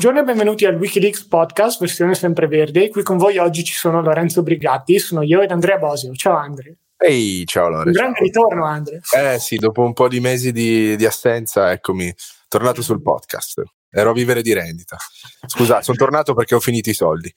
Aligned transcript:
Buongiorno 0.00 0.26
e 0.26 0.32
benvenuti 0.32 0.64
al 0.64 0.76
Wikileaks 0.76 1.24
podcast, 1.24 1.78
versione 1.78 2.14
sempreverde. 2.14 2.88
Qui 2.88 3.02
con 3.02 3.18
voi 3.18 3.36
oggi 3.36 3.62
ci 3.62 3.74
sono 3.74 4.00
Lorenzo 4.00 4.42
Brigatti, 4.42 4.98
sono 4.98 5.20
io 5.20 5.42
ed 5.42 5.50
Andrea 5.50 5.76
Bosio. 5.76 6.14
Ciao 6.14 6.38
Andre. 6.38 6.78
Ehi, 6.96 7.44
ciao 7.44 7.68
Lorenzo. 7.68 7.88
Un 7.88 7.92
grande 7.92 8.18
ritorno 8.20 8.64
Andre. 8.64 9.00
Eh 9.14 9.38
sì, 9.38 9.56
dopo 9.56 9.82
un 9.82 9.92
po' 9.92 10.08
di 10.08 10.18
mesi 10.20 10.52
di, 10.52 10.96
di 10.96 11.04
assenza, 11.04 11.70
eccomi, 11.70 12.10
tornato 12.48 12.80
sul 12.80 13.02
podcast. 13.02 13.62
Ero 13.90 14.08
a 14.08 14.12
vivere 14.14 14.40
di 14.40 14.54
rendita. 14.54 14.96
Scusa, 15.46 15.82
sono 15.82 15.98
tornato 15.98 16.32
perché 16.32 16.54
ho 16.54 16.60
finito 16.60 16.88
i 16.88 16.94
soldi. 16.94 17.30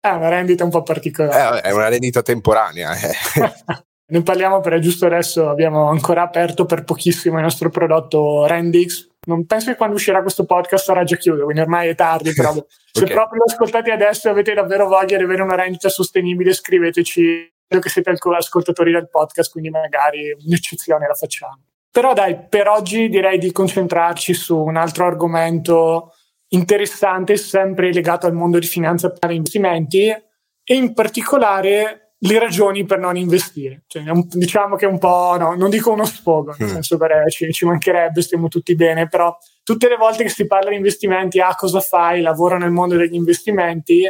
è 0.00 0.10
una 0.14 0.28
rendita 0.28 0.62
un 0.62 0.70
po' 0.70 0.84
particolare. 0.84 1.58
Eh, 1.58 1.62
è 1.62 1.72
una 1.72 1.88
rendita 1.88 2.22
temporanea. 2.22 2.92
Eh. 2.94 3.12
ne 4.10 4.22
parliamo 4.22 4.60
perché 4.60 4.78
giusto 4.78 5.06
adesso 5.06 5.48
abbiamo 5.48 5.88
ancora 5.88 6.22
aperto 6.22 6.66
per 6.66 6.84
pochissimo 6.84 7.38
il 7.38 7.42
nostro 7.42 7.68
prodotto 7.68 8.46
Rendix 8.46 9.07
non 9.28 9.44
penso 9.44 9.70
che 9.70 9.76
quando 9.76 9.96
uscirà 9.96 10.22
questo 10.22 10.46
podcast 10.46 10.84
sarà 10.84 11.04
già 11.04 11.16
chiuso, 11.16 11.44
quindi 11.44 11.60
ormai 11.60 11.88
è 11.88 11.94
tardi, 11.94 12.32
però 12.32 12.50
okay. 12.56 12.64
se 12.90 13.04
proprio 13.04 13.38
lo 13.38 13.52
ascoltate 13.52 13.92
adesso 13.92 14.28
e 14.28 14.30
avete 14.30 14.54
davvero 14.54 14.88
voglia 14.88 15.18
di 15.18 15.22
avere 15.22 15.42
una 15.42 15.54
rendita 15.54 15.90
sostenibile, 15.90 16.52
scriveteci, 16.54 17.52
credo 17.66 17.82
che 17.82 17.90
siete 17.90 18.10
ascoltatori 18.10 18.90
del 18.90 19.10
podcast, 19.10 19.52
quindi 19.52 19.70
magari 19.70 20.34
un'eccezione 20.44 21.06
la 21.06 21.14
facciamo. 21.14 21.60
Però 21.90 22.14
dai, 22.14 22.38
per 22.48 22.68
oggi 22.68 23.08
direi 23.08 23.38
di 23.38 23.52
concentrarci 23.52 24.32
su 24.32 24.56
un 24.56 24.76
altro 24.76 25.04
argomento 25.06 26.14
interessante, 26.48 27.36
sempre 27.36 27.92
legato 27.92 28.26
al 28.26 28.32
mondo 28.32 28.58
di 28.58 28.66
finanza 28.66 29.12
e 29.12 29.34
investimenti, 29.34 30.08
e 30.08 30.74
in 30.74 30.94
particolare 30.94 32.07
le 32.20 32.38
ragioni 32.38 32.84
per 32.84 32.98
non 32.98 33.16
investire. 33.16 33.82
Cioè, 33.86 34.02
diciamo 34.30 34.76
che 34.76 34.86
è 34.86 34.88
un 34.88 34.98
po', 34.98 35.36
no, 35.38 35.54
non 35.54 35.70
dico 35.70 35.92
uno 35.92 36.04
sfogo, 36.04 36.54
nel 36.58 36.68
mm. 36.68 36.72
senso 36.72 36.96
che 36.96 37.06
ci, 37.30 37.52
ci, 37.52 37.64
mancherebbe, 37.64 38.22
stiamo 38.22 38.48
tutti 38.48 38.74
bene, 38.74 39.08
però 39.08 39.36
tutte 39.62 39.88
le 39.88 39.96
volte 39.96 40.24
che 40.24 40.28
si 40.30 40.46
parla 40.46 40.70
di 40.70 40.76
investimenti, 40.76 41.40
ah, 41.40 41.54
cosa 41.54 41.80
fai? 41.80 42.20
Lavoro 42.20 42.58
nel 42.58 42.70
mondo 42.70 42.96
degli 42.96 43.14
investimenti, 43.14 44.02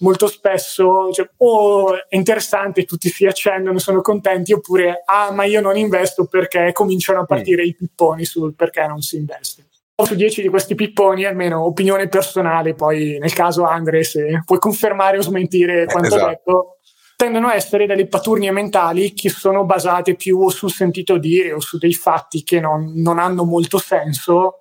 molto 0.00 0.28
spesso 0.28 1.10
cioè, 1.12 1.28
oh, 1.38 1.94
è 2.08 2.14
interessante, 2.14 2.84
tutti 2.84 3.08
si 3.08 3.26
accendono, 3.26 3.78
sono 3.78 4.00
contenti, 4.02 4.52
oppure, 4.52 5.02
ah, 5.04 5.32
ma 5.32 5.44
io 5.44 5.60
non 5.60 5.76
investo 5.76 6.26
perché 6.26 6.70
cominciano 6.72 7.20
a 7.20 7.24
partire 7.24 7.62
mm. 7.62 7.66
i 7.66 7.74
pipponi 7.74 8.24
sul 8.24 8.54
perché 8.54 8.86
non 8.86 9.00
si 9.00 9.16
investe. 9.16 9.64
Su 10.00 10.14
dieci 10.14 10.42
di 10.42 10.48
questi 10.48 10.76
pipponi, 10.76 11.24
almeno 11.24 11.64
opinione 11.64 12.06
personale, 12.06 12.74
poi 12.74 13.18
nel 13.18 13.32
caso 13.32 13.64
Andre, 13.64 14.04
se 14.04 14.42
puoi 14.44 14.60
confermare 14.60 15.18
o 15.18 15.22
smentire 15.22 15.86
quanto 15.86 16.14
esatto. 16.14 16.28
detto, 16.28 16.77
tendono 17.18 17.48
a 17.48 17.56
essere 17.56 17.86
delle 17.86 18.06
paturnie 18.06 18.52
mentali 18.52 19.12
che 19.12 19.28
sono 19.28 19.64
basate 19.64 20.14
più 20.14 20.48
sul 20.50 20.70
sentito 20.70 21.18
dire 21.18 21.52
o 21.52 21.58
su 21.58 21.76
dei 21.76 21.92
fatti 21.92 22.44
che 22.44 22.60
non, 22.60 22.92
non 22.94 23.18
hanno 23.18 23.42
molto 23.42 23.78
senso 23.78 24.60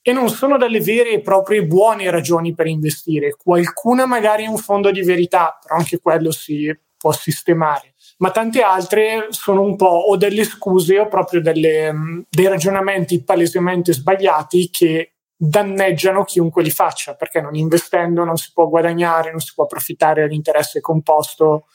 e 0.00 0.10
non 0.14 0.30
sono 0.30 0.56
delle 0.56 0.80
vere 0.80 1.10
e 1.10 1.20
proprie 1.20 1.62
buone 1.66 2.10
ragioni 2.10 2.54
per 2.54 2.68
investire. 2.68 3.36
Qualcuna 3.36 4.06
magari 4.06 4.44
è 4.44 4.48
un 4.48 4.56
fondo 4.56 4.90
di 4.90 5.02
verità, 5.02 5.58
però 5.60 5.76
anche 5.76 6.00
quello 6.00 6.30
si 6.30 6.74
può 6.96 7.12
sistemare. 7.12 7.92
Ma 8.16 8.30
tante 8.30 8.62
altre 8.62 9.26
sono 9.28 9.60
un 9.60 9.76
po' 9.76 9.84
o 9.84 10.16
delle 10.16 10.44
scuse 10.44 11.00
o 11.00 11.06
proprio 11.06 11.42
delle, 11.42 12.24
dei 12.30 12.48
ragionamenti 12.48 13.22
palesemente 13.22 13.92
sbagliati 13.92 14.70
che 14.70 15.16
danneggiano 15.36 16.24
chiunque 16.24 16.62
li 16.62 16.70
faccia, 16.70 17.14
perché 17.14 17.42
non 17.42 17.56
investendo 17.56 18.24
non 18.24 18.38
si 18.38 18.52
può 18.54 18.68
guadagnare, 18.68 19.32
non 19.32 19.40
si 19.40 19.52
può 19.54 19.64
approfittare 19.64 20.22
dell'interesse 20.22 20.80
composto 20.80 21.66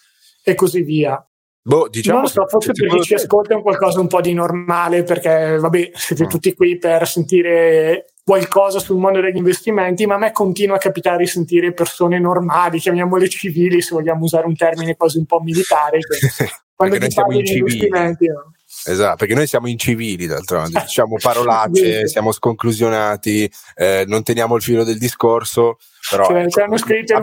e 0.48 0.54
così 0.54 0.82
via. 0.82 1.28
Boh, 1.68 1.88
diciamo 1.90 2.20
non 2.20 2.26
lo 2.26 2.32
so, 2.32 2.48
forse 2.48 2.74
per 2.74 2.88
chi 2.90 3.02
ci 3.02 3.14
ascolta 3.16 3.54
è 3.54 3.56
un 3.56 3.64
qualcosa 3.64 4.00
un 4.00 4.08
po' 4.08 4.22
di 4.22 4.34
normale, 4.34 5.02
perché 5.02 5.58
vabbè, 5.58 5.92
siete 5.96 6.26
mm. 6.26 6.28
tutti 6.28 6.54
qui 6.54 6.78
per 6.78 7.08
sentire 7.08 8.14
qualcosa 8.24 8.78
sul 8.78 9.00
mondo 9.00 9.20
degli 9.20 9.38
investimenti, 9.38 10.06
ma 10.06 10.16
a 10.16 10.20
me 10.20 10.32
continua 10.32 10.76
a 10.76 10.80
capitare 10.80 11.18
di 11.18 11.26
sentire 11.26 11.74
persone 11.74 12.20
normali, 12.20 12.78
chiamiamole 12.78 13.28
civili, 13.30 13.82
se 13.82 13.96
vogliamo 13.96 14.26
usare 14.26 14.46
un 14.46 14.56
termine 14.56 14.96
quasi 14.96 15.18
un 15.18 15.26
po' 15.26 15.42
militare, 15.42 15.98
che 16.00 16.48
quando 16.76 17.00
ti 17.00 17.08
parli 17.12 17.42
di 17.42 17.58
investimenti... 17.58 18.28
No? 18.28 18.54
Esatto, 18.84 19.16
perché 19.18 19.34
noi 19.34 19.48
siamo 19.48 19.68
incivili 19.68 20.28
d'altronde, 20.28 20.82
diciamo 20.82 21.16
parolacce, 21.22 22.08
siamo 22.08 22.32
sconclusionati, 22.32 23.52
eh, 23.76 24.04
non 24.08 24.24
teniamo 24.24 24.56
il 24.56 24.62
filo 24.62 24.84
del 24.84 24.98
discorso, 24.98 25.78
però 26.10 26.26
cioè, 26.26 26.46
ecco, 26.46 26.62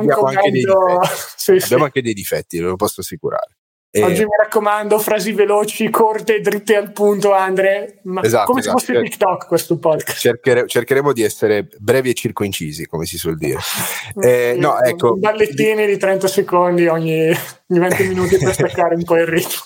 un 0.00 0.08
commento... 0.08 0.86
Anche 0.86 1.14
sì, 1.36 1.58
sì. 1.58 1.64
Abbiamo 1.64 1.84
anche 1.84 2.02
dei 2.02 2.14
difetti, 2.14 2.58
ve 2.58 2.66
lo 2.66 2.76
posso 2.76 3.00
assicurare. 3.00 3.56
E... 3.94 4.02
Oggi 4.02 4.22
mi 4.22 4.30
raccomando, 4.42 4.98
frasi 4.98 5.32
veloci, 5.32 5.90
corte, 5.90 6.40
dritte 6.40 6.76
al 6.76 6.92
punto, 6.92 7.34
Andre. 7.34 8.00
Ma 8.04 8.22
esatto, 8.22 8.46
come 8.46 8.60
esatto. 8.60 8.78
se 8.78 8.86
fosse 8.94 9.02
TikTok 9.02 9.46
questo 9.46 9.78
podcast. 9.78 10.18
Cerchere, 10.18 10.66
cercheremo 10.66 11.12
di 11.12 11.22
essere 11.22 11.68
brevi 11.78 12.08
e 12.08 12.14
circoincisi, 12.14 12.86
come 12.86 13.04
si 13.04 13.18
suol 13.18 13.36
dire. 13.36 13.58
eh, 14.22 14.56
no, 14.58 14.80
ecco. 14.80 15.18
Ballettini 15.18 15.84
di 15.84 15.98
30 15.98 16.26
secondi 16.26 16.86
ogni, 16.86 17.28
ogni 17.28 17.36
20 17.66 18.08
minuti 18.08 18.38
per 18.38 18.54
staccare 18.56 18.94
un 18.94 19.04
po' 19.04 19.16
il 19.16 19.26
ritmo. 19.26 19.60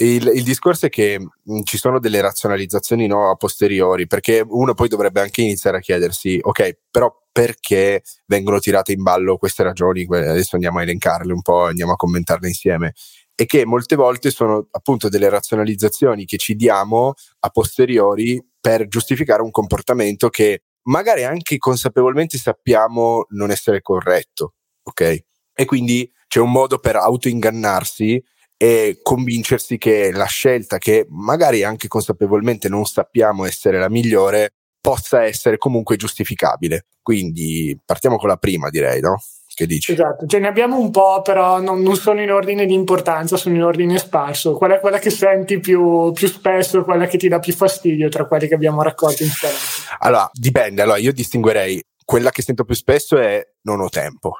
Il, 0.00 0.30
il, 0.32 0.44
discorso 0.44 0.86
è 0.86 0.90
che 0.90 1.18
mh, 1.18 1.62
ci 1.64 1.76
sono 1.76 1.98
delle 1.98 2.20
razionalizzazioni 2.20 3.08
no, 3.08 3.30
a 3.30 3.34
posteriori, 3.34 4.06
perché 4.06 4.44
uno 4.46 4.72
poi 4.72 4.86
dovrebbe 4.86 5.20
anche 5.20 5.42
iniziare 5.42 5.78
a 5.78 5.80
chiedersi, 5.80 6.38
ok, 6.40 6.78
però 6.88 7.12
perché 7.32 8.02
vengono 8.26 8.60
tirate 8.60 8.92
in 8.92 9.02
ballo 9.02 9.38
queste 9.38 9.64
ragioni? 9.64 10.06
Adesso 10.08 10.54
andiamo 10.54 10.78
a 10.78 10.82
elencarle 10.82 11.32
un 11.32 11.42
po', 11.42 11.64
andiamo 11.64 11.92
a 11.92 11.96
commentarle 11.96 12.46
insieme. 12.46 12.92
E 13.34 13.44
che 13.46 13.66
molte 13.66 13.96
volte 13.96 14.30
sono 14.30 14.68
appunto 14.70 15.08
delle 15.08 15.28
razionalizzazioni 15.28 16.26
che 16.26 16.36
ci 16.36 16.54
diamo 16.54 17.14
a 17.40 17.48
posteriori 17.50 18.40
per 18.60 18.86
giustificare 18.86 19.42
un 19.42 19.50
comportamento 19.50 20.28
che 20.28 20.62
magari 20.82 21.24
anche 21.24 21.58
consapevolmente 21.58 22.38
sappiamo 22.38 23.26
non 23.30 23.50
essere 23.50 23.82
corretto, 23.82 24.54
ok? 24.84 25.24
E 25.54 25.64
quindi 25.64 26.08
c'è 26.28 26.38
un 26.38 26.52
modo 26.52 26.78
per 26.78 26.94
autoingannarsi 26.94 28.22
e 28.60 28.98
convincersi 29.02 29.78
che 29.78 30.10
la 30.10 30.24
scelta 30.24 30.78
che 30.78 31.06
magari 31.10 31.62
anche 31.62 31.86
consapevolmente 31.86 32.68
non 32.68 32.84
sappiamo 32.84 33.44
essere 33.46 33.78
la 33.78 33.88
migliore 33.88 34.54
possa 34.80 35.22
essere 35.22 35.58
comunque 35.58 35.96
giustificabile. 35.96 36.86
Quindi 37.00 37.78
partiamo 37.84 38.16
con 38.16 38.28
la 38.28 38.36
prima, 38.36 38.68
direi, 38.68 39.00
no? 39.00 39.16
Che 39.54 39.66
dici? 39.66 39.92
Esatto, 39.92 40.26
ce 40.26 40.38
ne 40.38 40.46
abbiamo 40.46 40.78
un 40.78 40.90
po', 40.90 41.20
però 41.22 41.60
non, 41.60 41.82
non 41.82 41.96
sono 41.96 42.20
in 42.20 42.30
ordine 42.30 42.66
di 42.66 42.74
importanza, 42.74 43.36
sono 43.36 43.56
in 43.56 43.62
ordine 43.62 43.98
sparso. 43.98 44.54
Qual 44.54 44.70
è 44.70 44.78
quella 44.78 44.98
che 44.98 45.10
senti 45.10 45.58
più, 45.58 46.12
più 46.12 46.28
spesso, 46.28 46.84
quella 46.84 47.06
che 47.06 47.18
ti 47.18 47.28
dà 47.28 47.38
più 47.40 47.52
fastidio 47.52 48.08
tra 48.08 48.26
quelle 48.26 48.46
che 48.46 48.54
abbiamo 48.54 48.82
raccolto 48.82 49.24
insieme? 49.24 49.54
Allora, 49.98 50.30
dipende. 50.32 50.82
Allora, 50.82 50.98
io 50.98 51.12
distinguerei 51.12 51.82
quella 52.04 52.30
che 52.30 52.42
sento 52.42 52.64
più 52.64 52.74
spesso 52.74 53.18
è 53.18 53.44
non 53.62 53.80
ho 53.80 53.88
tempo, 53.88 54.34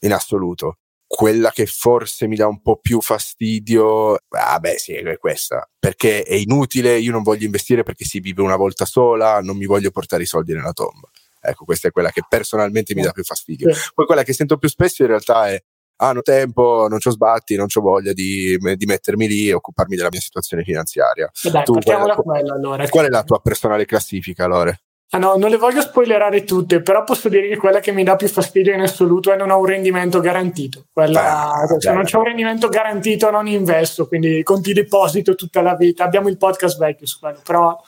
in 0.00 0.12
assoluto 0.12 0.76
quella 1.14 1.50
che 1.50 1.66
forse 1.66 2.26
mi 2.26 2.36
dà 2.36 2.46
un 2.46 2.62
po' 2.62 2.78
più 2.78 3.02
fastidio, 3.02 4.14
ah 4.30 4.58
beh 4.58 4.78
sì, 4.78 4.94
è 4.94 5.18
questa, 5.18 5.68
perché 5.78 6.22
è 6.22 6.32
inutile, 6.32 6.98
io 6.98 7.12
non 7.12 7.22
voglio 7.22 7.44
investire 7.44 7.82
perché 7.82 8.06
si 8.06 8.18
vive 8.18 8.40
una 8.40 8.56
volta 8.56 8.86
sola, 8.86 9.40
non 9.42 9.58
mi 9.58 9.66
voglio 9.66 9.90
portare 9.90 10.22
i 10.22 10.26
soldi 10.26 10.54
nella 10.54 10.72
tomba. 10.72 11.10
Ecco, 11.38 11.66
questa 11.66 11.88
è 11.88 11.90
quella 11.90 12.10
che 12.10 12.22
personalmente 12.26 12.94
mi 12.94 13.02
dà 13.02 13.10
più 13.10 13.24
fastidio. 13.24 13.70
Poi 13.92 14.06
quella 14.06 14.22
che 14.22 14.32
sento 14.32 14.56
più 14.56 14.70
spesso 14.70 15.02
in 15.02 15.08
realtà 15.08 15.50
è 15.50 15.62
ah, 15.96 16.12
non 16.12 16.22
tempo, 16.22 16.86
non 16.88 16.98
ho 17.04 17.10
sbatti, 17.10 17.56
non 17.56 17.66
ho 17.70 17.80
voglia 17.82 18.14
di, 18.14 18.56
di, 18.56 18.86
mettermi 18.86 19.28
lì 19.28 19.48
e 19.48 19.52
occuparmi 19.52 19.94
della 19.94 20.08
mia 20.10 20.20
situazione 20.20 20.62
finanziaria. 20.62 21.30
Dai, 21.42 21.62
tu, 21.64 21.74
partiamo 21.74 22.06
da 22.06 22.14
quella 22.14 22.54
allora. 22.54 22.88
Qual 22.88 23.04
è 23.04 23.10
la 23.10 23.22
tua 23.22 23.40
personale 23.40 23.84
classifica, 23.84 24.46
Lore? 24.46 24.84
Ah 25.14 25.18
no, 25.18 25.36
non 25.36 25.50
le 25.50 25.58
voglio 25.58 25.82
spoilerare 25.82 26.42
tutte, 26.42 26.80
però 26.80 27.04
posso 27.04 27.28
dire 27.28 27.46
che 27.46 27.58
quella 27.58 27.80
che 27.80 27.92
mi 27.92 28.02
dà 28.02 28.16
più 28.16 28.28
fastidio 28.28 28.72
in 28.72 28.80
assoluto 28.80 29.30
è 29.30 29.36
non 29.36 29.50
ho 29.50 29.58
un 29.58 29.66
rendimento 29.66 30.20
garantito. 30.20 30.86
Quella, 30.90 31.50
ah, 31.50 31.66
se 31.78 31.92
non 31.92 32.04
c'è 32.04 32.16
un 32.16 32.24
rendimento 32.24 32.68
garantito 32.68 33.30
non 33.30 33.46
investo, 33.46 34.08
quindi 34.08 34.42
conti 34.42 34.72
deposito 34.72 35.34
tutta 35.34 35.60
la 35.60 35.76
vita. 35.76 36.04
Abbiamo 36.04 36.28
il 36.28 36.38
podcast 36.38 36.78
vecchio 36.78 37.04
su 37.06 37.18
quello, 37.18 37.40
però 37.44 37.78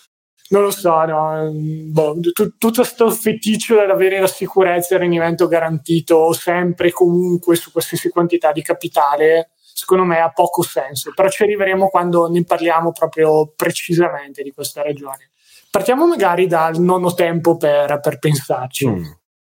non 0.49 0.63
lo 0.63 0.71
so, 0.71 1.03
no, 1.07 1.51
boh, 1.51 2.21
t- 2.21 2.59
tutto 2.59 2.83
questo 2.83 3.11
feticcio 3.11 3.77
dell'avere 3.77 4.21
la 4.21 4.27
sicurezza 4.27 4.93
e 4.93 4.97
il 4.97 5.01
rendimento 5.05 5.47
garantito 5.49 6.31
sempre 6.35 6.89
e 6.89 6.93
comunque 6.93 7.57
su 7.57 7.73
qualsiasi 7.73 8.11
quantità 8.11 8.53
di 8.53 8.61
capitale, 8.61 9.53
secondo 9.73 10.05
me 10.05 10.21
ha 10.21 10.31
poco 10.31 10.61
senso, 10.63 11.11
però 11.15 11.31
ci 11.31 11.43
arriveremo 11.43 11.89
quando 11.89 12.29
ne 12.29 12.45
parliamo 12.45 12.93
proprio 12.93 13.51
precisamente 13.57 14.43
di 14.43 14.53
questa 14.53 14.83
ragione. 14.83 15.31
Partiamo 15.75 16.07
magari 16.07 16.47
dal 16.47 16.79
non 16.79 17.03
ho 17.03 17.15
tempo 17.15 17.57
per, 17.57 17.99
per 18.01 18.21
pensarci. 18.21 18.87
Mm. 18.87 19.05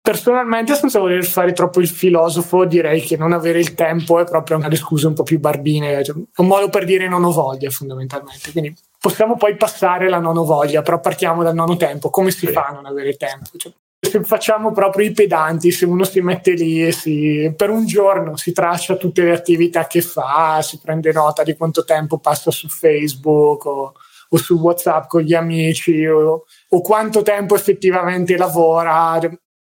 Personalmente, 0.03 0.75
senza 0.75 0.99
voler 0.99 1.25
fare 1.25 1.55
troppo 1.55 1.81
il 1.81 1.89
filosofo, 1.89 2.67
direi 2.67 3.01
che 3.01 3.17
non 3.17 3.33
avere 3.33 3.59
il 3.59 3.73
tempo 3.73 4.21
è 4.21 4.25
proprio 4.25 4.59
una 4.59 4.69
delle 4.69 4.79
scuse 4.79 5.07
un 5.07 5.15
po' 5.15 5.23
più 5.23 5.41
barbine, 5.41 6.05
cioè, 6.05 6.15
un 6.15 6.47
modo 6.47 6.69
per 6.69 6.85
dire 6.85 7.09
non 7.09 7.25
ho 7.25 7.33
voglia 7.33 7.71
fondamentalmente. 7.71 8.53
Quindi 8.53 8.77
possiamo 9.01 9.39
poi 9.39 9.57
passare 9.57 10.11
la 10.11 10.19
non 10.19 10.37
ho 10.37 10.45
voglia, 10.45 10.83
però 10.83 11.01
partiamo 11.01 11.43
dal 11.43 11.55
non 11.55 11.71
ho 11.71 11.77
tempo. 11.79 12.11
Come 12.11 12.31
si 12.31 12.45
sì. 12.45 12.53
fa 12.53 12.67
a 12.67 12.73
non 12.73 12.85
avere 12.85 13.17
tempo? 13.17 13.49
Cioè, 13.57 13.73
se 13.99 14.23
facciamo 14.23 14.73
proprio 14.73 15.07
i 15.07 15.13
pedanti, 15.13 15.71
se 15.71 15.87
uno 15.87 16.05
si 16.05 16.21
mette 16.21 16.53
lì 16.53 16.87
e 16.87 16.93
si, 16.93 17.51
per 17.57 17.71
un 17.71 17.87
giorno 17.87 18.37
si 18.37 18.53
traccia 18.53 18.97
tutte 18.97 19.23
le 19.23 19.33
attività 19.33 19.87
che 19.87 20.03
fa, 20.03 20.61
si 20.61 20.79
prende 20.83 21.13
nota 21.13 21.43
di 21.43 21.57
quanto 21.57 21.83
tempo 21.83 22.19
passa 22.19 22.51
su 22.51 22.69
Facebook 22.69 23.65
o 23.65 23.95
o 24.33 24.37
su 24.37 24.59
WhatsApp 24.59 25.07
con 25.09 25.23
gli 25.23 25.35
amici 25.35 26.07
o, 26.07 26.45
o 26.69 26.81
quanto 26.81 27.23
tempo 27.23 27.55
effettivamente 27.55 28.37
lavora. 28.37 29.19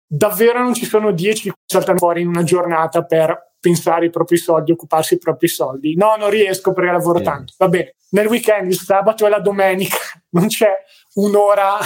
davvero 0.08 0.62
non 0.62 0.74
ci 0.74 0.86
sono 0.86 1.12
dieci 1.12 1.50
che 1.50 1.56
saltano 1.66 1.98
fuori 1.98 2.22
in 2.22 2.28
una 2.28 2.44
giornata 2.44 3.04
per 3.04 3.54
pensare 3.60 4.06
ai 4.06 4.12
propri 4.12 4.38
soldi, 4.38 4.72
occuparsi 4.72 5.16
dei 5.16 5.24
propri 5.24 5.48
soldi. 5.48 5.96
No, 5.96 6.16
non 6.18 6.30
riesco 6.30 6.72
perché 6.74 6.92
lavoro 6.92 7.22
tanto. 7.22 7.54
Va 7.58 7.68
bene. 7.68 7.96
Nel 8.10 8.28
weekend, 8.28 8.70
il 8.72 8.78
sabato 8.78 9.26
e 9.26 9.30
la 9.30 9.40
domenica, 9.40 9.98
non 10.32 10.48
c'è 10.48 10.72
un'ora 11.16 11.78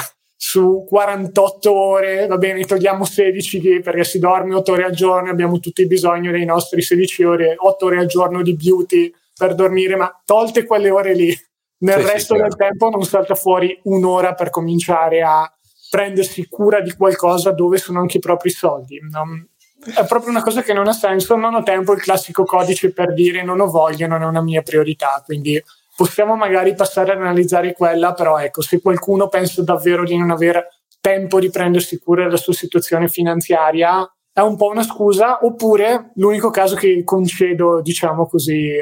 su 0.42 0.86
48 0.88 1.74
ore, 1.74 2.28
va 2.28 2.38
bene, 2.38 2.64
togliamo 2.64 3.04
16 3.04 3.81
perché 3.81 4.06
si 4.06 4.20
dorme 4.20 4.56
8 4.56 4.72
ore 4.72 4.86
al 4.86 4.94
giorno, 4.94 5.30
abbiamo 5.30 5.60
tutti 5.60 5.86
bisogno 5.86 6.31
dei 6.31 6.46
nostri 6.46 6.81
16 6.81 7.24
ore, 7.24 7.56
8 7.58 7.86
ore 7.86 7.98
al 7.98 8.06
giorno 8.06 8.42
di 8.42 8.56
beauty 8.56 9.14
per 9.36 9.54
dormire, 9.54 9.96
ma 9.96 10.22
tolte 10.24 10.66
quelle 10.66 10.90
ore 10.90 11.14
lì, 11.14 11.38
nel 11.80 12.02
sì, 12.02 12.12
resto 12.12 12.36
sì, 12.36 12.42
del 12.42 12.56
tempo 12.56 12.90
non 12.90 13.04
salta 13.04 13.36
fuori 13.36 13.80
un'ora 13.84 14.34
per 14.34 14.50
cominciare 14.50 15.22
a 15.22 15.52
prendersi 15.90 16.48
cura 16.48 16.81
di 16.81 16.94
qualcosa 16.94 17.52
dove 17.52 17.78
sono 17.78 18.00
anche 18.00 18.18
i 18.18 18.22
propri 18.22 18.50
soldi. 18.50 19.00
Non, 19.10 19.48
è 19.96 20.06
proprio 20.06 20.30
una 20.30 20.44
cosa 20.44 20.62
che 20.62 20.74
non 20.74 20.88
ha 20.88 20.94
senso, 20.94 21.36
non 21.36 21.56
ho 21.56 21.64
tempo, 21.64 21.94
il 21.94 22.02
classico 22.02 22.44
codice 22.44 22.92
per 22.92 23.14
dire 23.14 23.44
non 23.44 23.60
ho 23.60 23.68
voglia, 23.68 24.08
non 24.08 24.22
è 24.22 24.26
una 24.26 24.42
mia 24.42 24.62
priorità, 24.62 25.22
quindi 25.26 25.62
possiamo 25.96 26.36
magari 26.36 26.76
passare 26.76 27.12
ad 27.14 27.20
analizzare 27.20 27.74
quella, 27.74 28.14
però 28.14 28.38
ecco, 28.38 28.62
se 28.62 28.81
qualcuno 28.81 29.28
pensa 29.28 29.64
davvero 29.64 30.04
di 30.04 30.18
non 30.18 30.31
avere 30.31 30.84
tempo 31.02 31.40
di 31.40 31.50
prendersi 31.50 31.98
cura 32.00 32.24
della 32.24 32.38
sua 32.38 32.54
situazione 32.54 33.08
finanziaria, 33.08 34.10
è 34.31 34.42
un 34.42 34.56
po' 34.56 34.68
una 34.68 34.84
scusa, 34.84 35.40
oppure 35.42 36.12
l'unico 36.16 36.50
caso 36.50 36.76
che 36.76 37.04
concedo, 37.04 37.81
diciamo 37.81 38.28
così, 38.28 38.78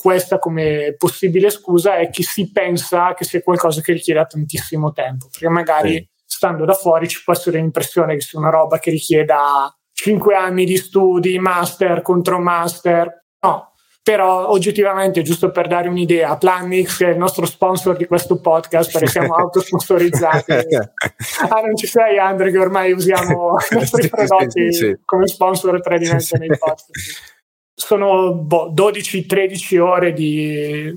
questa 0.00 0.38
come 0.38 0.94
possibile 0.96 1.50
scusa 1.50 1.96
è 1.96 2.08
che 2.08 2.22
si 2.22 2.52
pensa 2.52 3.14
che 3.14 3.24
sia 3.24 3.42
qualcosa 3.42 3.80
che 3.80 3.92
richieda 3.92 4.26
tantissimo 4.26 4.92
tempo, 4.92 5.26
perché 5.28 5.48
magari 5.48 5.94
sì. 5.94 6.08
stando 6.24 6.64
da 6.64 6.74
fuori 6.74 7.08
ci 7.08 7.20
può 7.24 7.32
essere 7.32 7.58
l'impressione 7.58 8.14
che 8.14 8.20
sia 8.20 8.38
una 8.38 8.50
roba 8.50 8.78
che 8.78 8.90
richieda 8.90 9.76
5 9.92 10.34
anni 10.36 10.64
di 10.64 10.76
studi, 10.76 11.36
master 11.40 12.02
contro 12.02 12.38
master. 12.38 13.24
No, 13.40 13.72
però 14.00 14.48
oggettivamente, 14.50 15.22
giusto 15.22 15.50
per 15.50 15.66
dare 15.66 15.88
un'idea, 15.88 16.36
Planix 16.36 17.02
è 17.02 17.08
il 17.08 17.18
nostro 17.18 17.44
sponsor 17.44 17.96
di 17.96 18.06
questo 18.06 18.40
podcast 18.40 18.92
perché 18.92 19.08
siamo 19.08 19.34
autosponsorizzati. 19.36 20.52
ah, 21.48 21.60
non 21.60 21.74
ci 21.74 21.88
sei, 21.88 22.18
Andre, 22.18 22.52
che 22.52 22.58
ormai 22.58 22.92
usiamo 22.92 23.56
i 23.70 23.74
nostri 23.74 24.08
prodotti 24.08 24.72
sì, 24.72 24.86
sì. 24.86 24.98
come 25.04 25.26
sponsor 25.26 25.80
tradimente 25.80 26.38
nei 26.38 26.56
podcast 26.56 27.36
sono 27.78 28.34
boh, 28.34 28.72
12-13 28.74 29.78
ore 29.78 30.12
di 30.12 30.92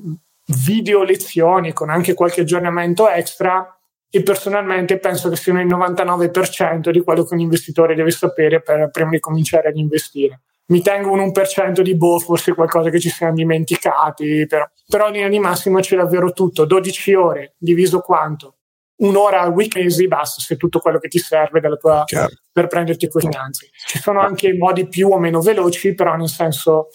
video 0.66 1.04
lezioni 1.04 1.74
con 1.74 1.92
anche 1.92 2.16
qualche 2.16 2.42
aggiornamento 2.42 3.07
extra 3.07 3.80
e 4.10 4.24
personalmente 4.24 4.98
penso 4.98 5.30
che 5.30 5.36
siano 5.36 5.62
il 5.62 5.68
99% 5.68 6.89
di 6.89 7.01
quello 7.01 7.24
che 7.24 7.36
un 7.36 7.39
investitore 7.39 7.94
deve 7.94 8.10
sapere 8.10 8.62
per, 8.63 8.89
prima 8.89 9.12
di 9.12 9.19
cominciare 9.19 9.69
ad 9.69 9.78
investire. 9.78 10.42
Mi 10.72 10.81
tengo 10.81 11.12
un 11.12 11.19
1% 11.19 11.81
di 11.81 11.95
boh, 11.95 12.18
forse 12.18 12.56
qualcosa 12.56 12.89
che 12.89 13.00
ci 13.00 13.10
siamo 13.10 13.36
dimenticati, 13.36 14.45
però, 14.48 14.68
però 14.88 15.07
in 15.07 15.13
linea 15.13 15.30
di 15.30 15.39
massima 15.39 15.81
c'è 15.81 15.95
davvero 15.95 16.31
tutto, 16.34 16.66
12 16.66 17.13
ore, 17.13 17.54
diviso 17.57 18.00
quanto? 18.00 18.56
Un'ora 19.01 19.42
al 19.42 19.51
week 19.51 19.75
mesi 19.75 20.07
basta 20.07 20.42
se 20.42 20.57
tutto 20.57 20.80
quello 20.80 21.00
che 21.00 21.07
ti 21.07 21.19
serve 21.19 21.62
tua, 21.77 22.03
per 22.51 22.68
prenderti 22.68 23.07
quei 23.07 23.24
finanzi. 23.24 23.69
Ci 23.88 24.00
sono 24.00 24.19
anche 24.19 24.53
modi 24.56 24.88
più 24.88 25.09
o 25.09 25.19
meno 25.19 25.42
veloci, 25.42 25.94
però 25.94 26.15
nel 26.15 26.30
senso 26.30 26.89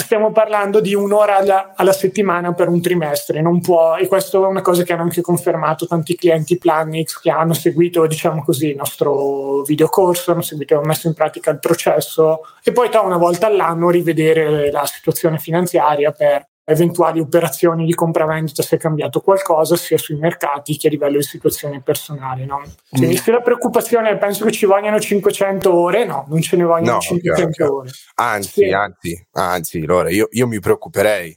stiamo 0.00 0.32
parlando 0.32 0.80
di 0.80 0.94
un'ora 0.94 1.36
alla, 1.36 1.72
alla, 1.76 1.92
settimana 1.92 2.54
per 2.54 2.68
un 2.68 2.80
trimestre, 2.80 3.42
non 3.42 3.60
può, 3.60 3.96
e 3.96 4.06
questo 4.06 4.44
è 4.44 4.46
una 4.46 4.62
cosa 4.62 4.82
che 4.82 4.92
hanno 4.92 5.02
anche 5.02 5.20
confermato 5.20 5.86
tanti 5.86 6.16
clienti 6.16 6.58
Planix 6.58 7.20
che 7.20 7.30
hanno 7.30 7.52
seguito, 7.52 8.06
diciamo 8.06 8.42
così, 8.42 8.70
il 8.70 8.76
nostro 8.76 9.62
videocorso, 9.62 10.32
hanno 10.32 10.42
seguito, 10.42 10.74
hanno 10.74 10.86
messo 10.86 11.06
in 11.06 11.14
pratica 11.14 11.50
il 11.50 11.58
processo 11.58 12.40
e 12.62 12.72
poi 12.72 12.88
una 13.02 13.18
volta 13.18 13.46
all'anno 13.46 13.90
rivedere 13.90 14.70
la 14.70 14.86
situazione 14.86 15.38
finanziaria 15.38 16.12
per 16.12 16.49
eventuali 16.70 17.20
operazioni 17.20 17.84
di 17.84 17.94
compravendita 17.94 18.62
se 18.62 18.76
è 18.76 18.78
cambiato 18.78 19.20
qualcosa 19.20 19.76
sia 19.76 19.98
sui 19.98 20.16
mercati 20.16 20.76
che 20.76 20.88
a 20.88 20.90
livello 20.90 21.18
di 21.18 21.24
situazione 21.24 21.82
personale. 21.82 22.44
No? 22.44 22.62
Quindi 22.88 23.14
mm. 23.14 23.18
se 23.18 23.30
la 23.30 23.40
preoccupazione 23.40 24.16
penso 24.18 24.44
che 24.44 24.52
ci 24.52 24.66
vogliano 24.66 24.98
500 24.98 25.72
ore, 25.72 26.04
no, 26.04 26.24
non 26.28 26.40
ce 26.40 26.56
ne 26.56 26.64
vogliono 26.64 26.92
no, 26.92 27.00
500 27.00 27.50
chiaro, 27.50 27.76
ore. 27.76 27.90
Anzi, 28.14 28.50
sì. 28.50 28.70
anzi, 28.70 29.26
anzi, 29.32 29.84
Lore, 29.84 30.12
io, 30.12 30.28
io 30.30 30.46
mi 30.46 30.60
preoccuperei 30.60 31.36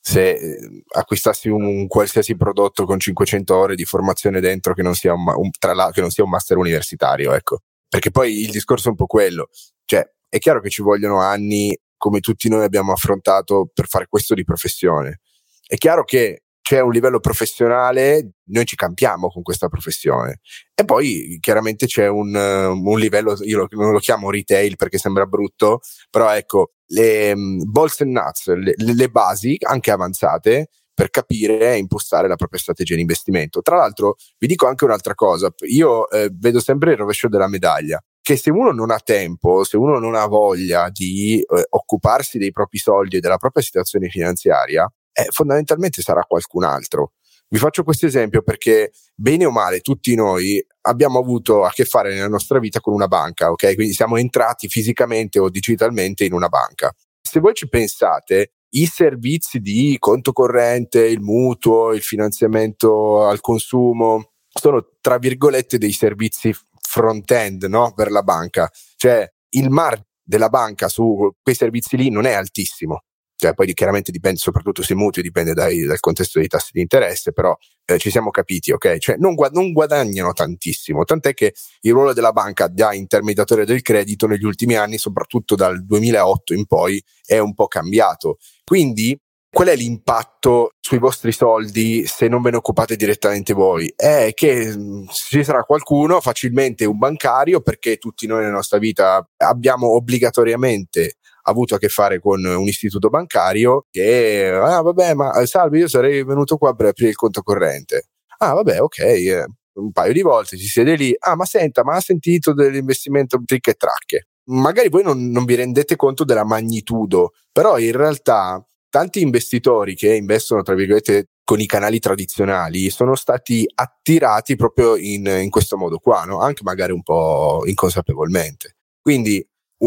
se 0.00 0.30
eh, 0.32 0.82
acquistassi 0.96 1.48
un, 1.48 1.64
un, 1.64 1.86
qualsiasi 1.86 2.36
prodotto 2.36 2.84
con 2.84 3.00
500 3.00 3.56
ore 3.56 3.74
di 3.74 3.84
formazione 3.84 4.40
dentro 4.40 4.74
che 4.74 4.82
non 4.82 4.94
sia 4.94 5.14
un, 5.14 5.24
un, 5.26 5.50
tra 5.58 5.90
che 5.90 6.02
non 6.02 6.10
sia 6.10 6.24
un 6.24 6.30
master 6.30 6.58
universitario, 6.58 7.32
ecco. 7.32 7.60
Perché 7.88 8.10
poi 8.10 8.40
il 8.40 8.50
discorso 8.50 8.88
è 8.88 8.90
un 8.90 8.96
po' 8.96 9.06
quello. 9.06 9.48
Cioè, 9.86 10.06
è 10.28 10.38
chiaro 10.38 10.60
che 10.60 10.68
ci 10.68 10.82
vogliono 10.82 11.20
anni 11.20 11.74
come 12.04 12.20
tutti 12.20 12.50
noi 12.50 12.64
abbiamo 12.64 12.92
affrontato 12.92 13.70
per 13.72 13.86
fare 13.86 14.08
questo 14.10 14.34
di 14.34 14.44
professione. 14.44 15.20
È 15.66 15.76
chiaro 15.76 16.04
che 16.04 16.42
c'è 16.60 16.80
un 16.80 16.90
livello 16.90 17.18
professionale, 17.18 18.32
noi 18.48 18.66
ci 18.66 18.76
campiamo 18.76 19.28
con 19.28 19.40
questa 19.40 19.68
professione. 19.68 20.40
E 20.74 20.84
poi 20.84 21.38
chiaramente 21.40 21.86
c'è 21.86 22.06
un, 22.06 22.34
un 22.34 22.98
livello, 22.98 23.34
io 23.40 23.66
non 23.70 23.92
lo 23.92 23.98
chiamo 24.00 24.30
retail 24.30 24.76
perché 24.76 24.98
sembra 24.98 25.24
brutto, 25.24 25.80
però 26.10 26.30
ecco, 26.36 26.72
le 26.88 27.32
um, 27.32 27.70
balls 27.70 28.02
and 28.02 28.12
nuts, 28.12 28.48
le, 28.48 28.74
le 28.76 29.08
basi 29.08 29.56
anche 29.62 29.90
avanzate 29.90 30.68
per 30.92 31.08
capire 31.08 31.72
e 31.72 31.78
impostare 31.78 32.28
la 32.28 32.36
propria 32.36 32.60
strategia 32.60 32.96
di 32.96 33.00
investimento. 33.00 33.62
Tra 33.62 33.76
l'altro, 33.76 34.16
vi 34.36 34.46
dico 34.46 34.66
anche 34.66 34.84
un'altra 34.84 35.14
cosa, 35.14 35.50
io 35.68 36.10
eh, 36.10 36.28
vedo 36.34 36.60
sempre 36.60 36.92
il 36.92 36.98
rovescio 36.98 37.28
della 37.28 37.48
medaglia 37.48 37.98
che 38.24 38.38
se 38.38 38.50
uno 38.50 38.70
non 38.70 38.90
ha 38.90 38.98
tempo, 39.04 39.64
se 39.64 39.76
uno 39.76 39.98
non 39.98 40.14
ha 40.14 40.24
voglia 40.24 40.88
di 40.88 41.40
eh, 41.40 41.66
occuparsi 41.68 42.38
dei 42.38 42.52
propri 42.52 42.78
soldi 42.78 43.18
e 43.18 43.20
della 43.20 43.36
propria 43.36 43.62
situazione 43.62 44.08
finanziaria, 44.08 44.90
eh, 45.12 45.26
fondamentalmente 45.30 46.00
sarà 46.00 46.22
qualcun 46.22 46.64
altro. 46.64 47.12
Vi 47.50 47.58
faccio 47.58 47.82
questo 47.82 48.06
esempio 48.06 48.40
perché 48.40 48.92
bene 49.14 49.44
o 49.44 49.50
male 49.50 49.80
tutti 49.80 50.14
noi 50.14 50.58
abbiamo 50.86 51.18
avuto 51.18 51.64
a 51.64 51.70
che 51.70 51.84
fare 51.84 52.14
nella 52.14 52.28
nostra 52.28 52.58
vita 52.58 52.80
con 52.80 52.94
una 52.94 53.08
banca, 53.08 53.50
ok? 53.50 53.74
Quindi 53.74 53.92
siamo 53.92 54.16
entrati 54.16 54.68
fisicamente 54.68 55.38
o 55.38 55.50
digitalmente 55.50 56.24
in 56.24 56.32
una 56.32 56.48
banca. 56.48 56.90
Se 57.20 57.40
voi 57.40 57.52
ci 57.52 57.68
pensate, 57.68 58.52
i 58.70 58.86
servizi 58.86 59.58
di 59.58 59.96
conto 59.98 60.32
corrente, 60.32 61.04
il 61.04 61.20
mutuo, 61.20 61.92
il 61.92 62.00
finanziamento 62.00 63.26
al 63.26 63.40
consumo 63.40 64.30
sono 64.48 64.86
tra 65.02 65.18
virgolette 65.18 65.76
dei 65.76 65.92
servizi 65.92 66.54
front-end 66.94 67.64
no? 67.64 67.92
per 67.92 68.10
la 68.12 68.22
banca. 68.22 68.70
Cioè 68.96 69.28
il 69.50 69.70
margine 69.70 70.06
della 70.22 70.48
banca 70.48 70.88
su 70.88 71.30
quei 71.42 71.56
servizi 71.56 71.96
lì 71.96 72.08
non 72.08 72.24
è 72.24 72.32
altissimo. 72.32 73.02
Cioè, 73.36 73.52
poi 73.52 73.74
chiaramente 73.74 74.12
dipende 74.12 74.38
soprattutto 74.38 74.80
sui 74.80 74.94
mutui, 74.94 75.20
dipende 75.20 75.54
dai, 75.54 75.82
dal 75.82 75.98
contesto 75.98 76.38
dei 76.38 76.46
tassi 76.46 76.70
di 76.72 76.80
interesse, 76.80 77.32
però 77.32 77.54
eh, 77.84 77.98
ci 77.98 78.08
siamo 78.08 78.30
capiti, 78.30 78.70
ok? 78.70 78.96
Cioè 78.98 79.16
non, 79.18 79.34
guad- 79.34 79.52
non, 79.52 79.72
guadagnano 79.72 80.32
tantissimo, 80.32 81.02
tant'è 81.02 81.34
che 81.34 81.52
il 81.80 81.92
ruolo 81.92 82.12
della 82.12 82.32
banca 82.32 82.68
da 82.68 82.94
intermediatore 82.94 83.66
del 83.66 83.82
credito 83.82 84.28
negli 84.28 84.44
ultimi 84.44 84.76
anni, 84.76 84.98
soprattutto 84.98 85.56
dal 85.56 85.84
2008 85.84 86.54
in 86.54 86.64
poi, 86.64 87.02
è 87.26 87.38
un 87.38 87.54
po' 87.54 87.66
cambiato. 87.66 88.38
Quindi 88.64 89.18
qual 89.54 89.68
è 89.68 89.76
l'impatto 89.76 90.72
sui 90.80 90.98
vostri 90.98 91.30
soldi 91.30 92.04
se 92.06 92.26
non 92.26 92.42
ve 92.42 92.50
ne 92.50 92.56
occupate 92.56 92.96
direttamente 92.96 93.52
voi? 93.52 93.90
È 93.96 94.32
che 94.34 94.76
mm, 94.76 95.06
ci 95.12 95.44
sarà 95.44 95.62
qualcuno, 95.62 96.20
facilmente 96.20 96.84
un 96.84 96.98
bancario, 96.98 97.60
perché 97.60 97.96
tutti 97.96 98.26
noi 98.26 98.40
nella 98.40 98.54
nostra 98.54 98.78
vita 98.78 99.24
abbiamo 99.36 99.94
obbligatoriamente 99.94 101.18
avuto 101.42 101.76
a 101.76 101.78
che 101.78 101.88
fare 101.88 102.18
con 102.18 102.44
un 102.44 102.66
istituto 102.66 103.08
bancario 103.08 103.86
che, 103.90 104.48
ah 104.48 104.82
vabbè, 104.82 105.14
ma 105.14 105.32
eh, 105.40 105.46
salve, 105.46 105.78
io 105.78 105.88
sarei 105.88 106.24
venuto 106.24 106.56
qua 106.56 106.74
per 106.74 106.86
aprire 106.86 107.10
il 107.10 107.16
conto 107.16 107.42
corrente. 107.42 108.08
Ah 108.38 108.54
vabbè, 108.54 108.80
ok, 108.80 108.98
eh, 108.98 109.46
un 109.74 109.92
paio 109.92 110.12
di 110.12 110.22
volte 110.22 110.56
si 110.56 110.66
siede 110.66 110.96
lì, 110.96 111.14
ah 111.16 111.36
ma 111.36 111.44
senta, 111.44 111.84
ma 111.84 111.94
ha 111.94 112.00
sentito 112.00 112.52
dell'investimento 112.54 113.40
trick 113.44 113.68
e 113.68 113.74
tracche? 113.74 114.28
Magari 114.46 114.88
voi 114.88 115.04
non, 115.04 115.30
non 115.30 115.44
vi 115.44 115.54
rendete 115.54 115.94
conto 115.94 116.24
della 116.24 116.44
magnitudo, 116.44 117.30
però 117.52 117.78
in 117.78 117.92
realtà 117.92 118.60
tanti 118.94 119.20
investitori 119.22 119.96
che 119.96 120.14
investono, 120.14 120.62
tra 120.62 120.76
virgolette, 120.76 121.30
con 121.42 121.58
i 121.58 121.66
canali 121.66 121.98
tradizionali 121.98 122.90
sono 122.90 123.16
stati 123.16 123.66
attirati 123.74 124.54
proprio 124.54 124.94
in, 124.94 125.26
in 125.26 125.50
questo 125.50 125.76
modo 125.76 125.98
qua, 125.98 126.22
no? 126.22 126.38
anche 126.38 126.62
magari 126.62 126.92
un 126.92 127.02
po' 127.02 127.64
inconsapevolmente. 127.66 128.76
Quindi, 129.00 129.44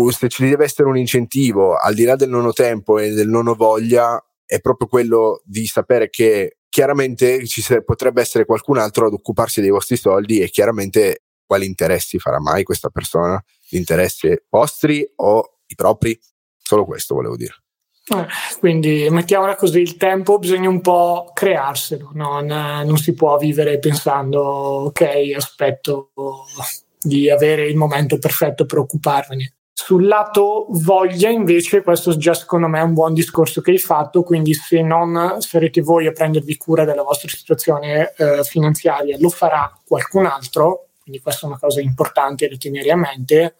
se 0.10 0.28
ci 0.28 0.50
deve 0.50 0.66
essere 0.66 0.90
un 0.90 0.98
incentivo, 0.98 1.78
al 1.78 1.94
di 1.94 2.04
là 2.04 2.18
del 2.18 2.28
non 2.28 2.48
ho 2.48 2.52
tempo 2.52 3.00
e 3.00 3.12
del 3.12 3.30
non 3.30 3.48
ho 3.48 3.56
voglia, 3.56 4.22
è 4.46 4.60
proprio 4.60 4.90
quello 4.90 5.42
di 5.46 5.66
sapere 5.68 6.10
che 6.10 6.58
chiaramente 6.68 7.48
ci 7.48 7.64
potrebbe 7.86 8.20
essere 8.20 8.44
qualcun 8.44 8.78
altro 8.78 9.08
ad 9.08 9.14
occuparsi 9.14 9.62
dei 9.62 9.70
vostri 9.70 9.96
soldi 9.96 10.42
e 10.42 10.50
chiaramente 10.50 11.28
quali 11.46 11.66
interessi 11.66 12.20
farà 12.20 12.42
mai 12.42 12.66
questa 12.66 12.90
persona? 12.90 13.42
Gli 13.70 13.78
interessi 13.78 14.38
vostri 14.50 15.10
o 15.16 15.60
i 15.66 15.76
propri? 15.76 16.20
Solo 16.58 16.84
questo 16.84 17.16
volevo 17.16 17.38
dire. 17.38 17.56
Eh, 18.10 18.26
quindi 18.60 19.08
mettiamola 19.10 19.56
così, 19.56 19.82
il 19.82 19.98
tempo 19.98 20.40
bisogna 20.40 20.70
un 20.70 20.80
po' 20.80 21.32
crearselo, 21.34 22.12
non, 22.14 22.46
non 22.46 22.98
si 22.98 23.14
può 23.14 23.38
vivere 23.38 23.80
pensando 23.80 24.42
ok, 24.42 25.34
aspetto 25.36 26.12
di 27.02 27.30
avere 27.30 27.68
il 27.68 27.76
momento 27.76 28.18
perfetto 28.18 28.66
per 28.66 28.78
occuparvene. 28.80 29.54
Sul 29.74 30.08
lato 30.08 30.68
voglia, 30.70 31.30
invece, 31.30 31.84
questo 31.84 32.18
già 32.18 32.34
secondo 32.34 32.68
me 32.68 32.80
è 32.80 32.84
un 32.84 32.94
buon 32.94 33.14
discorso 33.14 33.62
che 33.62 33.72
hai 33.72 33.78
fatto, 33.78 34.24
quindi 34.24 34.54
se 34.54 34.82
non 34.82 35.38
sarete 35.40 35.82
voi 35.82 36.08
a 36.08 36.12
prendervi 36.12 36.58
cura 36.58 36.84
della 36.84 37.04
vostra 37.04 37.30
situazione 37.30 38.14
eh, 38.18 38.44
finanziaria, 38.44 39.18
lo 39.20 39.30
farà 39.30 39.72
qualcun 39.86 40.26
altro, 40.26 40.88
quindi 41.02 41.22
questa 41.22 41.46
è 41.46 41.50
una 41.50 41.60
cosa 41.60 41.82
importante 41.82 42.48
da 42.48 42.56
tenere 42.58 42.90
a 42.90 42.96
mente. 42.96 43.56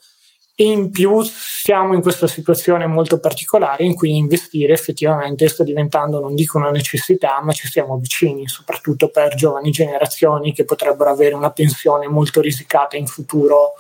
In 0.60 0.90
più 0.90 1.22
siamo 1.22 1.94
in 1.94 2.02
questa 2.02 2.26
situazione 2.26 2.88
molto 2.88 3.20
particolare 3.20 3.84
in 3.84 3.94
cui 3.94 4.18
investire 4.18 4.74
effettivamente 4.74 5.48
sta 5.50 5.64
diventando, 5.64 6.20
non 6.20 6.34
dico 6.34 6.58
una 6.58 6.72
necessità, 6.72 7.40
ma 7.44 7.52
ci 7.52 7.68
siamo 7.68 7.98
vicini, 7.98 8.48
soprattutto 8.48 9.10
per 9.10 9.36
giovani 9.36 9.70
generazioni 9.70 10.54
che 10.54 10.66
potrebbero 10.66 11.12
avere 11.12 11.36
una 11.36 11.52
pensione 11.52 12.08
molto 12.08 12.42
risicata 12.42 12.98
in 12.98 13.06
futuro. 13.06 13.74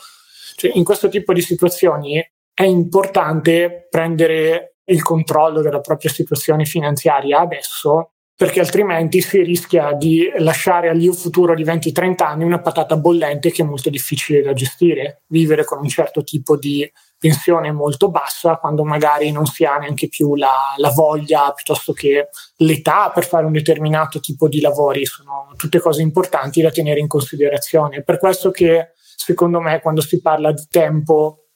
Cioè, 0.56 0.72
in 0.76 0.84
questo 0.84 1.10
tipo 1.10 1.34
di 1.34 1.42
situazioni 1.42 2.24
è 2.54 2.64
importante 2.64 3.88
prendere 3.90 4.76
il 4.86 5.02
controllo 5.02 5.62
della 5.62 5.82
propria 5.82 6.12
situazione 6.12 6.66
finanziaria 6.66 7.40
adesso, 7.40 8.12
perché 8.38 8.60
altrimenti 8.60 9.20
si 9.20 9.42
rischia 9.42 9.94
di 9.94 10.32
lasciare 10.38 10.90
all'io 10.90 11.12
futuro 11.12 11.56
di 11.56 11.66
20-30 11.66 12.24
anni 12.24 12.44
una 12.44 12.62
patata 12.62 12.96
bollente 12.96 13.50
che 13.50 13.64
è 13.64 13.66
molto 13.66 13.90
difficile 13.90 14.44
da 14.44 14.54
gestire. 14.54 15.24
Vivere 15.26 15.66
con 15.66 15.80
un 15.80 15.88
certo 15.88 16.24
tipo 16.24 16.56
di 16.56 16.88
pensione 17.18 17.72
molto 17.72 18.12
bassa 18.12 18.58
quando 18.58 18.84
magari 18.84 19.32
non 19.32 19.48
si 19.48 19.66
ha 19.66 19.78
neanche 19.78 20.08
più 20.08 20.36
la, 20.36 20.76
la, 20.76 20.92
voglia 20.92 21.52
piuttosto 21.52 21.94
che 21.94 22.30
l'età 22.58 23.10
per 23.10 23.26
fare 23.26 23.48
un 23.48 23.54
determinato 23.54 24.20
tipo 24.20 24.48
di 24.48 24.62
lavori 24.62 25.04
sono 25.08 25.52
tutte 25.56 25.80
cose 25.80 26.04
importanti 26.04 26.62
da 26.62 26.70
tenere 26.70 27.00
in 27.00 27.08
considerazione. 27.08 28.04
Per 28.04 28.20
questo 28.20 28.52
che 28.52 28.92
secondo 29.16 29.60
me 29.60 29.82
quando 29.82 30.02
si 30.02 30.22
parla 30.22 30.52
di 30.52 30.68
tempo 30.70 31.47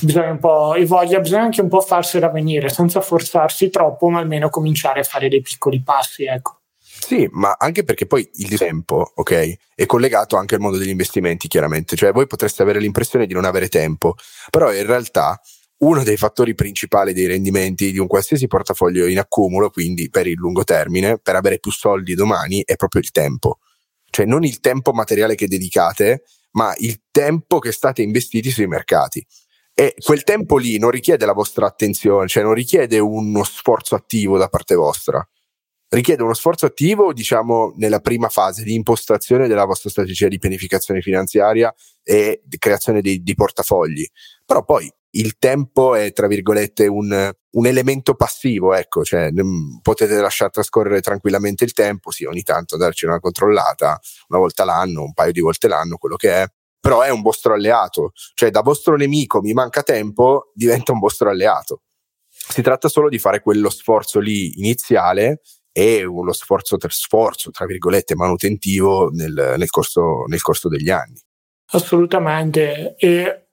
bisogna 0.00 0.30
un 0.30 0.38
po' 0.38 0.74
e 0.74 0.86
voglia, 0.86 1.20
bisogna 1.20 1.42
anche 1.42 1.60
un 1.60 1.68
po' 1.68 1.80
farsela 1.80 2.28
venire 2.28 2.68
senza 2.68 3.00
forzarsi 3.00 3.70
troppo, 3.70 4.08
ma 4.08 4.20
almeno 4.20 4.48
cominciare 4.48 5.00
a 5.00 5.04
fare 5.04 5.28
dei 5.28 5.40
piccoli 5.40 5.82
passi, 5.82 6.24
ecco. 6.24 6.60
Sì, 6.80 7.28
ma 7.32 7.56
anche 7.58 7.84
perché 7.84 8.06
poi 8.06 8.28
il 8.34 8.56
tempo, 8.56 9.12
ok, 9.14 9.56
è 9.74 9.84
collegato 9.84 10.36
anche 10.36 10.54
al 10.54 10.60
mondo 10.60 10.78
degli 10.78 10.90
investimenti, 10.90 11.48
chiaramente. 11.48 11.96
Cioè, 11.96 12.12
voi 12.12 12.26
potreste 12.26 12.62
avere 12.62 12.78
l'impressione 12.78 13.26
di 13.26 13.34
non 13.34 13.44
avere 13.44 13.68
tempo, 13.68 14.14
però 14.48 14.72
in 14.72 14.86
realtà 14.86 15.38
uno 15.78 16.02
dei 16.02 16.16
fattori 16.16 16.54
principali 16.54 17.12
dei 17.12 17.26
rendimenti 17.26 17.90
di 17.90 17.98
un 17.98 18.06
qualsiasi 18.06 18.46
portafoglio 18.46 19.06
in 19.06 19.18
accumulo, 19.18 19.70
quindi 19.70 20.08
per 20.08 20.26
il 20.26 20.36
lungo 20.36 20.64
termine, 20.64 21.18
per 21.18 21.36
avere 21.36 21.58
più 21.58 21.72
soldi 21.72 22.14
domani, 22.14 22.62
è 22.64 22.76
proprio 22.76 23.02
il 23.02 23.10
tempo. 23.10 23.58
Cioè, 24.08 24.24
non 24.24 24.44
il 24.44 24.60
tempo 24.60 24.92
materiale 24.92 25.34
che 25.34 25.48
dedicate, 25.48 26.22
ma 26.52 26.72
il 26.78 27.02
tempo 27.10 27.58
che 27.58 27.72
state 27.72 28.00
investiti 28.00 28.50
sui 28.50 28.68
mercati. 28.68 29.26
E 29.74 29.94
quel 29.98 30.22
tempo 30.22 30.56
lì 30.56 30.78
non 30.78 30.90
richiede 30.90 31.26
la 31.26 31.32
vostra 31.32 31.66
attenzione, 31.66 32.28
cioè 32.28 32.44
non 32.44 32.54
richiede 32.54 33.00
uno 33.00 33.42
sforzo 33.42 33.96
attivo 33.96 34.38
da 34.38 34.48
parte 34.48 34.76
vostra. 34.76 35.26
Richiede 35.88 36.22
uno 36.22 36.34
sforzo 36.34 36.66
attivo, 36.66 37.12
diciamo, 37.12 37.72
nella 37.76 37.98
prima 37.98 38.28
fase 38.28 38.62
di 38.62 38.74
impostazione 38.74 39.48
della 39.48 39.64
vostra 39.64 39.90
strategia 39.90 40.28
di 40.28 40.38
pianificazione 40.38 41.00
finanziaria 41.00 41.74
e 42.02 42.40
di 42.44 42.56
creazione 42.58 43.00
di, 43.00 43.22
di 43.22 43.34
portafogli. 43.34 44.06
Però 44.44 44.64
poi 44.64 44.90
il 45.16 45.38
tempo 45.38 45.94
è, 45.94 46.12
tra 46.12 46.26
virgolette, 46.26 46.86
un, 46.86 47.32
un 47.50 47.66
elemento 47.66 48.14
passivo, 48.14 48.74
ecco, 48.74 49.04
cioè 49.04 49.30
potete 49.82 50.20
lasciare 50.20 50.50
trascorrere 50.50 51.00
tranquillamente 51.00 51.64
il 51.64 51.72
tempo, 51.72 52.10
sì, 52.10 52.24
ogni 52.24 52.42
tanto 52.42 52.76
darci 52.76 53.06
una 53.06 53.20
controllata, 53.20 53.98
una 54.28 54.38
volta 54.38 54.64
l'anno, 54.64 55.02
un 55.02 55.12
paio 55.12 55.32
di 55.32 55.40
volte 55.40 55.68
l'anno, 55.68 55.96
quello 55.96 56.16
che 56.16 56.42
è, 56.42 56.46
però 56.84 57.00
è 57.00 57.08
un 57.08 57.22
vostro 57.22 57.54
alleato, 57.54 58.12
cioè 58.34 58.50
da 58.50 58.60
vostro 58.60 58.94
nemico 58.94 59.40
mi 59.40 59.54
manca 59.54 59.82
tempo, 59.82 60.50
diventa 60.52 60.92
un 60.92 60.98
vostro 60.98 61.30
alleato. 61.30 61.80
Si 62.28 62.60
tratta 62.60 62.90
solo 62.90 63.08
di 63.08 63.18
fare 63.18 63.40
quello 63.40 63.70
sforzo 63.70 64.20
lì 64.20 64.58
iniziale 64.58 65.40
e 65.72 66.04
uno 66.04 66.34
sforzo 66.34 66.76
per 66.76 66.92
sforzo, 66.92 67.50
tra 67.50 67.64
virgolette, 67.64 68.14
manutentivo 68.14 69.08
nel, 69.08 69.54
nel, 69.56 69.70
corso, 69.70 70.24
nel 70.26 70.42
corso 70.42 70.68
degli 70.68 70.90
anni. 70.90 71.18
Assolutamente. 71.72 72.96
E 72.98 73.46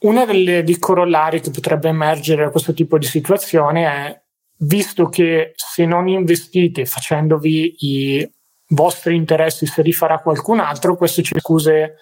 una 0.00 0.26
delle 0.26 0.62
dei 0.62 0.78
corollari 0.78 1.40
che 1.40 1.50
potrebbe 1.50 1.88
emergere 1.88 2.44
da 2.44 2.50
questo 2.50 2.74
tipo 2.74 2.98
di 2.98 3.06
situazione 3.06 3.86
è, 3.86 4.22
visto 4.58 5.08
che 5.08 5.54
se 5.56 5.86
non 5.86 6.06
investite 6.06 6.84
facendovi 6.84 7.76
i 7.78 8.30
vostri 8.68 9.16
interessi 9.16 9.64
se 9.64 9.80
li 9.80 9.92
farà 9.92 10.18
qualcun 10.18 10.60
altro, 10.60 10.98
questo 10.98 11.22
ci 11.22 11.34
scuse, 11.38 11.94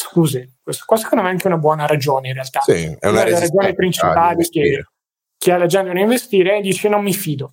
scuse, 0.00 0.58
questo, 0.62 0.84
qua 0.86 0.96
secondo 0.96 1.24
me 1.24 1.30
è 1.30 1.32
anche 1.32 1.48
una 1.48 1.56
buona 1.56 1.86
ragione 1.86 2.28
in 2.28 2.34
realtà. 2.34 2.60
Sì, 2.60 2.96
è 2.98 3.08
una, 3.08 3.10
una 3.10 3.24
delle 3.24 3.40
ragioni 3.40 3.74
principali 3.74 4.48
che, 4.48 4.84
che 5.36 5.52
ha 5.52 5.58
la 5.58 5.66
gente 5.66 5.88
non 5.92 5.98
investire 5.98 6.60
dice 6.60 6.88
non 6.88 7.02
mi 7.02 7.12
fido. 7.12 7.52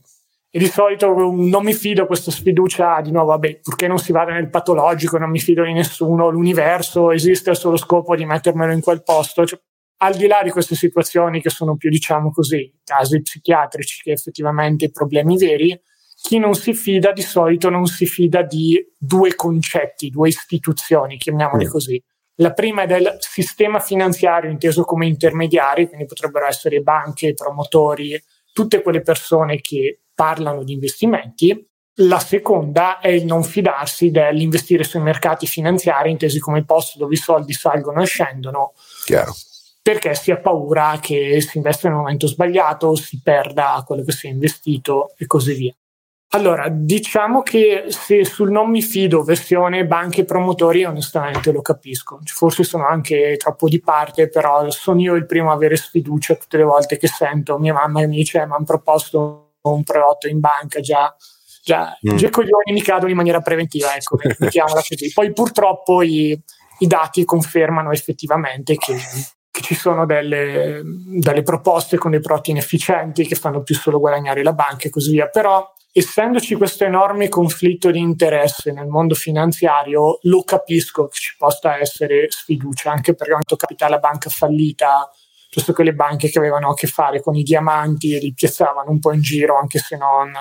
E 0.50 0.60
di 0.60 0.68
solito 0.68 1.08
non 1.14 1.64
mi 1.64 1.74
fido, 1.74 2.06
questa 2.06 2.32
sfiducia 2.32 3.02
di 3.02 3.12
nuovo, 3.12 3.32
vabbè, 3.32 3.60
purché 3.62 3.88
non 3.88 3.98
si 3.98 4.14
vada 4.14 4.32
nel 4.32 4.50
patologico, 4.50 5.18
non 5.18 5.30
mi 5.30 5.40
fido 5.40 5.66
di 5.66 5.74
nessuno, 5.74 6.30
l'universo 6.30 7.12
esiste 7.12 7.50
al 7.50 7.58
solo 7.58 7.76
scopo 7.76 8.16
di 8.16 8.26
mettermelo 8.26 8.72
in 8.72 8.80
quel 8.80 9.04
posto. 9.04 9.46
Cioè, 9.46 9.60
al 9.98 10.16
di 10.16 10.28
là 10.28 10.42
di 10.44 10.52
queste 10.52 10.76
situazioni 10.76 11.42
che 11.42 11.50
sono 11.50 11.76
più, 11.76 11.90
diciamo 11.90 12.32
così, 12.32 12.74
casi 12.86 13.22
psichiatrici 13.22 14.04
che 14.04 14.12
effettivamente 14.12 14.92
problemi 14.92 15.38
veri, 15.38 15.78
chi 16.22 16.40
non 16.40 16.56
si 16.56 16.74
fida 16.74 17.12
di 17.12 17.22
solito 17.22 17.70
non 17.70 17.86
si 17.86 18.06
fida 18.06 18.42
di 18.42 18.82
due 18.98 19.36
concetti, 19.36 20.10
due 20.10 20.30
istituzioni, 20.30 21.18
chiamiamoli 21.18 21.66
mm. 21.66 21.70
così. 21.70 22.02
La 22.36 22.54
prima 22.54 22.84
è 22.84 22.88
del 22.88 23.18
sistema 23.20 23.80
finanziario 23.80 24.50
inteso 24.50 24.84
come 24.84 25.06
intermediari, 25.06 25.88
quindi 25.88 26.06
potrebbero 26.06 26.46
essere 26.48 26.82
banche, 26.82 27.34
promotori, 27.34 28.22
tutte 28.52 28.82
quelle 28.82 29.02
persone 29.02 29.62
che 29.62 30.02
parlano 30.14 30.64
di 30.64 30.74
investimenti. 30.74 31.68
La 32.00 32.20
seconda 32.20 33.00
è 33.00 33.08
il 33.08 33.26
non 33.26 33.44
fidarsi 33.44 34.12
dell'investire 34.12 34.84
sui 34.84 35.00
mercati 35.00 35.48
finanziari, 35.48 36.12
intesi 36.12 36.40
come 36.40 36.66
posto 36.66 36.98
dove 36.98 37.14
i 37.14 37.18
soldi 37.18 37.54
salgono 37.54 38.02
e 38.02 38.06
scendono. 38.06 38.74
Chiaro 39.06 39.34
perché 39.86 40.16
si 40.16 40.32
ha 40.32 40.38
paura 40.38 40.98
che 41.00 41.40
si 41.42 41.58
investa 41.58 41.88
nel 41.88 41.98
momento 41.98 42.26
sbagliato, 42.26 42.96
si 42.96 43.22
perda 43.22 43.84
quello 43.86 44.04
che 44.04 44.14
si 44.14 44.26
è 44.26 44.32
investito 44.32 45.14
e 45.16 45.28
così 45.28 45.54
via. 45.54 45.76
Allora, 46.36 46.68
diciamo 46.70 47.44
che 47.44 47.86
se 47.88 48.26
sul 48.26 48.52
non 48.52 48.70
mi 48.70 48.82
fido 48.82 49.24
versione 49.24 49.86
banche 49.86 50.22
e 50.22 50.26
promotori, 50.26 50.84
onestamente 50.84 51.54
lo 51.54 51.62
capisco. 51.62 52.20
Forse 52.26 52.66
sono 52.66 52.86
anche 52.86 53.38
troppo 53.38 53.70
di 53.70 53.80
parte, 53.80 54.28
però 54.28 54.70
sono 54.70 55.00
io 55.00 55.16
il 55.16 55.26
primo 55.26 55.52
a 55.52 55.54
avere 55.54 55.78
sfiducia 55.78 56.36
tutte 56.36 56.58
le 56.58 56.64
volte 56.64 56.98
che 56.98 57.08
sento 57.08 57.58
mia 57.58 57.72
mamma 57.72 58.02
che 58.02 58.08
mi 58.08 58.18
dice: 58.18 58.42
eh, 58.42 58.46
Mi 58.46 58.52
hanno 58.52 58.66
proposto 58.66 59.54
un 59.62 59.84
prodotto 59.84 60.28
in 60.28 60.42
banca 60.42 60.82
già. 60.82 61.16
Già, 61.64 61.98
mm. 62.06 62.18
già 62.18 62.28
i 62.28 62.30
coglioni 62.30 62.74
mi 62.74 62.82
cadono 62.82 63.10
in 63.10 63.16
maniera 63.16 63.40
preventiva, 63.40 63.96
ecco, 63.96 64.18
mettiamola 64.38 64.82
così. 64.86 65.12
Poi 65.14 65.32
purtroppo 65.32 66.02
i, 66.02 66.38
i 66.80 66.88
dati 66.88 67.24
confermano 67.24 67.92
effettivamente 67.92 68.76
che 68.76 68.98
che 69.56 69.62
ci 69.62 69.74
sono 69.74 70.06
delle, 70.06 70.82
delle, 70.84 71.42
proposte 71.42 71.96
con 71.96 72.12
dei 72.12 72.20
prodotti 72.20 72.52
inefficienti 72.52 73.26
che 73.26 73.36
fanno 73.36 73.64
più 73.64 73.74
solo 73.74 74.00
guadagnare 74.00 74.44
la 74.44 74.52
banca 74.52 74.88
e 74.88 74.90
così 74.90 75.12
via. 75.12 75.30
Però, 75.30 75.74
essendoci 75.98 76.56
questo 76.56 76.84
enorme 76.84 77.30
conflitto 77.30 77.90
di 77.90 78.00
interesse 78.00 78.74
nel 78.74 78.88
mondo 78.88 79.16
finanziario, 79.16 80.20
lo 80.24 80.44
capisco 80.44 81.08
che 81.08 81.18
ci 81.18 81.36
possa 81.38 81.80
essere 81.80 82.30
sfiducia, 82.30 82.92
anche 82.92 83.16
perché 83.16 83.32
quando 83.32 83.56
capita 83.56 83.88
la 83.88 84.00
banca 84.00 84.30
fallita, 84.30 85.10
giusto 85.50 85.72
che 85.72 85.84
le 85.84 85.94
banche 85.94 86.30
che 86.30 86.38
avevano 86.38 86.72
a 86.72 86.74
che 86.74 86.88
fare 86.88 87.22
con 87.22 87.36
i 87.36 87.44
diamanti 87.44 88.14
e 88.14 88.20
li 88.20 88.34
piazzavano 88.34 88.92
un 88.92 89.00
po' 89.00 89.14
in 89.14 89.22
giro, 89.22 89.58
anche 89.58 89.80
se 89.80 89.96
non. 89.96 90.32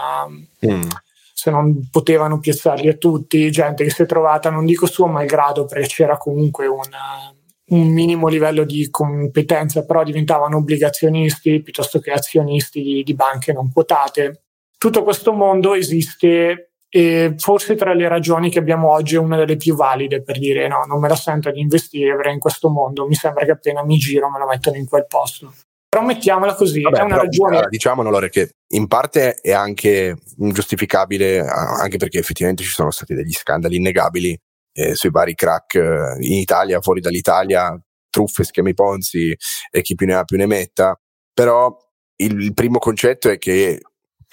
Mm 0.67 0.89
se 1.37 1.51
non 1.51 1.89
potevano 1.91 2.39
piazzarli 2.39 2.89
a 2.89 2.95
tutti, 2.95 3.51
gente 3.51 3.85
che 3.85 3.91
si 3.91 4.03
è 4.03 4.07
trovata, 4.07 4.49
non 4.51 4.65
dico 4.65 4.87
suo 4.87 5.09
malgrado, 5.09 5.67
perché 5.67 5.89
c'era 5.89 6.17
comunque 6.17 6.67
una, 6.67 7.35
un 7.67 7.89
minimo 7.89 8.29
livello 8.29 8.65
di 8.65 8.89
competenza, 8.89 9.85
però 9.85 10.05
diventavano 10.05 10.59
obbligazionisti 10.59 11.61
piuttosto 11.61 11.99
che 11.99 12.13
azionisti 12.13 12.81
di, 12.81 13.03
di 13.03 13.15
banche 13.15 13.53
non 13.53 13.71
quotate. 13.73 14.44
Tutto 14.85 15.03
questo 15.03 15.33
mondo 15.33 15.73
esiste 15.73 16.73
e 16.91 17.35
forse 17.39 17.75
tra 17.75 17.95
le 17.95 18.07
ragioni 18.07 18.51
che 18.51 18.59
abbiamo 18.59 18.91
oggi 18.91 19.15
è 19.15 19.19
una 19.19 19.39
delle 19.39 19.57
più 19.57 19.75
valide 19.75 20.23
per 20.23 20.39
dire 20.39 20.69
no, 20.69 20.85
non 20.87 21.01
me 21.01 21.09
la 21.09 21.17
sento 21.17 21.51
di 21.51 21.59
investire 21.59 22.31
in 22.31 22.39
questo 22.39 22.69
mondo, 22.69 23.07
mi 23.07 23.15
sembra 23.15 23.47
che 23.47 23.53
appena 23.53 23.83
mi 23.83 23.97
giro 23.97 24.29
me 24.29 24.39
lo 24.39 24.45
mettono 24.45 24.77
in 24.77 24.87
quel 24.87 25.07
posto. 25.07 25.55
Però 25.89 26.05
mettiamola 26.05 26.55
così, 26.55 26.83
Vabbè, 26.83 26.99
è 26.99 27.03
una 27.03 27.17
ragione. 27.17 27.55
Allora, 27.57 27.69
diciamolo 27.71 28.09
allora 28.11 28.29
che 28.29 28.51
in 28.75 28.87
parte 28.87 29.37
è 29.37 29.53
anche 29.53 30.19
giustificabile, 30.37 31.41
anche 31.41 31.97
perché 31.97 32.19
effettivamente 32.19 32.63
ci 32.63 32.69
sono 32.69 32.91
stati 32.91 33.15
degli 33.15 33.33
scandali 33.33 33.77
innegabili 33.77 34.39
eh, 34.75 34.95
sui 34.95 35.11
vari 35.11 35.35
crack 35.35 35.77
eh, 35.77 36.17
in 36.19 36.35
Italia, 36.35 36.83
fuori 36.83 37.01
dall'Italia, 37.01 37.75
truffe, 38.11 38.45
schemi 38.45 38.75
Ponzi 38.75 39.35
e 39.71 39.81
chi 39.81 39.95
più 39.95 40.07
ne 40.07 40.13
ha 40.13 40.25
più 40.25 40.37
ne 40.37 40.45
metta. 40.45 40.95
Però 41.33 41.75
il, 42.17 42.39
il 42.39 42.53
primo 42.53 42.79
concetto 42.79 43.31
è 43.31 43.39
che 43.39 43.81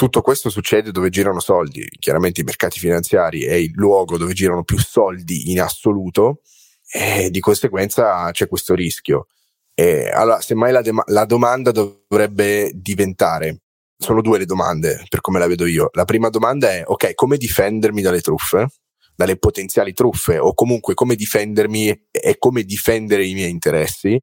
tutto 0.01 0.23
questo 0.23 0.49
succede 0.49 0.89
dove 0.89 1.11
girano 1.11 1.39
soldi. 1.39 1.87
Chiaramente 1.99 2.41
i 2.41 2.43
mercati 2.43 2.79
finanziari 2.79 3.43
è 3.43 3.53
il 3.53 3.69
luogo 3.75 4.17
dove 4.17 4.33
girano 4.33 4.63
più 4.63 4.79
soldi 4.79 5.51
in 5.51 5.61
assoluto 5.61 6.41
e 6.91 7.29
di 7.29 7.39
conseguenza 7.39 8.31
c'è 8.31 8.47
questo 8.47 8.73
rischio. 8.73 9.27
E 9.75 10.09
allora, 10.09 10.41
semmai 10.41 10.71
la, 10.71 10.81
de- 10.81 11.03
la 11.05 11.25
domanda 11.25 11.69
dovrebbe 11.69 12.71
diventare, 12.73 13.61
sono 13.95 14.23
due 14.23 14.39
le 14.39 14.45
domande 14.45 15.05
per 15.07 15.21
come 15.21 15.37
la 15.37 15.45
vedo 15.45 15.67
io. 15.67 15.91
La 15.93 16.05
prima 16.05 16.29
domanda 16.29 16.71
è, 16.71 16.81
ok, 16.83 17.13
come 17.13 17.37
difendermi 17.37 18.01
dalle 18.01 18.21
truffe? 18.21 18.67
dalle 19.13 19.37
potenziali 19.37 19.93
truffe 19.93 20.39
o 20.39 20.55
comunque 20.55 20.95
come 20.95 21.13
difendermi 21.13 22.07
e 22.09 22.37
come 22.39 22.63
difendere 22.63 23.23
i 23.23 23.35
miei 23.35 23.51
interessi. 23.51 24.19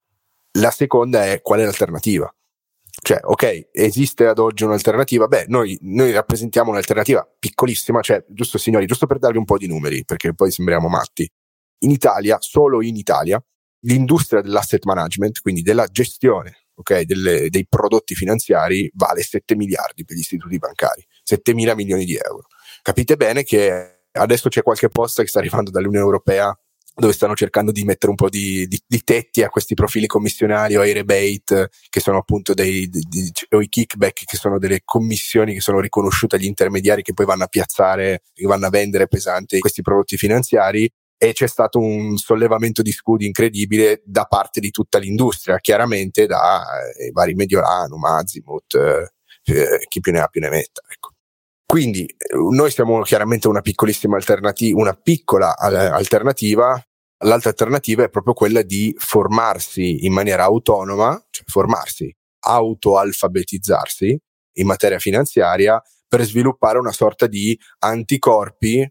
La 0.58 0.72
seconda 0.72 1.24
è 1.24 1.40
qual 1.40 1.60
è 1.60 1.62
l'alternativa. 1.62 2.28
Cioè, 3.00 3.20
ok, 3.22 3.68
esiste 3.72 4.26
ad 4.26 4.38
oggi 4.38 4.64
un'alternativa? 4.64 5.26
Beh, 5.26 5.46
noi, 5.48 5.78
noi 5.82 6.12
rappresentiamo 6.12 6.70
un'alternativa 6.70 7.26
piccolissima, 7.38 8.00
cioè, 8.00 8.24
giusto 8.28 8.58
signori, 8.58 8.86
giusto 8.86 9.06
per 9.06 9.18
darvi 9.18 9.38
un 9.38 9.44
po' 9.44 9.56
di 9.56 9.66
numeri, 9.66 10.04
perché 10.04 10.34
poi 10.34 10.50
sembriamo 10.50 10.88
matti. 10.88 11.28
In 11.80 11.90
Italia, 11.90 12.38
solo 12.40 12.82
in 12.82 12.96
Italia, 12.96 13.42
l'industria 13.82 14.40
dell'asset 14.40 14.84
management, 14.84 15.40
quindi 15.40 15.62
della 15.62 15.86
gestione 15.86 16.66
okay, 16.74 17.04
delle, 17.04 17.48
dei 17.50 17.66
prodotti 17.68 18.14
finanziari, 18.14 18.90
vale 18.94 19.22
7 19.22 19.54
miliardi 19.56 20.04
per 20.04 20.16
gli 20.16 20.20
istituti 20.20 20.58
bancari, 20.58 21.04
7 21.22 21.54
mila 21.54 21.74
milioni 21.74 22.04
di 22.04 22.16
euro. 22.16 22.46
Capite 22.82 23.16
bene 23.16 23.42
che 23.44 23.98
Adesso 24.18 24.48
c'è 24.48 24.62
qualche 24.62 24.88
posta 24.88 25.22
che 25.22 25.28
sta 25.28 25.38
arrivando 25.38 25.70
dall'Unione 25.70 26.04
Europea 26.04 26.56
dove 26.98 27.12
stanno 27.12 27.34
cercando 27.34 27.70
di 27.70 27.84
mettere 27.84 28.10
un 28.10 28.16
po' 28.16 28.28
di, 28.28 28.66
di, 28.66 28.80
di, 28.84 29.02
tetti 29.04 29.42
a 29.42 29.48
questi 29.48 29.74
profili 29.74 30.08
commissionari 30.08 30.74
o 30.74 30.80
ai 30.80 30.92
rebate, 30.92 31.70
che 31.88 32.00
sono 32.00 32.18
appunto 32.18 32.54
dei, 32.54 32.88
di, 32.88 33.32
o 33.50 33.60
i 33.60 33.68
kickback, 33.68 34.24
che 34.24 34.36
sono 34.36 34.58
delle 34.58 34.80
commissioni 34.84 35.54
che 35.54 35.60
sono 35.60 35.78
riconosciute 35.78 36.36
agli 36.36 36.46
intermediari 36.46 37.02
che 37.02 37.14
poi 37.14 37.24
vanno 37.24 37.44
a 37.44 37.48
piazzare, 37.48 38.22
che 38.34 38.46
vanno 38.46 38.66
a 38.66 38.70
vendere 38.70 39.06
pesanti 39.06 39.60
questi 39.60 39.82
prodotti 39.82 40.16
finanziari. 40.16 40.90
E 41.20 41.32
c'è 41.32 41.48
stato 41.48 41.80
un 41.80 42.16
sollevamento 42.16 42.80
di 42.80 42.92
scudi 42.92 43.26
incredibile 43.26 44.02
da 44.04 44.24
parte 44.24 44.60
di 44.60 44.70
tutta 44.70 44.98
l'industria, 44.98 45.58
chiaramente 45.58 46.26
da 46.26 46.64
eh, 46.96 47.10
vari 47.10 47.34
Mediolano, 47.34 47.96
Mazimut, 47.96 48.74
eh, 48.74 49.10
eh, 49.44 49.84
chi 49.88 50.00
più 50.00 50.12
ne 50.12 50.20
ha 50.20 50.28
più 50.28 50.40
ne 50.40 50.48
metta. 50.48 50.82
Ecco. 50.88 51.14
Quindi 51.70 52.06
eh, 52.06 52.34
noi 52.34 52.70
siamo 52.70 53.02
chiaramente 53.02 53.46
una 53.46 53.60
piccolissima 53.60 54.16
alternativa, 54.16 54.80
una 54.80 54.94
piccola 54.94 55.54
eh, 55.54 55.76
alternativa. 55.76 56.82
L'altra 57.24 57.50
alternativa 57.50 58.04
è 58.04 58.10
proprio 58.10 58.32
quella 58.32 58.62
di 58.62 58.94
formarsi 58.96 60.04
in 60.06 60.12
maniera 60.12 60.44
autonoma, 60.44 61.20
cioè 61.30 61.44
formarsi, 61.46 62.14
autoalfabetizzarsi 62.40 64.18
in 64.58 64.66
materia 64.66 64.98
finanziaria 64.98 65.82
per 66.06 66.22
sviluppare 66.22 66.78
una 66.78 66.92
sorta 66.92 67.26
di 67.26 67.58
anticorpi. 67.80 68.88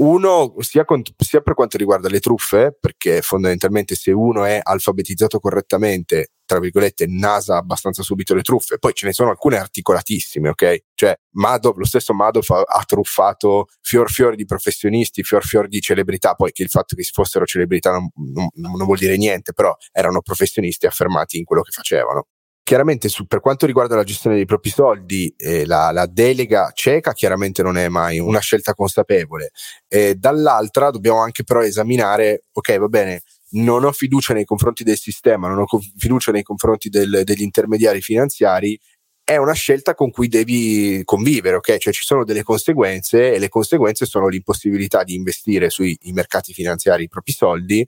Uno, 0.00 0.54
sia, 0.58 0.84
con, 0.84 1.02
sia, 1.16 1.40
per 1.40 1.54
quanto 1.54 1.76
riguarda 1.76 2.08
le 2.08 2.20
truffe, 2.20 2.76
perché 2.78 3.20
fondamentalmente 3.22 3.94
se 3.94 4.12
uno 4.12 4.44
è 4.44 4.60
alfabetizzato 4.62 5.40
correttamente, 5.40 6.32
tra 6.48 6.60
virgolette, 6.60 7.04
nasa 7.06 7.58
abbastanza 7.58 8.02
subito 8.02 8.34
le 8.34 8.40
truffe. 8.40 8.78
Poi 8.78 8.94
ce 8.94 9.04
ne 9.04 9.12
sono 9.12 9.28
alcune 9.28 9.58
articolatissime, 9.58 10.48
ok? 10.48 10.84
Cioè, 10.94 11.14
Madoff, 11.32 11.76
lo 11.76 11.84
stesso 11.84 12.14
Madoff 12.14 12.48
ha, 12.48 12.62
ha, 12.62 12.82
truffato 12.86 13.66
fior 13.82 14.10
fior 14.10 14.34
di 14.34 14.46
professionisti, 14.46 15.22
fior 15.22 15.44
fior 15.44 15.68
di 15.68 15.78
celebrità, 15.80 16.32
poi 16.32 16.50
che 16.52 16.62
il 16.62 16.70
fatto 16.70 16.96
che 16.96 17.02
si 17.02 17.12
fossero 17.12 17.44
celebrità 17.44 17.90
non, 17.90 18.08
non, 18.14 18.48
non 18.54 18.86
vuol 18.86 18.96
dire 18.96 19.18
niente, 19.18 19.52
però 19.52 19.76
erano 19.92 20.22
professionisti 20.22 20.86
affermati 20.86 21.36
in 21.36 21.44
quello 21.44 21.60
che 21.60 21.70
facevano. 21.70 22.28
Chiaramente 22.62 23.10
su, 23.10 23.26
per 23.26 23.40
quanto 23.40 23.66
riguarda 23.66 23.94
la 23.94 24.04
gestione 24.04 24.36
dei 24.36 24.46
propri 24.46 24.70
soldi, 24.70 25.32
eh, 25.36 25.66
la, 25.66 25.90
la, 25.90 26.06
delega 26.06 26.70
cieca 26.72 27.12
chiaramente 27.12 27.62
non 27.62 27.76
è 27.76 27.88
mai 27.88 28.18
una 28.18 28.40
scelta 28.40 28.72
consapevole. 28.72 29.50
Eh, 29.86 30.14
dall'altra 30.14 30.90
dobbiamo 30.90 31.18
anche 31.18 31.44
però 31.44 31.62
esaminare, 31.62 32.44
ok, 32.52 32.78
va 32.78 32.88
bene, 32.88 33.22
non 33.50 33.84
ho 33.84 33.92
fiducia 33.92 34.34
nei 34.34 34.44
confronti 34.44 34.84
del 34.84 34.98
sistema, 34.98 35.48
non 35.48 35.60
ho 35.60 35.66
fiducia 35.96 36.32
nei 36.32 36.42
confronti 36.42 36.88
del, 36.88 37.22
degli 37.24 37.42
intermediari 37.42 38.00
finanziari, 38.00 38.78
è 39.28 39.36
una 39.36 39.52
scelta 39.52 39.94
con 39.94 40.10
cui 40.10 40.28
devi 40.28 41.02
convivere, 41.04 41.56
ok? 41.56 41.76
Cioè 41.76 41.92
ci 41.92 42.02
sono 42.02 42.24
delle 42.24 42.42
conseguenze 42.42 43.34
e 43.34 43.38
le 43.38 43.50
conseguenze 43.50 44.06
sono 44.06 44.26
l'impossibilità 44.28 45.04
di 45.04 45.14
investire 45.14 45.68
sui 45.68 45.98
mercati 46.12 46.54
finanziari 46.54 47.04
i 47.04 47.08
propri 47.08 47.32
soldi 47.32 47.86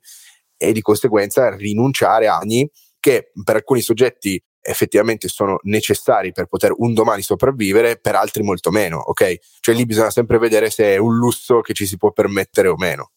e 0.55 0.71
di 0.71 0.81
conseguenza 0.81 1.55
rinunciare 1.55 2.27
a 2.27 2.37
anni 2.37 2.69
che 2.99 3.31
per 3.43 3.55
alcuni 3.55 3.81
soggetti 3.81 4.39
effettivamente 4.61 5.27
sono 5.27 5.57
necessari 5.63 6.31
per 6.31 6.45
poter 6.45 6.73
un 6.77 6.93
domani 6.93 7.23
sopravvivere, 7.23 7.97
per 7.97 8.13
altri 8.13 8.43
molto 8.43 8.69
meno, 8.69 8.99
ok? 8.99 9.37
Cioè 9.59 9.73
lì 9.73 9.85
bisogna 9.85 10.11
sempre 10.11 10.37
vedere 10.37 10.69
se 10.69 10.93
è 10.93 10.97
un 10.97 11.15
lusso 11.15 11.61
che 11.61 11.73
ci 11.73 11.87
si 11.87 11.97
può 11.97 12.11
permettere 12.11 12.67
o 12.67 12.75
meno. 12.77 13.13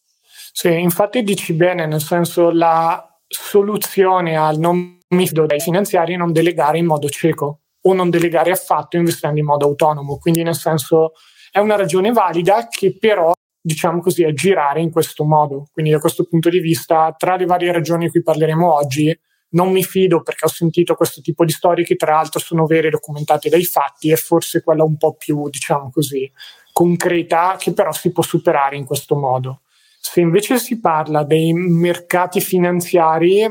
Sì, 0.57 0.69
infatti 0.79 1.21
dici 1.21 1.51
bene, 1.51 1.85
nel 1.85 1.99
senso 2.01 2.49
la 2.49 3.05
soluzione 3.27 4.37
al 4.37 4.57
non 4.57 4.99
mi 5.09 5.27
fido 5.27 5.45
dai 5.45 5.59
finanziari 5.59 6.13
è 6.13 6.15
non 6.15 6.31
delegare 6.31 6.77
in 6.77 6.85
modo 6.85 7.09
cieco 7.09 7.59
o 7.81 7.93
non 7.93 8.09
delegare 8.09 8.51
affatto 8.51 8.95
investendo 8.95 9.37
in 9.37 9.45
modo 9.45 9.65
autonomo. 9.65 10.17
Quindi 10.17 10.43
nel 10.43 10.55
senso 10.55 11.11
è 11.51 11.59
una 11.59 11.75
ragione 11.75 12.13
valida 12.13 12.69
che 12.69 12.97
però 12.97 13.33
diciamo 13.61 13.99
così, 13.99 14.23
è 14.23 14.31
girare 14.31 14.79
in 14.79 14.91
questo 14.91 15.25
modo. 15.25 15.65
Quindi 15.73 15.91
da 15.91 15.99
questo 15.99 16.23
punto 16.23 16.47
di 16.49 16.59
vista, 16.59 17.13
tra 17.17 17.35
le 17.35 17.45
varie 17.45 17.73
ragioni 17.73 18.05
di 18.05 18.11
cui 18.11 18.23
parleremo 18.23 18.73
oggi, 18.73 19.13
non 19.49 19.73
mi 19.73 19.83
fido 19.83 20.21
perché 20.21 20.45
ho 20.45 20.49
sentito 20.49 20.95
questo 20.95 21.19
tipo 21.19 21.43
di 21.43 21.51
storie 21.51 21.83
che 21.83 21.97
tra 21.97 22.13
l'altro 22.13 22.39
sono 22.39 22.65
vere 22.65 22.87
e 22.87 22.91
documentate 22.91 23.49
dai 23.49 23.65
fatti 23.65 24.09
e 24.09 24.15
forse 24.15 24.63
quella 24.63 24.85
un 24.85 24.95
po' 24.95 25.15
più, 25.15 25.49
diciamo 25.49 25.89
così, 25.91 26.31
concreta 26.71 27.57
che 27.59 27.73
però 27.73 27.91
si 27.91 28.13
può 28.13 28.23
superare 28.23 28.77
in 28.77 28.85
questo 28.85 29.17
modo. 29.17 29.59
Se 30.07 30.21
invece 30.21 30.59
si 30.59 30.79
parla 30.79 31.23
dei 31.23 31.51
mercati 31.51 32.39
finanziari, 32.39 33.43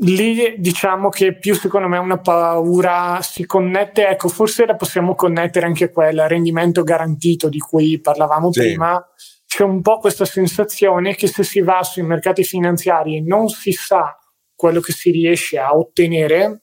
lì 0.00 0.56
diciamo 0.58 1.08
che 1.08 1.38
più 1.38 1.54
secondo 1.54 1.88
me 1.88 1.96
una 1.96 2.18
paura 2.18 3.20
si 3.22 3.46
connette, 3.46 4.08
ecco, 4.08 4.28
forse 4.28 4.66
la 4.66 4.76
possiamo 4.76 5.14
connettere 5.14 5.64
anche 5.64 5.84
a 5.84 5.90
quel 5.90 6.28
rendimento 6.28 6.82
garantito 6.82 7.48
di 7.48 7.58
cui 7.58 7.98
parlavamo 7.98 8.52
sì. 8.52 8.60
prima. 8.60 9.02
C'è 9.46 9.64
un 9.64 9.80
po' 9.80 9.96
questa 9.96 10.26
sensazione 10.26 11.14
che 11.14 11.28
se 11.28 11.44
si 11.44 11.62
va 11.62 11.82
sui 11.82 12.02
mercati 12.02 12.44
finanziari 12.44 13.16
e 13.16 13.22
non 13.22 13.48
si 13.48 13.72
sa 13.72 14.14
quello 14.54 14.80
che 14.80 14.92
si 14.92 15.10
riesce 15.10 15.58
a 15.58 15.74
ottenere, 15.74 16.60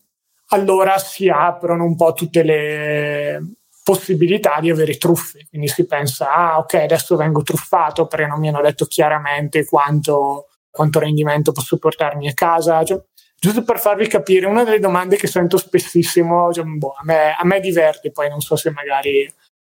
allora 0.49 0.99
si 0.99 1.27
aprono 1.27 1.85
un 1.85 1.95
po' 1.95 2.13
tutte 2.13 2.43
le 2.43 3.41
possibilità 3.89 4.60
di 4.60 4.69
avere 4.69 4.97
truffe. 4.97 5.47
Quindi 5.49 5.67
si 5.67 5.88
pensa, 5.88 6.32
ah 6.32 6.60
ok, 6.60 6.75
adesso 6.75 7.15
vengo 7.15 7.41
truffato 7.41 8.06
perché 8.06 8.28
non 8.28 8.39
mi 8.39 8.49
hanno 8.49 8.62
detto 8.62 8.86
chiaramente 8.86 9.65
quanto, 9.65 10.49
quanto 10.69 10.99
rendimento 10.99 11.52
posso 11.52 11.80
portarmi 11.80 12.28
a 12.28 12.34
casa. 12.36 12.84
Cioè, 12.84 13.02
giusto 13.39 13.63
per 13.63 13.80
farvi 13.80 14.08
capire, 14.08 14.45
una 14.45 14.63
delle 14.63 14.78
domande 14.78 15.15
che 15.15 15.25
sento 15.25 15.58
spessissimo, 15.58 16.54
cioè, 16.54 16.65
boh, 16.65 16.93
a, 16.99 17.02
me, 17.04 17.34
a 17.36 17.43
me 17.45 17.60
diverte, 17.60 18.12
poi 18.12 18.30
non 18.30 18.41
so 18.41 18.56
se 18.56 18.69
magari 18.69 19.34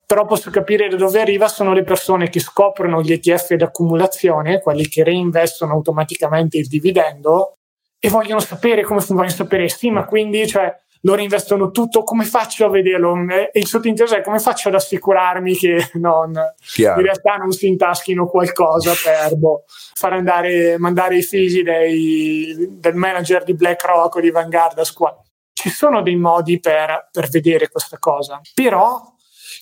però 0.05 0.25
posso 0.25 0.51
capire 0.51 0.89
da 0.89 0.97
dove 0.97 1.21
arriva, 1.21 1.47
sono 1.47 1.71
le 1.71 1.83
persone 1.83 2.27
che 2.27 2.41
scoprono 2.41 3.01
gli 3.01 3.13
ETF 3.13 3.53
d'accumulazione, 3.53 4.59
quelli 4.59 4.89
che 4.89 5.05
reinvestono 5.05 5.71
automaticamente 5.71 6.57
il 6.57 6.67
dividendo, 6.67 7.53
e 7.97 8.09
vogliono 8.09 8.41
sapere 8.41 8.83
come 8.83 8.99
vogliono 9.07 9.29
sapere 9.29 9.69
sì, 9.69 9.89
ma 9.89 10.03
quindi 10.03 10.45
cioè, 10.47 10.75
loro 11.01 11.21
investono 11.21 11.71
tutto, 11.71 12.03
come 12.03 12.25
faccio 12.25 12.65
a 12.65 12.69
vederlo? 12.69 13.15
E 13.29 13.51
il 13.53 13.67
sottinteso 13.67 14.15
è 14.15 14.21
come 14.21 14.39
faccio 14.39 14.69
ad 14.69 14.75
assicurarmi 14.75 15.55
che 15.55 15.89
non, 15.93 16.31
in 16.31 17.01
realtà 17.01 17.35
non 17.35 17.51
si 17.51 17.67
intaschino 17.67 18.27
qualcosa 18.27 18.93
per 18.93 19.35
boh, 19.35 19.63
far 19.93 20.13
andare, 20.13 20.77
mandare 20.77 21.17
i 21.17 21.23
figli 21.23 21.63
dei, 21.63 22.67
del 22.69 22.95
manager 22.95 23.43
di 23.43 23.55
BlackRock 23.55 24.15
o 24.15 24.19
di 24.19 24.31
Vanguard 24.31 24.77
a 24.77 24.83
scuola. 24.83 25.19
Ci 25.53 25.69
sono 25.69 26.01
dei 26.01 26.15
modi 26.15 26.59
per, 26.59 27.09
per 27.11 27.29
vedere 27.29 27.69
questa 27.69 27.97
cosa, 27.99 28.39
però 28.53 28.99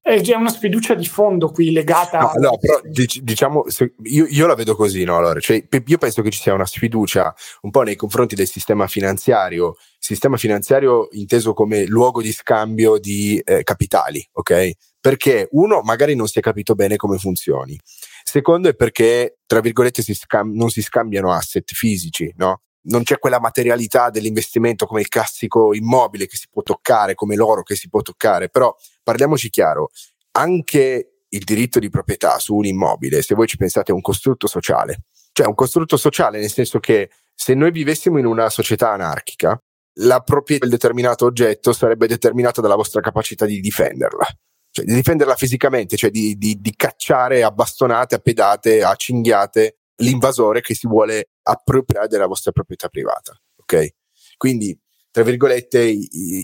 eh, 0.03 0.21
c'è 0.21 0.35
una 0.35 0.49
sfiducia 0.49 0.93
di 0.93 1.05
fondo 1.05 1.51
qui 1.51 1.71
legata 1.71 2.19
no, 2.19 2.29
a... 2.29 2.33
no 2.35 2.57
però 2.57 2.79
diciamo 2.83 3.65
io, 4.03 4.25
io, 4.27 4.47
la 4.47 4.55
vedo 4.55 4.75
così 4.75 5.03
no 5.03 5.17
allora 5.17 5.39
cioè, 5.39 5.61
io 5.85 5.97
penso 5.97 6.21
che 6.21 6.29
ci 6.29 6.39
sia 6.39 6.53
una 6.53 6.65
sfiducia 6.65 7.33
un 7.61 7.71
po' 7.71 7.81
nei 7.81 7.95
confronti 7.95 8.35
del 8.35 8.47
sistema 8.47 8.87
finanziario 8.87 9.75
sistema 9.99 10.37
finanziario 10.37 11.09
inteso 11.11 11.53
come 11.53 11.85
luogo 11.85 12.21
di 12.21 12.31
scambio 12.31 12.97
di 12.97 13.39
eh, 13.43 13.63
capitali 13.63 14.25
ok? 14.31 14.71
Perché 14.99 15.47
uno 15.51 15.81
magari 15.81 16.15
non 16.15 16.27
si 16.27 16.39
è 16.39 16.41
capito 16.41 16.73
bene 16.73 16.95
come 16.95 17.17
funzioni. 17.17 17.79
Secondo 18.23 18.69
è 18.69 18.75
perché 18.75 19.39
tra 19.45 19.59
virgolette 19.59 20.01
si 20.01 20.13
scam- 20.13 20.53
non 20.53 20.69
si 20.69 20.81
scambiano 20.81 21.31
asset 21.31 21.71
fisici 21.73 22.33
no? 22.37 22.61
Non 22.81 23.03
c'è 23.03 23.19
quella 23.19 23.39
materialità 23.39 24.09
dell'investimento 24.09 24.85
come 24.85 25.01
il 25.01 25.09
classico 25.09 25.73
immobile 25.73 26.27
che 26.27 26.37
si 26.37 26.47
può 26.49 26.61
toccare, 26.63 27.13
come 27.13 27.35
l'oro 27.35 27.61
che 27.61 27.75
si 27.75 27.89
può 27.89 28.01
toccare, 28.01 28.49
però 28.49 28.73
parliamoci 29.03 29.49
chiaro, 29.49 29.89
anche 30.31 31.19
il 31.29 31.43
diritto 31.43 31.79
di 31.79 31.89
proprietà 31.89 32.39
su 32.39 32.55
un 32.55 32.65
immobile, 32.65 33.21
se 33.21 33.35
voi 33.35 33.47
ci 33.47 33.57
pensate, 33.57 33.91
è 33.91 33.95
un 33.95 34.01
costrutto 34.01 34.47
sociale. 34.47 35.03
Cioè 35.31 35.47
un 35.47 35.55
costrutto 35.55 35.97
sociale 35.97 36.39
nel 36.39 36.51
senso 36.51 36.79
che 36.79 37.09
se 37.35 37.53
noi 37.53 37.71
vivessimo 37.71 38.17
in 38.17 38.25
una 38.25 38.49
società 38.49 38.91
anarchica, 38.91 39.61
la 40.01 40.21
proprietà 40.21 40.65
del 40.65 40.75
determinato 40.75 41.25
oggetto 41.25 41.73
sarebbe 41.73 42.07
determinata 42.07 42.61
dalla 42.61 42.75
vostra 42.75 43.01
capacità 43.01 43.45
di 43.45 43.59
difenderla. 43.59 44.25
Cioè 44.71 44.85
di 44.85 44.93
difenderla 44.93 45.35
fisicamente, 45.35 45.97
cioè 45.97 46.11
di, 46.11 46.37
di, 46.37 46.59
di 46.59 46.75
cacciare 46.75 47.43
a 47.43 47.51
bastonate, 47.51 48.15
a 48.15 48.19
pedate, 48.19 48.83
a 48.83 48.93
cinghiate 48.95 49.77
l'invasore 49.97 50.61
che 50.61 50.75
si 50.75 50.87
vuole 50.87 51.31
appropriare 51.43 52.07
della 52.07 52.27
vostra 52.27 52.51
proprietà 52.51 52.87
privata. 52.87 53.37
Ok? 53.57 53.95
Quindi, 54.37 54.79
tra 55.11 55.23
virgolette, 55.23 55.97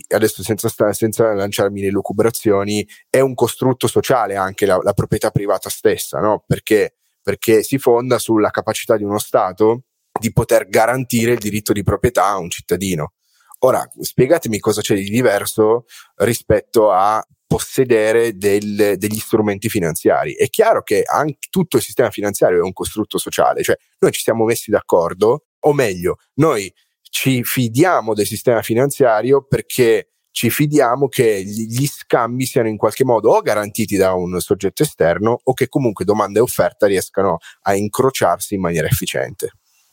adesso 0.08 0.42
senza, 0.42 0.68
sta, 0.68 0.92
senza 0.92 1.32
lanciarmi 1.32 1.80
le 1.80 1.90
lucubrazioni, 1.90 2.86
è 3.08 3.20
un 3.20 3.34
costrutto 3.34 3.86
sociale 3.86 4.34
anche 4.34 4.66
la, 4.66 4.78
la 4.82 4.92
proprietà 4.92 5.30
privata 5.30 5.70
stessa, 5.70 6.18
no? 6.18 6.44
Perché, 6.46 6.96
perché 7.22 7.62
si 7.62 7.78
fonda 7.78 8.18
sulla 8.18 8.50
capacità 8.50 8.96
di 8.96 9.04
uno 9.04 9.18
Stato 9.18 9.84
di 10.18 10.32
poter 10.32 10.68
garantire 10.68 11.32
il 11.32 11.38
diritto 11.38 11.72
di 11.72 11.82
proprietà 11.82 12.26
a 12.26 12.38
un 12.38 12.50
cittadino. 12.50 13.12
Ora, 13.60 13.88
spiegatemi 14.00 14.58
cosa 14.58 14.80
c'è 14.80 14.94
di 14.94 15.08
diverso 15.08 15.86
rispetto 16.16 16.90
a 16.90 17.24
possedere 17.46 18.36
del, 18.36 18.94
degli 18.96 19.18
strumenti 19.18 19.68
finanziari. 19.68 20.34
È 20.34 20.48
chiaro 20.48 20.82
che 20.82 21.02
anche 21.04 21.48
tutto 21.48 21.76
il 21.76 21.82
sistema 21.82 22.10
finanziario 22.10 22.58
è 22.58 22.62
un 22.62 22.72
costrutto 22.72 23.18
sociale, 23.18 23.62
cioè 23.62 23.76
noi 24.00 24.12
ci 24.12 24.22
siamo 24.22 24.44
messi 24.44 24.70
d'accordo, 24.70 25.44
o 25.60 25.72
meglio, 25.72 26.16
noi 26.34 26.72
ci 27.02 27.42
fidiamo 27.44 28.14
del 28.14 28.26
sistema 28.26 28.62
finanziario 28.62 29.46
perché 29.46 30.10
ci 30.36 30.50
fidiamo 30.50 31.08
che 31.08 31.42
gli 31.42 31.86
scambi 31.86 32.44
siano 32.44 32.68
in 32.68 32.76
qualche 32.76 33.04
modo 33.04 33.30
o 33.30 33.40
garantiti 33.40 33.96
da 33.96 34.12
un 34.12 34.38
soggetto 34.38 34.82
esterno 34.82 35.40
o 35.42 35.54
che 35.54 35.68
comunque 35.68 36.04
domanda 36.04 36.40
e 36.40 36.42
offerta 36.42 36.86
riescano 36.86 37.38
a 37.62 37.74
incrociarsi 37.74 38.54
in 38.54 38.60
maniera 38.60 38.86
efficiente. 38.86 39.52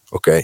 Ok? 0.09 0.43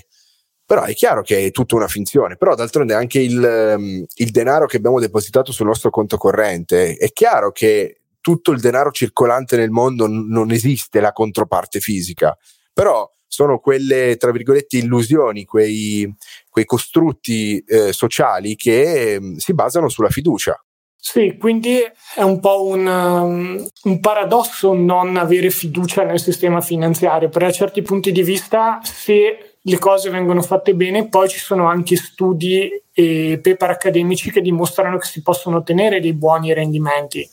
Però 0.70 0.84
è 0.84 0.94
chiaro 0.94 1.24
che 1.24 1.46
è 1.46 1.50
tutta 1.50 1.74
una 1.74 1.88
finzione, 1.88 2.38
però 2.38 2.54
d'altronde 2.54 2.94
anche 2.94 3.20
il, 3.20 3.74
um, 3.76 4.06
il 4.18 4.30
denaro 4.30 4.68
che 4.68 4.78
abbiamo 4.78 5.00
depositato 5.00 5.52
sul 5.52 5.66
nostro 5.66 5.90
conto 5.90 6.16
corrente, 6.18 6.96
è 6.96 7.12
chiaro 7.12 7.52
che 7.52 8.02
tutto 8.22 8.52
il 8.52 8.60
denaro 8.60 8.92
circolante 8.92 9.58
nel 9.58 9.72
mondo 9.72 10.06
non 10.06 10.52
esiste 10.52 11.00
la 11.00 11.12
controparte 11.12 11.80
fisica, 11.80 12.38
però 12.72 13.10
sono 13.26 13.58
quelle, 13.58 14.16
tra 14.18 14.30
virgolette, 14.30 14.78
illusioni, 14.78 15.44
quei, 15.44 16.08
quei 16.48 16.66
costrutti 16.66 17.58
eh, 17.66 17.92
sociali 17.92 18.56
che 18.56 19.16
eh, 19.16 19.34
si 19.38 19.56
basano 19.56 19.90
sulla 19.90 20.12
fiducia. 20.12 20.64
Sì, 20.96 21.36
quindi 21.40 21.80
è 22.14 22.22
un 22.22 22.40
po' 22.40 22.66
un, 22.66 22.86
um, 22.86 23.68
un, 23.86 24.00
paradosso 24.00 24.74
non 24.74 25.18
avere 25.18 25.50
fiducia 25.50 26.04
nel 26.04 26.20
sistema 26.20 26.62
finanziario, 26.62 27.30
perché 27.30 27.48
a 27.48 27.52
certi 27.54 27.82
punti 27.82 28.12
di 28.12 28.22
vista 28.22 28.80
se 28.84 29.49
le 29.70 29.78
cose 29.78 30.10
vengono 30.10 30.42
fatte 30.42 30.74
bene, 30.74 31.08
poi 31.08 31.30
ci 31.30 31.40
sono 31.40 31.68
anche 31.68 31.96
studi 31.96 32.70
e 32.92 33.40
paper 33.42 33.70
accademici 33.70 34.32
che 34.32 34.42
dimostrano 34.42 34.98
che 34.98 35.08
si 35.08 35.22
possono 35.22 35.58
ottenere 35.58 36.00
dei 36.00 36.14
buoni 36.14 36.54
rendimenti. 36.54 37.28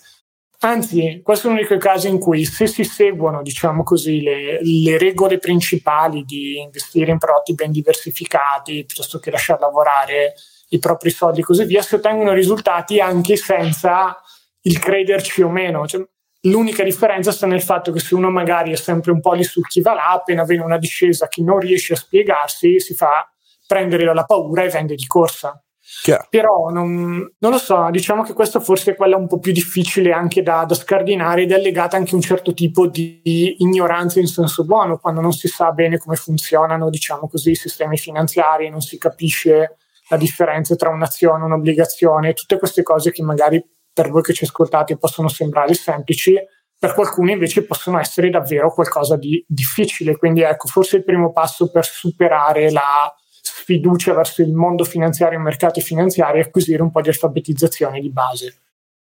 Anzi, 0.60 1.20
questo 1.22 1.48
è 1.48 1.50
uno 1.50 1.60
di 1.60 1.78
casi 1.78 2.08
in 2.08 2.18
cui 2.18 2.44
se 2.44 2.66
si 2.66 2.82
seguono, 2.82 3.42
diciamo 3.42 3.82
così, 3.82 4.22
le, 4.22 4.58
le 4.62 4.96
regole 4.96 5.38
principali 5.38 6.24
di 6.24 6.58
investire 6.58 7.10
in 7.10 7.18
prodotti 7.18 7.54
ben 7.54 7.70
diversificati, 7.70 8.84
piuttosto 8.84 9.18
che 9.18 9.30
lasciare 9.30 9.60
lavorare 9.60 10.34
i 10.70 10.78
propri 10.78 11.10
soldi 11.10 11.40
e 11.40 11.44
così 11.44 11.64
via, 11.64 11.82
si 11.82 11.94
ottengono 11.94 12.32
risultati 12.32 13.00
anche 13.00 13.36
senza 13.36 14.16
il 14.62 14.78
crederci 14.78 15.42
o 15.42 15.50
meno. 15.50 15.86
Cioè, 15.86 16.06
L'unica 16.46 16.82
differenza 16.82 17.32
sta 17.32 17.46
nel 17.46 17.62
fatto 17.62 17.92
che 17.92 18.00
se 18.00 18.14
uno 18.14 18.30
magari 18.30 18.72
è 18.72 18.76
sempre 18.76 19.10
un 19.10 19.20
po' 19.20 19.32
lì 19.32 19.42
su 19.42 19.60
chi 19.62 19.80
va 19.80 19.94
là, 19.94 20.10
appena 20.10 20.44
viene 20.44 20.62
una 20.62 20.78
discesa 20.78 21.28
che 21.28 21.42
non 21.42 21.58
riesce 21.58 21.94
a 21.94 21.96
spiegarsi, 21.96 22.78
si 22.80 22.94
fa 22.94 23.28
prendere 23.66 24.04
dalla 24.04 24.24
paura 24.24 24.62
e 24.62 24.68
vende 24.68 24.94
di 24.94 25.06
corsa. 25.06 25.60
Chiaro. 26.02 26.26
Però 26.28 26.68
non, 26.70 27.34
non, 27.38 27.50
lo 27.50 27.58
so, 27.58 27.88
diciamo 27.90 28.22
che 28.22 28.32
questa 28.32 28.58
forse 28.58 28.92
è 28.92 28.96
quella 28.96 29.16
un 29.16 29.28
po' 29.28 29.38
più 29.38 29.52
difficile 29.52 30.12
anche 30.12 30.42
da, 30.42 30.64
da, 30.64 30.74
scardinare 30.74 31.42
ed 31.42 31.52
è 31.52 31.58
legata 31.58 31.96
anche 31.96 32.12
a 32.12 32.16
un 32.16 32.22
certo 32.22 32.52
tipo 32.54 32.88
di 32.88 33.56
ignoranza 33.58 34.18
in 34.18 34.26
senso 34.26 34.64
buono, 34.64 34.98
quando 34.98 35.20
non 35.20 35.32
si 35.32 35.46
sa 35.46 35.70
bene 35.70 35.98
come 35.98 36.16
funzionano, 36.16 36.90
diciamo 36.90 37.28
così, 37.28 37.52
i 37.52 37.56
sistemi 37.56 37.96
finanziari, 37.96 38.68
non 38.68 38.80
si 38.80 38.98
capisce 38.98 39.76
la 40.08 40.16
differenza 40.16 40.74
tra 40.76 40.90
un'azione 40.90 41.44
un'obbligazione, 41.44 42.34
tutte 42.34 42.58
queste 42.58 42.82
cose 42.82 43.10
che 43.12 43.22
magari 43.22 43.64
per 43.96 44.10
voi 44.10 44.20
che 44.20 44.34
ci 44.34 44.44
ascoltate 44.44 44.98
possono 44.98 45.28
sembrare 45.28 45.72
semplici, 45.72 46.34
per 46.78 46.92
qualcuno 46.92 47.30
invece 47.30 47.64
possono 47.64 47.98
essere 47.98 48.28
davvero 48.28 48.70
qualcosa 48.70 49.16
di 49.16 49.42
difficile. 49.48 50.18
Quindi 50.18 50.42
ecco, 50.42 50.68
forse 50.68 50.98
il 50.98 51.04
primo 51.04 51.32
passo 51.32 51.70
per 51.70 51.86
superare 51.86 52.70
la 52.70 53.10
sfiducia 53.40 54.12
verso 54.12 54.42
il 54.42 54.52
mondo 54.52 54.84
finanziario 54.84 55.38
e 55.38 55.40
i 55.40 55.44
mercati 55.44 55.80
finanziari 55.80 56.40
è 56.40 56.42
acquisire 56.42 56.82
un 56.82 56.90
po' 56.90 57.00
di 57.00 57.08
alfabetizzazione 57.08 58.00
di 58.00 58.10
base. 58.10 58.60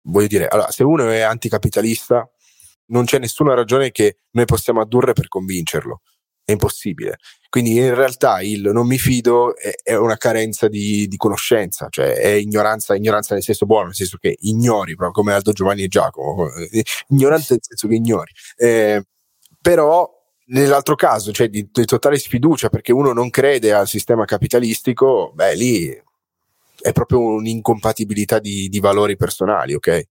Voglio 0.02 0.28
dire, 0.28 0.46
allora, 0.46 0.70
se 0.70 0.84
uno 0.84 1.08
è 1.08 1.22
anticapitalista, 1.22 2.30
non 2.90 3.04
c'è 3.04 3.18
nessuna 3.18 3.54
ragione 3.54 3.90
che 3.90 4.18
noi 4.30 4.44
possiamo 4.44 4.80
addurre 4.80 5.12
per 5.12 5.26
convincerlo 5.26 6.02
è 6.48 6.52
impossibile. 6.52 7.18
Quindi 7.50 7.76
in 7.76 7.94
realtà 7.94 8.40
il 8.40 8.70
non 8.72 8.86
mi 8.86 8.96
fido 8.96 9.54
è, 9.54 9.70
è 9.82 9.94
una 9.96 10.16
carenza 10.16 10.66
di, 10.66 11.06
di, 11.06 11.16
conoscenza, 11.18 11.88
cioè 11.90 12.14
è 12.14 12.28
ignoranza, 12.28 12.94
ignoranza 12.94 13.34
nel 13.34 13.42
senso 13.42 13.66
buono, 13.66 13.86
nel 13.86 13.94
senso 13.94 14.16
che 14.16 14.34
ignori, 14.40 14.94
proprio 14.94 15.12
come 15.12 15.34
Aldo 15.34 15.52
Giovanni 15.52 15.82
e 15.82 15.88
Giacomo, 15.88 16.48
ignorante 17.08 17.46
nel 17.50 17.60
senso 17.60 17.86
che 17.86 17.94
ignori. 17.94 18.32
Eh, 18.56 19.04
però 19.60 20.10
nell'altro 20.46 20.94
caso, 20.94 21.32
cioè 21.32 21.50
di, 21.50 21.68
di, 21.70 21.84
totale 21.84 22.18
sfiducia 22.18 22.70
perché 22.70 22.92
uno 22.92 23.12
non 23.12 23.28
crede 23.28 23.74
al 23.74 23.86
sistema 23.86 24.24
capitalistico, 24.24 25.32
beh 25.34 25.54
lì 25.54 26.02
è 26.80 26.92
proprio 26.92 27.20
un'incompatibilità 27.20 28.38
di, 28.38 28.68
di 28.68 28.80
valori 28.80 29.16
personali, 29.16 29.74
ok? 29.74 30.02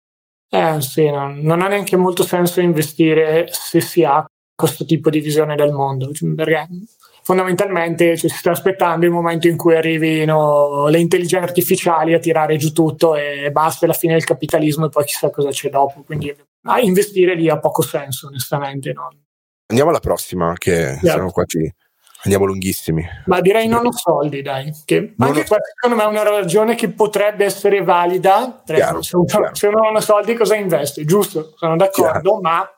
Eh 0.50 0.80
sì, 0.80 1.08
no, 1.08 1.34
non 1.34 1.62
ha 1.62 1.68
neanche 1.68 1.96
molto 1.96 2.24
senso 2.24 2.60
investire 2.60 3.48
se 3.50 3.80
si 3.80 4.04
ha 4.04 4.26
questo 4.56 4.84
tipo 4.84 5.10
di 5.10 5.20
visione 5.20 5.54
del 5.54 5.70
mondo, 5.70 6.10
perché 6.34 6.68
fondamentalmente 7.22 8.16
cioè, 8.16 8.30
si 8.30 8.36
sta 8.36 8.52
aspettando 8.52 9.04
il 9.04 9.12
momento 9.12 9.48
in 9.48 9.56
cui 9.56 9.76
arrivino 9.76 10.86
le 10.88 10.98
intelligenze 10.98 11.46
artificiali 11.46 12.14
a 12.14 12.18
tirare 12.18 12.56
giù 12.56 12.72
tutto 12.72 13.14
e 13.14 13.50
basta 13.52 13.86
la 13.86 13.92
fine 13.92 14.14
del 14.14 14.24
capitalismo 14.24 14.86
e 14.86 14.88
poi 14.88 15.04
chissà 15.04 15.30
cosa 15.30 15.50
c'è 15.50 15.68
dopo, 15.68 16.02
quindi 16.04 16.34
a 16.62 16.80
investire 16.80 17.34
lì 17.34 17.48
ha 17.48 17.58
poco 17.58 17.82
senso 17.82 18.28
onestamente. 18.28 18.92
No? 18.92 19.12
Andiamo 19.66 19.90
alla 19.90 20.00
prossima 20.00 20.54
che 20.56 20.98
yeah. 21.02 21.12
siamo 21.12 21.30
quasi 21.30 21.72
andiamo 22.22 22.46
lunghissimi. 22.46 23.04
Ma 23.26 23.40
direi 23.40 23.68
non 23.68 23.86
ho 23.86 23.92
soldi, 23.92 24.42
dai. 24.42 24.72
Che 24.84 25.14
non 25.16 25.28
anche 25.28 25.40
ho... 25.40 25.44
questa 25.44 25.56
secondo 25.74 25.96
me 26.02 26.08
è 26.08 26.12
una 26.12 26.28
ragione 26.28 26.74
che 26.74 26.90
potrebbe 26.90 27.44
essere 27.44 27.82
valida. 27.82 28.62
Chiaro, 28.64 29.02
se, 29.02 29.16
uno, 29.16 29.26
se, 29.52 29.68
non 29.68 29.96
ha 29.96 30.00
soldi 30.00 30.34
cosa 30.34 30.56
investe? 30.56 31.04
Giusto, 31.04 31.54
sono 31.56 31.76
d'accordo, 31.76 32.20
chiaro. 32.20 32.40
ma 32.40 32.70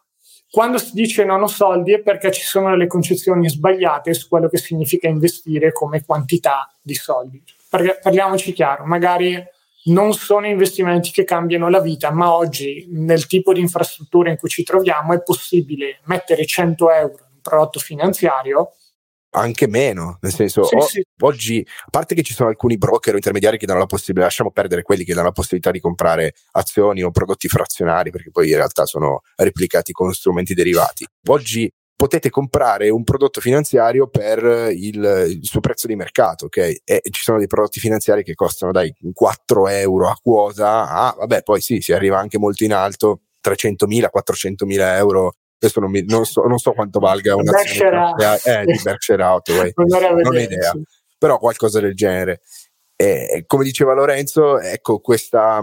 quando 0.50 0.78
si 0.78 0.92
dice 0.94 1.24
non 1.24 1.42
ho 1.42 1.46
soldi 1.46 1.92
è 1.92 2.00
perché 2.00 2.30
ci 2.30 2.42
sono 2.42 2.70
delle 2.70 2.86
concezioni 2.86 3.48
sbagliate 3.48 4.14
su 4.14 4.28
quello 4.28 4.48
che 4.48 4.56
significa 4.56 5.06
investire 5.06 5.72
come 5.72 6.04
quantità 6.04 6.72
di 6.80 6.94
soldi. 6.94 7.42
Perché 7.68 7.98
parliamoci 8.02 8.52
chiaro, 8.52 8.84
magari 8.84 9.42
non 9.84 10.12
sono 10.14 10.46
investimenti 10.46 11.10
che 11.10 11.24
cambiano 11.24 11.68
la 11.68 11.80
vita, 11.80 12.10
ma 12.10 12.34
oggi 12.34 12.86
nel 12.90 13.26
tipo 13.26 13.52
di 13.52 13.60
infrastruttura 13.60 14.30
in 14.30 14.36
cui 14.36 14.48
ci 14.48 14.62
troviamo 14.62 15.12
è 15.12 15.22
possibile 15.22 16.00
mettere 16.04 16.46
100 16.46 16.90
euro 16.90 17.12
in 17.12 17.34
un 17.34 17.40
prodotto 17.42 17.78
finanziario 17.78 18.72
anche 19.30 19.68
meno, 19.68 20.18
nel 20.20 20.32
senso 20.32 20.64
sì, 20.64 20.74
o, 20.74 20.80
sì. 20.80 21.04
oggi, 21.20 21.66
a 21.86 21.90
parte 21.90 22.14
che 22.14 22.22
ci 22.22 22.32
sono 22.32 22.48
alcuni 22.48 22.78
broker 22.78 23.12
o 23.14 23.16
intermediari 23.16 23.58
che 23.58 23.66
danno 23.66 23.80
la 23.80 23.86
possibilità, 23.86 24.26
lasciamo 24.26 24.50
perdere 24.50 24.82
quelli 24.82 25.04
che 25.04 25.12
danno 25.12 25.26
la 25.26 25.32
possibilità 25.32 25.70
di 25.70 25.80
comprare 25.80 26.34
azioni 26.52 27.02
o 27.02 27.10
prodotti 27.10 27.48
frazionari, 27.48 28.10
perché 28.10 28.30
poi 28.30 28.48
in 28.48 28.56
realtà 28.56 28.86
sono 28.86 29.22
replicati 29.36 29.92
con 29.92 30.12
strumenti 30.12 30.54
derivati. 30.54 31.06
Oggi 31.28 31.70
potete 31.98 32.30
comprare 32.30 32.90
un 32.90 33.02
prodotto 33.02 33.40
finanziario 33.40 34.06
per 34.06 34.70
il, 34.70 35.26
il, 35.30 35.40
suo 35.42 35.58
prezzo 35.58 35.88
di 35.88 35.96
mercato, 35.96 36.44
ok? 36.44 36.76
E 36.84 37.02
ci 37.10 37.22
sono 37.22 37.38
dei 37.38 37.48
prodotti 37.48 37.80
finanziari 37.80 38.22
che 38.22 38.34
costano 38.34 38.70
dai 38.70 38.94
4 39.12 39.66
euro 39.68 40.08
a 40.08 40.16
quota, 40.22 40.88
ah, 40.88 41.14
vabbè, 41.18 41.42
poi 41.42 41.60
sì, 41.60 41.80
si 41.80 41.92
arriva 41.92 42.16
anche 42.16 42.38
molto 42.38 42.62
in 42.62 42.72
alto, 42.72 43.22
300.000, 43.42 44.06
400.000 44.14 44.96
euro 44.96 45.32
adesso 45.60 45.80
non, 45.80 45.90
mi, 45.90 46.04
non, 46.06 46.24
so, 46.24 46.42
non, 46.42 46.58
so, 46.58 46.72
quanto 46.72 46.98
valga 46.98 47.34
una 47.34 47.60
eh, 47.60 48.64
di 48.64 48.80
Berkshire 48.82 49.22
Hathaway, 49.22 49.72
non, 49.76 50.26
ho 50.26 50.38
idea, 50.38 50.72
però 51.18 51.38
qualcosa 51.38 51.80
del 51.80 51.94
genere. 51.94 52.40
E, 53.00 53.44
come 53.46 53.64
diceva 53.64 53.94
Lorenzo, 53.94 54.58
ecco, 54.58 54.98
questa, 55.00 55.60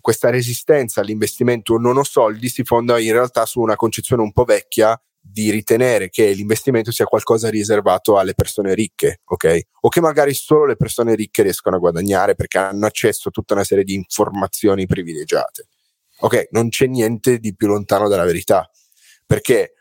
questa 0.00 0.30
resistenza 0.30 1.00
all'investimento 1.00 1.76
non 1.76 1.96
ho 1.96 2.02
soldi 2.02 2.48
si 2.48 2.64
fonda 2.64 2.98
in 2.98 3.12
realtà 3.12 3.46
su 3.46 3.60
una 3.60 3.76
concezione 3.76 4.22
un 4.22 4.32
po' 4.32 4.44
vecchia 4.44 5.00
di 5.24 5.50
ritenere 5.50 6.10
che 6.10 6.32
l'investimento 6.32 6.90
sia 6.90 7.04
qualcosa 7.04 7.48
riservato 7.48 8.18
alle 8.18 8.34
persone 8.34 8.74
ricche, 8.74 9.20
ok? 9.24 9.60
O 9.82 9.88
che 9.88 10.00
magari 10.00 10.34
solo 10.34 10.66
le 10.66 10.76
persone 10.76 11.14
ricche 11.14 11.44
riescono 11.44 11.76
a 11.76 11.78
guadagnare 11.78 12.34
perché 12.34 12.58
hanno 12.58 12.86
accesso 12.86 13.28
a 13.28 13.30
tutta 13.30 13.54
una 13.54 13.62
serie 13.62 13.84
di 13.84 13.94
informazioni 13.94 14.86
privilegiate. 14.86 15.68
Ok, 16.20 16.48
non 16.50 16.68
c'è 16.68 16.86
niente 16.86 17.38
di 17.38 17.54
più 17.54 17.68
lontano 17.68 18.08
dalla 18.08 18.24
verità. 18.24 18.68
Perché 19.32 19.72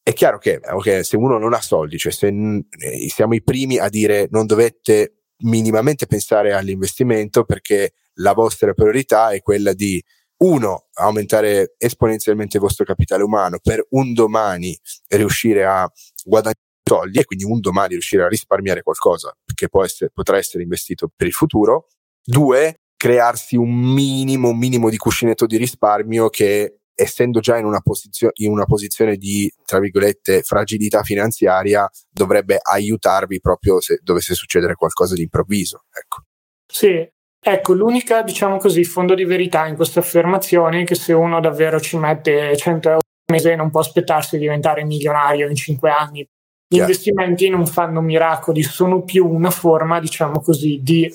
è 0.00 0.12
chiaro 0.12 0.38
che 0.38 0.60
okay, 0.62 1.02
se 1.02 1.16
uno 1.16 1.36
non 1.36 1.54
ha 1.54 1.60
soldi, 1.60 1.98
cioè 1.98 2.12
se 2.12 2.28
eh, 2.28 3.08
siamo 3.08 3.34
i 3.34 3.42
primi 3.42 3.76
a 3.78 3.88
dire 3.88 4.28
non 4.30 4.46
dovete 4.46 5.24
minimamente 5.38 6.06
pensare 6.06 6.52
all'investimento 6.52 7.42
perché 7.42 7.94
la 8.20 8.32
vostra 8.32 8.74
priorità 8.74 9.30
è 9.30 9.42
quella 9.42 9.72
di 9.72 10.00
uno, 10.44 10.86
aumentare 10.94 11.74
esponenzialmente 11.78 12.58
il 12.58 12.62
vostro 12.62 12.84
capitale 12.84 13.24
umano 13.24 13.58
per 13.60 13.84
un 13.90 14.12
domani 14.12 14.78
riuscire 15.08 15.64
a 15.64 15.90
guadagnare 16.24 16.60
soldi 16.88 17.18
e 17.18 17.24
quindi 17.24 17.44
un 17.44 17.58
domani 17.58 17.94
riuscire 17.94 18.22
a 18.22 18.28
risparmiare 18.28 18.82
qualcosa 18.82 19.36
che 19.52 19.68
essere, 19.82 20.10
potrà 20.14 20.36
essere 20.36 20.62
investito 20.62 21.10
per 21.14 21.26
il 21.26 21.32
futuro. 21.32 21.88
Due, 22.22 22.82
crearsi 22.96 23.56
un 23.56 23.72
minimo, 23.72 24.50
un 24.50 24.58
minimo 24.58 24.90
di 24.90 24.96
cuscinetto 24.96 25.46
di 25.46 25.56
risparmio 25.56 26.28
che 26.28 26.81
essendo 26.94 27.40
già 27.40 27.56
in 27.56 27.64
una, 27.64 27.80
posizio- 27.80 28.30
in 28.34 28.50
una 28.50 28.64
posizione 28.64 29.16
di, 29.16 29.52
tra 29.64 29.78
virgolette, 29.78 30.42
fragilità 30.42 31.02
finanziaria, 31.02 31.88
dovrebbe 32.10 32.58
aiutarvi 32.60 33.40
proprio 33.40 33.80
se 33.80 34.00
dovesse 34.02 34.34
succedere 34.34 34.74
qualcosa 34.74 35.14
di 35.14 35.22
improvviso. 35.22 35.84
Ecco. 35.90 36.24
Sì, 36.66 37.08
ecco, 37.40 37.72
l'unica, 37.74 38.22
diciamo 38.22 38.58
così, 38.58 38.84
fondo 38.84 39.14
di 39.14 39.24
verità 39.24 39.66
in 39.66 39.76
questa 39.76 40.00
affermazione 40.00 40.82
è 40.82 40.84
che 40.84 40.94
se 40.94 41.12
uno 41.12 41.40
davvero 41.40 41.80
ci 41.80 41.96
mette 41.96 42.56
100 42.56 42.88
euro 42.88 43.00
al 43.00 43.34
mese 43.34 43.56
non 43.56 43.70
può 43.70 43.80
aspettarsi 43.80 44.36
di 44.36 44.42
diventare 44.42 44.84
milionario 44.84 45.48
in 45.48 45.54
5 45.54 45.90
anni. 45.90 46.20
Gli 46.66 46.76
yeah. 46.76 46.86
investimenti 46.86 47.50
non 47.50 47.66
fanno 47.66 48.00
miracoli, 48.00 48.62
sono 48.62 49.02
più 49.02 49.26
una 49.26 49.50
forma, 49.50 50.00
diciamo 50.00 50.40
così, 50.40 50.80
di 50.82 51.12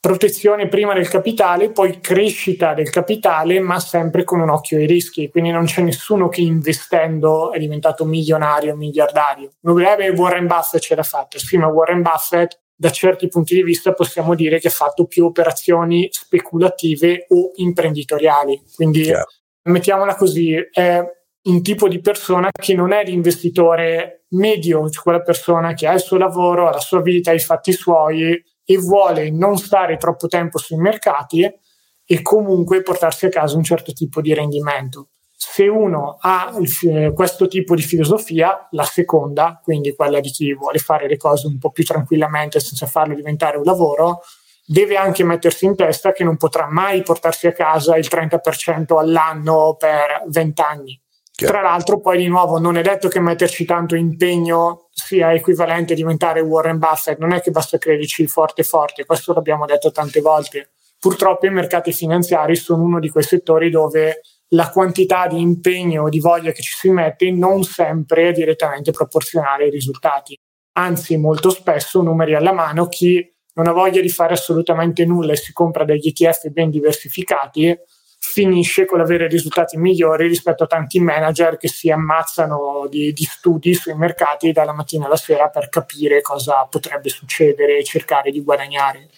protezione 0.00 0.66
prima 0.68 0.94
del 0.94 1.08
capitale, 1.08 1.70
poi 1.70 2.00
crescita 2.00 2.72
del 2.72 2.88
capitale, 2.88 3.60
ma 3.60 3.78
sempre 3.78 4.24
con 4.24 4.40
un 4.40 4.48
occhio 4.48 4.78
ai 4.78 4.86
rischi. 4.86 5.28
Quindi 5.28 5.50
non 5.50 5.66
c'è 5.66 5.82
nessuno 5.82 6.28
che 6.28 6.40
investendo 6.40 7.52
è 7.52 7.58
diventato 7.58 8.06
milionario, 8.06 8.74
miliardario. 8.76 9.52
Warren 9.60 10.46
Buffett 10.46 10.80
ce 10.80 10.94
l'ha 10.94 11.02
fatta. 11.02 11.38
Sì, 11.38 11.58
ma 11.58 11.66
Warren 11.66 12.00
Buffett 12.00 12.58
da 12.74 12.90
certi 12.90 13.28
punti 13.28 13.54
di 13.54 13.62
vista 13.62 13.92
possiamo 13.92 14.34
dire 14.34 14.58
che 14.58 14.68
ha 14.68 14.70
fatto 14.70 15.04
più 15.04 15.26
operazioni 15.26 16.08
speculative 16.10 17.26
o 17.28 17.50
imprenditoriali. 17.56 18.58
Quindi 18.74 19.02
yeah. 19.02 19.22
mettiamola 19.64 20.14
così, 20.14 20.54
è 20.54 21.04
un 21.42 21.62
tipo 21.62 21.88
di 21.88 22.00
persona 22.00 22.48
che 22.50 22.72
non 22.72 22.92
è 22.92 23.04
l'investitore 23.04 24.24
medio, 24.30 24.88
cioè 24.88 25.02
quella 25.02 25.20
persona 25.20 25.74
che 25.74 25.86
ha 25.86 25.92
il 25.92 26.00
suo 26.00 26.16
lavoro, 26.16 26.68
ha 26.68 26.72
la 26.72 26.80
sua 26.80 27.02
vita, 27.02 27.32
i 27.32 27.38
fatti 27.38 27.72
suoi, 27.72 28.42
e 28.70 28.78
vuole 28.78 29.32
non 29.32 29.58
stare 29.58 29.96
troppo 29.96 30.28
tempo 30.28 30.56
sui 30.56 30.76
mercati 30.76 31.42
e 32.04 32.22
comunque 32.22 32.82
portarsi 32.82 33.26
a 33.26 33.28
casa 33.28 33.56
un 33.56 33.64
certo 33.64 33.92
tipo 33.92 34.20
di 34.20 34.32
rendimento. 34.32 35.08
Se 35.36 35.66
uno 35.66 36.18
ha 36.20 36.54
il, 36.56 37.12
questo 37.12 37.48
tipo 37.48 37.74
di 37.74 37.82
filosofia, 37.82 38.68
la 38.70 38.84
seconda, 38.84 39.60
quindi 39.60 39.92
quella 39.96 40.20
di 40.20 40.30
chi 40.30 40.54
vuole 40.54 40.78
fare 40.78 41.08
le 41.08 41.16
cose 41.16 41.48
un 41.48 41.58
po' 41.58 41.72
più 41.72 41.82
tranquillamente 41.82 42.60
senza 42.60 42.86
farlo 42.86 43.16
diventare 43.16 43.56
un 43.56 43.64
lavoro, 43.64 44.20
deve 44.64 44.96
anche 44.96 45.24
mettersi 45.24 45.64
in 45.64 45.74
testa 45.74 46.12
che 46.12 46.22
non 46.22 46.36
potrà 46.36 46.68
mai 46.68 47.02
portarsi 47.02 47.48
a 47.48 47.52
casa 47.52 47.96
il 47.96 48.06
30% 48.08 48.96
all'anno 48.96 49.74
per 49.76 50.22
20 50.28 50.62
anni. 50.62 51.00
Tra 51.46 51.60
l'altro, 51.62 52.00
poi 52.00 52.18
di 52.18 52.26
nuovo, 52.26 52.58
non 52.58 52.76
è 52.76 52.82
detto 52.82 53.08
che 53.08 53.20
metterci 53.20 53.64
tanto 53.64 53.94
impegno 53.96 54.88
sia 54.90 55.32
equivalente 55.32 55.94
a 55.94 55.96
diventare 55.96 56.40
Warren 56.40 56.78
Buffett, 56.78 57.18
non 57.18 57.32
è 57.32 57.40
che 57.40 57.50
basta 57.50 57.78
crederci 57.78 58.26
forte 58.26 58.62
forte, 58.62 59.04
questo 59.04 59.32
l'abbiamo 59.32 59.64
detto 59.64 59.90
tante 59.90 60.20
volte. 60.20 60.70
Purtroppo 60.98 61.46
i 61.46 61.50
mercati 61.50 61.92
finanziari 61.92 62.56
sono 62.56 62.82
uno 62.82 63.00
di 63.00 63.08
quei 63.08 63.24
settori 63.24 63.70
dove 63.70 64.20
la 64.48 64.70
quantità 64.70 65.26
di 65.26 65.40
impegno 65.40 66.04
o 66.04 66.08
di 66.08 66.20
voglia 66.20 66.52
che 66.52 66.62
ci 66.62 66.74
si 66.76 66.90
mette 66.90 67.30
non 67.30 67.62
sempre 67.62 68.28
è 68.28 68.32
direttamente 68.32 68.90
proporzionale 68.90 69.64
ai 69.64 69.70
risultati. 69.70 70.36
Anzi, 70.72 71.16
molto 71.16 71.50
spesso, 71.50 72.02
numeri 72.02 72.34
alla 72.34 72.52
mano, 72.52 72.86
chi 72.88 73.26
non 73.54 73.66
ha 73.66 73.72
voglia 73.72 74.00
di 74.00 74.08
fare 74.08 74.34
assolutamente 74.34 75.04
nulla 75.04 75.32
e 75.32 75.36
si 75.36 75.52
compra 75.52 75.84
degli 75.84 76.08
ETF 76.08 76.48
ben 76.48 76.70
diversificati, 76.70 77.76
finisce 78.32 78.84
con 78.84 78.98
l'avere 78.98 79.26
risultati 79.26 79.76
migliori 79.76 80.28
rispetto 80.28 80.62
a 80.62 80.68
tanti 80.68 81.00
manager 81.00 81.56
che 81.56 81.66
si 81.66 81.90
ammazzano 81.90 82.86
di, 82.88 83.12
di, 83.12 83.24
studi 83.24 83.74
sui 83.74 83.94
mercati 83.94 84.52
dalla 84.52 84.72
mattina 84.72 85.06
alla 85.06 85.16
sera 85.16 85.48
per 85.48 85.68
capire 85.68 86.20
cosa 86.20 86.64
potrebbe 86.70 87.08
succedere 87.08 87.78
e 87.78 87.84
cercare 87.84 88.30
di 88.30 88.40
guadagnare. 88.40 89.08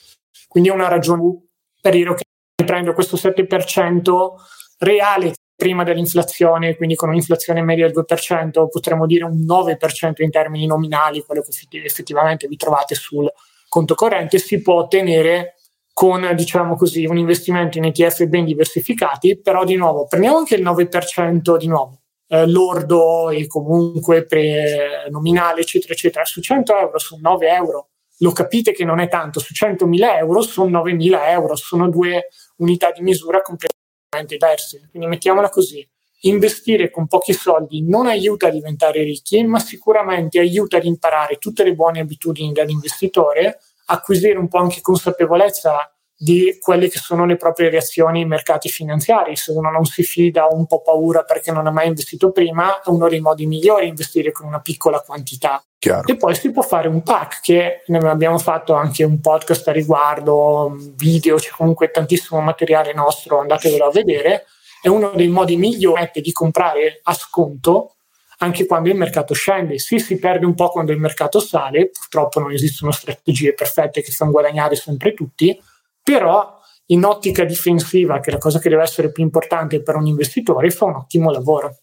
Quindi 0.49 0.71
è 0.71 0.73
una 0.73 0.89
ragione 0.89 1.43
per 1.79 1.93
dire 1.93 2.15
che 2.15 2.25
prendo 2.65 2.95
questo 2.95 3.17
7% 3.17 4.31
reale 4.79 5.35
prima 5.55 5.85
dell'inflazione, 5.85 6.75
quindi 6.77 6.95
con 6.95 7.11
un'inflazione 7.11 7.61
media 7.61 7.87
del 7.87 8.05
2%, 8.09 8.69
potremmo 8.69 9.05
dire 9.05 9.25
un 9.25 9.45
9% 9.45 10.23
in 10.23 10.31
termini 10.31 10.65
nominali, 10.65 11.23
quello 11.23 11.43
che 11.43 11.51
effettivamente 11.85 12.49
vi 12.49 12.57
trovate 12.57 12.95
sul 12.95 13.31
conto 13.69 13.95
corrente, 13.95 14.39
si 14.39 14.63
può 14.63 14.77
ottenere 14.77 15.57
con 15.93 16.33
diciamo 16.35 16.75
così, 16.75 17.05
un 17.05 17.19
investimento 17.19 17.79
in 17.79 17.85
ETF 17.85 18.25
ben 18.25 18.45
diversificati, 18.45 19.39
però 19.39 19.65
di 19.65 19.77
nuovo 19.77 20.07
prendiamo 20.07 20.39
anche 20.39 20.55
il 20.55 20.63
9% 20.63 21.57
di 21.57 21.67
nuovo, 21.67 22.01
eh, 22.29 22.47
lordo 22.47 23.31
e 23.31 23.47
comunque 23.47 24.25
pre- 24.25 25.07
nominale, 25.11 25.61
eccetera, 25.61 25.93
eccetera, 25.93 26.25
su 26.25 26.41
100 26.41 26.77
euro, 26.79 26.99
su 26.99 27.19
9 27.21 27.49
euro, 27.49 27.89
lo 28.19 28.33
capite 28.33 28.73
che 28.73 28.85
non 28.85 29.01
è 29.01 29.09
tanto, 29.09 29.41
su 29.41 29.53
100.000 29.53 30.17
euro 30.17 30.43
sono 30.43 30.83
9.000 30.83 31.29
euro, 31.31 31.57
sono 31.57 31.89
due 31.91 32.29
unità 32.57 32.91
di 32.93 33.03
misura 33.03 33.43
completamente 33.43 34.37
diverse. 34.37 34.89
Quindi 34.91 35.09
mettiamola 35.09 35.49
così. 35.49 35.87
Investire 36.25 36.89
con 36.91 37.09
pochi 37.09 37.33
soldi 37.33 37.83
non 37.83 38.07
aiuta 38.07 38.47
a 38.47 38.51
diventare 38.51 39.03
ricchi, 39.03 39.43
ma 39.43 39.59
sicuramente 39.59 40.39
aiuta 40.39 40.77
ad 40.77 40.85
imparare 40.85 41.37
tutte 41.39 41.65
le 41.65 41.75
buone 41.75 41.99
abitudini 41.99 42.53
dall'investitore 42.53 43.59
acquisire 43.93 44.39
un 44.39 44.49
po' 44.49 44.59
anche 44.59 44.81
consapevolezza 44.81 45.93
di 46.23 46.57
quelle 46.61 46.89
che 46.89 46.99
sono 46.99 47.27
le 47.27 47.35
proprie 47.35 47.69
reazioni 47.69 48.21
ai 48.21 48.27
mercati 48.27 48.69
finanziari. 48.69 49.35
Se 49.35 49.51
uno 49.51 49.71
non 49.71 49.85
si 49.85 50.05
fida 50.05 50.47
o 50.47 50.55
un 50.55 50.67
po' 50.67 50.81
paura 50.81 51.25
perché 51.25 51.51
non 51.51 51.67
ha 51.67 51.73
mai 51.73 51.89
investito 51.89 52.31
prima, 52.31 52.81
è 52.81 52.89
uno 52.91 53.09
dei 53.09 53.21
modi 53.21 53.45
migliori 53.47 53.89
investire 53.89 54.31
con 54.31 54.47
una 54.47 54.61
piccola 54.61 55.01
quantità. 55.01 55.61
Chiaro. 55.79 56.07
E 56.07 56.17
poi 56.17 56.37
si 56.37 56.53
può 56.53 56.63
fare 56.63 56.87
un 56.87 57.03
pack, 57.03 57.41
che 57.41 57.83
ne 57.87 57.99
abbiamo 58.09 58.39
fatto 58.39 58.73
anche 58.75 59.03
un 59.03 59.21
podcast 59.21 59.67
a 59.67 59.73
riguardo, 59.73 60.77
video, 60.95 61.37
c'è 61.37 61.51
comunque 61.57 61.91
tantissimo 61.91 62.41
materiale 62.41 62.95
nostro, 62.95 63.41
andatevelo 63.41 63.87
a 63.87 63.91
vedere. 63.91 64.45
È 64.81 64.87
uno 64.87 65.11
dei 65.17 65.29
modi 65.29 65.57
migliori 65.57 66.09
di 66.15 66.33
comprare 66.33 67.01
a 67.03 67.15
sconto 67.15 67.97
anche 68.43 68.67
quando 68.67 68.89
il 68.89 68.97
mercato 68.97 69.35
scende. 69.35 69.79
Sì, 69.79 69.99
si 69.99 70.19
perde 70.19 70.45
un 70.45 70.55
po' 70.55 70.69
quando 70.69 70.93
il 70.93 70.99
mercato 70.99 71.39
sale, 71.39 71.91
purtroppo 71.91 72.41
non 72.41 72.53
esistono 72.53 72.91
strategie 72.91 73.55
perfette 73.55 74.03
che 74.03 74.11
fanno 74.11 74.33
guadagnare 74.33 74.75
sempre 74.75 75.15
tutti, 75.15 75.59
però 76.03 76.59
in 76.87 77.05
ottica 77.05 77.45
difensiva, 77.45 78.19
che 78.21 78.31
è 78.31 78.33
la 78.33 78.39
cosa 78.39 78.59
che 78.59 78.69
deve 78.69 78.83
essere 78.83 79.13
più 79.13 79.23
importante 79.23 79.83
per 79.83 79.95
un 79.95 80.07
investitore, 80.07 80.71
fa 80.71 80.87
un 80.87 80.97
ottimo 80.97 81.31
lavoro. 81.31 81.79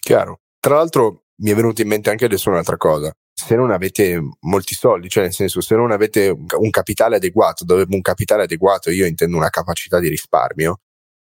Chiaro. 0.00 0.40
Tra 0.60 0.76
l'altro 0.76 1.24
mi 1.42 1.50
è 1.50 1.54
venuta 1.54 1.82
in 1.82 1.88
mente 1.88 2.10
anche 2.10 2.24
adesso 2.24 2.48
un'altra 2.48 2.76
cosa. 2.76 3.12
Se 3.34 3.56
non 3.56 3.72
avete 3.72 4.22
molti 4.42 4.74
soldi, 4.74 5.08
cioè 5.08 5.24
nel 5.24 5.32
senso 5.32 5.60
se 5.60 5.74
non 5.74 5.90
avete 5.90 6.28
un 6.28 6.70
capitale 6.70 7.16
adeguato, 7.16 7.64
dove 7.64 7.84
un 7.88 8.00
capitale 8.00 8.44
adeguato 8.44 8.90
io 8.90 9.04
intendo 9.04 9.36
una 9.36 9.50
capacità 9.50 9.98
di 9.98 10.08
risparmio, 10.08 10.78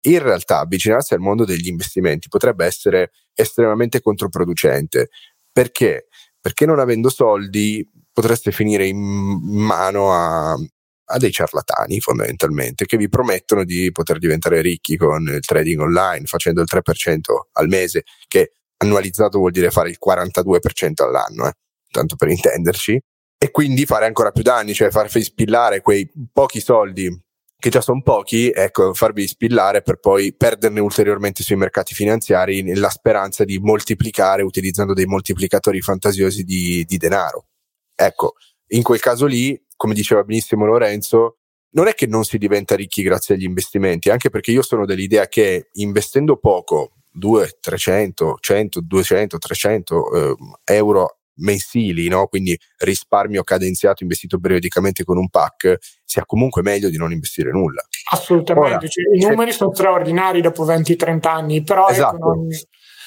in 0.07 0.23
realtà 0.23 0.61
avvicinarsi 0.61 1.15
al 1.15 1.21
mondo 1.21 1.45
degli 1.45 1.69
investimenti 1.69 2.29
potrebbe 2.29 2.65
essere 2.65 3.13
estremamente 3.35 4.01
controproducente. 4.01 5.09
Perché? 5.51 6.09
Perché 6.41 6.67
non 6.67 6.79
avendo 6.79 7.09
soldi 7.09 7.89
potreste 8.13 8.53
finire 8.53 8.87
in 8.87 8.97
mano 8.99 10.13
a, 10.13 10.53
a 10.53 11.19
dei 11.19 11.33
ciarlatani 11.33 12.01
fondamentalmente 12.01 12.87
che 12.87 12.97
vi 12.97 13.09
promettono 13.09 13.65
di 13.65 13.91
poter 13.93 14.19
diventare 14.19 14.61
ricchi 14.61 14.97
con 14.97 15.27
il 15.27 15.41
trading 15.41 15.81
online 15.81 16.27
facendo 16.27 16.61
il 16.61 16.69
3% 16.71 17.19
al 17.53 17.69
mese 17.69 18.05
che 18.29 18.53
annualizzato 18.77 19.39
vuol 19.39 19.51
dire 19.51 19.71
fare 19.71 19.91
il 19.91 19.99
42% 20.05 21.03
all'anno, 21.03 21.49
eh? 21.49 21.53
tanto 21.91 22.17
per 22.17 22.29
intenderci, 22.29 23.01
e 23.39 23.51
quindi 23.51 23.85
fare 23.87 24.07
ancora 24.07 24.31
più 24.31 24.43
danni, 24.43 24.75
cioè 24.75 24.91
farvi 24.91 25.23
spillare 25.23 25.81
quei 25.81 26.11
pochi 26.33 26.61
soldi 26.61 27.24
che 27.65 27.71
già 27.71 27.81
sono 27.81 28.03
pochi, 28.03 28.51
ecco, 28.51 28.93
farvi 28.93 29.27
spillare 29.27 29.81
per 29.81 29.97
poi 29.97 30.35
perderne 30.35 30.81
ulteriormente 30.81 31.43
sui 31.43 31.57
mercati 31.57 31.95
finanziari 31.95 32.61
nella 32.61 32.91
speranza 32.91 33.43
di 33.43 33.59
moltiplicare 33.59 34.43
utilizzando 34.43 34.93
dei 34.93 35.07
moltiplicatori 35.07 35.81
fantasiosi 35.81 36.45
di, 36.45 36.85
di 36.85 36.99
denaro. 36.99 37.47
Ecco, 37.95 38.35
in 38.73 38.83
quel 38.83 39.01
caso 39.01 39.25
lì, 39.25 39.59
come 39.77 39.95
diceva 39.95 40.25
benissimo 40.25 40.67
Lorenzo, 40.67 41.39
non 41.71 41.87
è 41.87 41.95
che 41.95 42.07
non 42.07 42.25
si 42.25 42.37
diventa 42.37 42.77
ricchi 42.77 43.03
grazie 43.03 43.35
agli 43.35 43.45
investimenti, 43.45 44.11
anche 44.11 44.29
perché 44.29 44.51
io 44.51 44.61
sono 44.61 44.85
dell'idea 44.85 45.27
che 45.27 45.71
investendo 45.73 46.37
poco, 46.37 46.97
2, 47.13 47.57
300, 47.63 48.37
100, 48.41 48.81
200, 48.83 49.39
300 49.39 50.13
eh, 50.13 50.37
euro 50.65 51.21
mensili, 51.37 52.09
no? 52.09 52.27
quindi 52.27 52.59
risparmio 52.79 53.43
cadenziato 53.43 54.03
investito 54.03 54.39
periodicamente 54.39 55.05
con 55.05 55.17
un 55.17 55.29
pack, 55.29 55.77
sia 56.05 56.25
comunque 56.25 56.63
meglio 56.63 56.89
di 56.89 56.97
non 56.97 57.13
investire 57.13 57.51
nulla. 57.51 57.83
Assolutamente, 58.13 58.77
Ora, 58.77 58.89
cioè, 58.89 59.17
i 59.17 59.25
numeri 59.25 59.53
sono 59.53 59.75
straordinari 59.75 60.41
dopo 60.41 60.65
20-30 60.65 61.27
anni, 61.27 61.63
però 61.63 61.85
ecco, 61.85 61.93
esatto. 61.93 62.17
ecco, 62.17 62.35
non, 62.35 62.49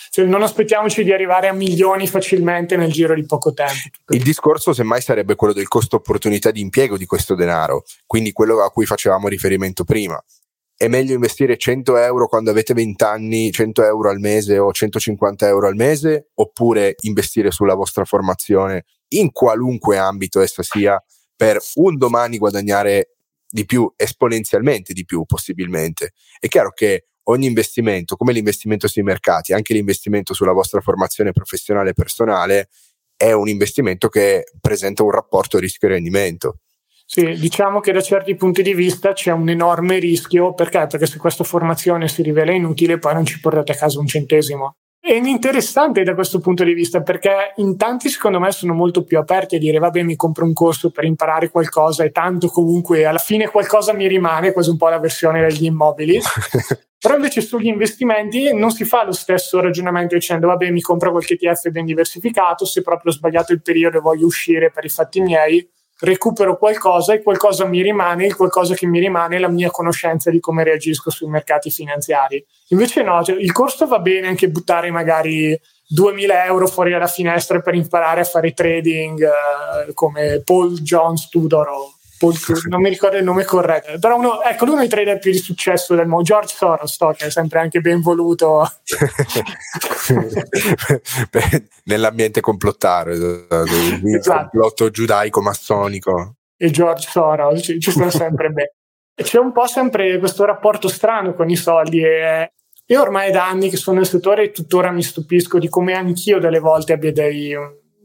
cioè, 0.10 0.26
non, 0.26 0.42
aspettiamoci 0.42 1.04
di 1.04 1.13
arrivare 1.13 1.48
a 1.48 1.54
milioni 1.54 2.08
facilmente 2.08 2.76
nel 2.76 2.92
giro 2.92 3.13
di 3.13 3.26
poco 3.26 3.54
tempo. 3.54 3.74
Il 4.08 4.24
discorso 4.24 4.74
semmai 4.74 5.02
sarebbe 5.02 5.36
quello 5.36 5.54
del 5.54 5.68
costo 5.68 5.98
opportunità 5.98 6.52
di 6.52 6.62
impiego 6.62 6.98
di 6.98 7.06
questo 7.06 7.36
denaro, 7.36 7.84
quindi 8.06 8.32
quello 8.32 8.63
a 8.63 8.72
cui 8.72 8.86
facevamo 8.86 9.28
riferimento 9.28 9.84
prima 9.84 10.22
è 10.78 10.88
meglio 10.88 11.16
investire 11.16 11.58
100 11.58 11.98
euro 11.98 12.28
quando 12.28 12.52
avete 12.52 12.76
20 12.76 13.04
anni, 13.04 13.52
100 13.52 13.84
euro 13.84 14.12
al 14.12 14.20
mese 14.20 14.60
o 14.60 14.72
150 14.72 15.48
euro 15.48 15.68
al 15.68 15.76
mese, 15.76 16.30
oppure 16.36 16.94
investire 17.02 17.50
sulla 17.50 17.74
vostra 17.74 18.06
formazione 18.06 18.86
in 19.10 19.32
qualunque 19.32 19.98
ambito 19.98 20.40
essa 20.40 20.62
sia, 20.62 21.04
per 21.36 21.58
un 21.76 21.98
domani 21.98 22.38
guadagnare 22.38 23.16
di 23.50 23.66
più, 23.66 23.92
esponenzialmente 23.96 24.94
di 24.94 25.04
più 25.04 25.26
possibilmente. 25.26 26.12
È 26.40 26.48
chiaro 26.48 26.72
che 26.72 27.08
ogni 27.24 27.48
investimento, 27.48 28.16
come 28.16 28.32
l'investimento 28.32 28.88
sui 28.88 29.02
mercati, 29.02 29.54
anche 29.54 29.74
l'investimento 29.74 30.36
sulla 30.36 30.54
vostra 30.54 30.80
formazione 30.82 31.32
professionale 31.32 31.90
e 31.90 31.94
personale, 31.94 32.70
è 33.16 33.32
un 33.32 33.50
investimento 33.50 34.10
che 34.10 34.44
presenta 34.62 35.02
un 35.02 35.10
rapporto 35.10 35.58
rischio-rendimento. 35.58 36.60
Sì, 37.10 37.24
diciamo 37.39 37.80
che 37.80 37.93
da 37.93 38.02
certi 38.02 38.36
punti 38.36 38.62
di 38.62 38.74
vista 38.74 39.13
c'è 39.13 39.32
un 39.32 39.48
enorme 39.48 39.98
rischio, 39.98 40.54
perché? 40.54 40.88
Perché 40.88 41.06
se 41.06 41.17
questa 41.17 41.46
formazione 41.46 42.10
si 42.10 42.22
rivela 42.22 42.52
inutile, 42.52 43.00
poi 43.00 43.13
non 43.13 43.26
ci 43.26 43.39
portate 43.39 43.72
a 43.72 43.76
casa 43.76 43.98
un 44.00 44.08
centesimo. 44.08 44.76
È 45.00 45.13
interessante 45.13 46.04
da 46.04 46.13
questo 46.13 46.41
punto 46.41 46.65
di 46.65 46.74
vista 46.74 47.02
perché 47.02 47.54
in 47.58 47.78
tanti 47.78 48.10
secondo 48.10 48.41
me 48.41 48.52
sono 48.52 48.74
molto 48.74 49.06
più 49.06 49.17
aperti 49.17 49.56
a 49.56 49.60
dire 49.60 49.78
vabbè 49.80 50.02
mi 50.02 50.17
compro 50.17 50.43
un 50.43 50.52
corso 50.52 50.91
per 50.91 51.06
imparare 51.06 51.50
qualcosa 51.50 52.04
e 52.04 52.12
tanto 52.12 52.50
comunque 52.50 53.06
alla 53.06 53.17
fine 53.17 53.48
qualcosa 53.48 53.93
mi 53.93 54.06
rimane, 54.06 54.52
quasi 54.52 54.70
un 54.70 54.76
po' 54.76 54.89
la 54.89 55.00
versione 55.00 55.39
degli 55.48 55.63
immobili. 55.63 56.20
Però 57.00 57.15
invece 57.15 57.39
sugli 57.39 57.67
investimenti 57.67 58.54
non 58.54 58.72
si 58.72 58.84
fa 58.84 59.06
lo 59.06 59.13
stesso 59.13 59.62
ragionamento 59.62 60.15
dicendo 60.15 60.48
vabbè 60.48 60.72
mi 60.72 60.82
compro 60.82 61.12
qualche 61.12 61.36
ETF 61.39 61.70
ben 61.70 61.86
diversificato, 61.86 62.65
se 62.65 62.82
proprio 62.82 63.13
ho 63.13 63.15
sbagliato 63.15 63.54
il 63.54 63.62
periodo 63.62 64.00
e 64.00 64.02
voglio 64.02 64.26
uscire 64.26 64.72
per 64.72 64.84
i 64.84 64.89
fatti 64.89 65.22
miei, 65.22 65.65
recupero 66.00 66.58
qualcosa 66.58 67.14
e 67.14 67.24
qualcosa 67.24 67.66
mi 67.66 67.82
rimane, 67.82 68.26
il 68.26 68.36
qualcosa 68.36 68.76
che 68.76 68.86
mi 68.86 69.00
rimane 69.00 69.38
è 69.38 69.40
la 69.40 69.50
mia 69.50 69.72
conoscenza 69.72 70.30
di 70.30 70.40
come 70.40 70.64
reagisco 70.64 71.10
sui 71.10 71.28
mercati 71.28 71.72
finanziari. 71.72 72.44
Invece 72.70 73.04
no, 73.04 73.24
cioè, 73.24 73.36
il 73.36 73.52
corso 73.52 73.88
va 73.88 74.00
bene 74.00 74.28
anche 74.28 74.50
buttare 74.50 74.92
magari 74.92 75.60
2000 75.88 76.46
euro 76.46 76.68
fuori 76.68 76.92
dalla 76.92 77.08
finestra 77.08 77.62
per 77.62 77.74
imparare 77.74 78.22
a 78.22 78.26
fare 78.26 78.54
trading 78.54 79.20
uh, 79.22 79.94
come 79.94 80.42
Paul 80.44 80.80
Jones 80.82 81.30
Tudor 81.30 81.68
o 81.70 81.97
non 82.70 82.82
mi 82.82 82.90
ricordo 82.90 83.18
il 83.18 83.24
nome 83.24 83.44
corretto, 83.44 84.00
però 84.00 84.18
uno, 84.18 84.42
ecco, 84.42 84.66
uno 84.66 84.78
dei 84.78 84.88
trader 84.88 85.20
più 85.20 85.32
di 85.32 85.38
successo 85.38 85.96
del 85.96 86.08
mondo, 86.08 86.24
George 86.24 86.56
Soros, 86.56 86.98
che 87.16 87.28
è 87.28 87.30
sempre 87.30 87.60
anche 87.60 87.80
ben 87.80 88.02
voluto. 88.02 88.68
Nell'ambiente 91.84 92.42
complottaro, 92.42 93.14
il 93.14 94.02
esatto. 94.16 94.50
complotto 94.50 94.90
giudaico-massonico. 94.90 96.36
E 96.58 96.72
George 96.72 97.08
Soros, 97.10 97.62
ci, 97.62 97.80
ci 97.80 97.92
stanno 97.92 98.10
sempre 98.10 98.50
bene. 98.50 98.74
C'è 99.14 99.40
un 99.40 99.52
po' 99.52 99.66
sempre 99.66 100.20
questo 100.20 100.46
rapporto 100.46 100.88
strano 100.88 101.34
con 101.34 101.50
i 101.50 101.56
soldi 101.56 102.04
e 102.04 102.52
io 102.86 103.02
ormai 103.02 103.32
da 103.32 103.48
anni 103.48 103.70
che 103.70 103.78
sono 103.78 103.98
nel 103.98 104.08
settore 104.08 104.44
e 104.44 104.52
tuttora 104.52 104.92
mi 104.92 105.02
stupisco 105.02 105.60
di 105.60 105.70
come 105.70 105.94
anch'io 105.94 106.40
delle 106.40 106.60
volte 106.60 106.94
abbia 106.94 107.12
dei 107.12 107.56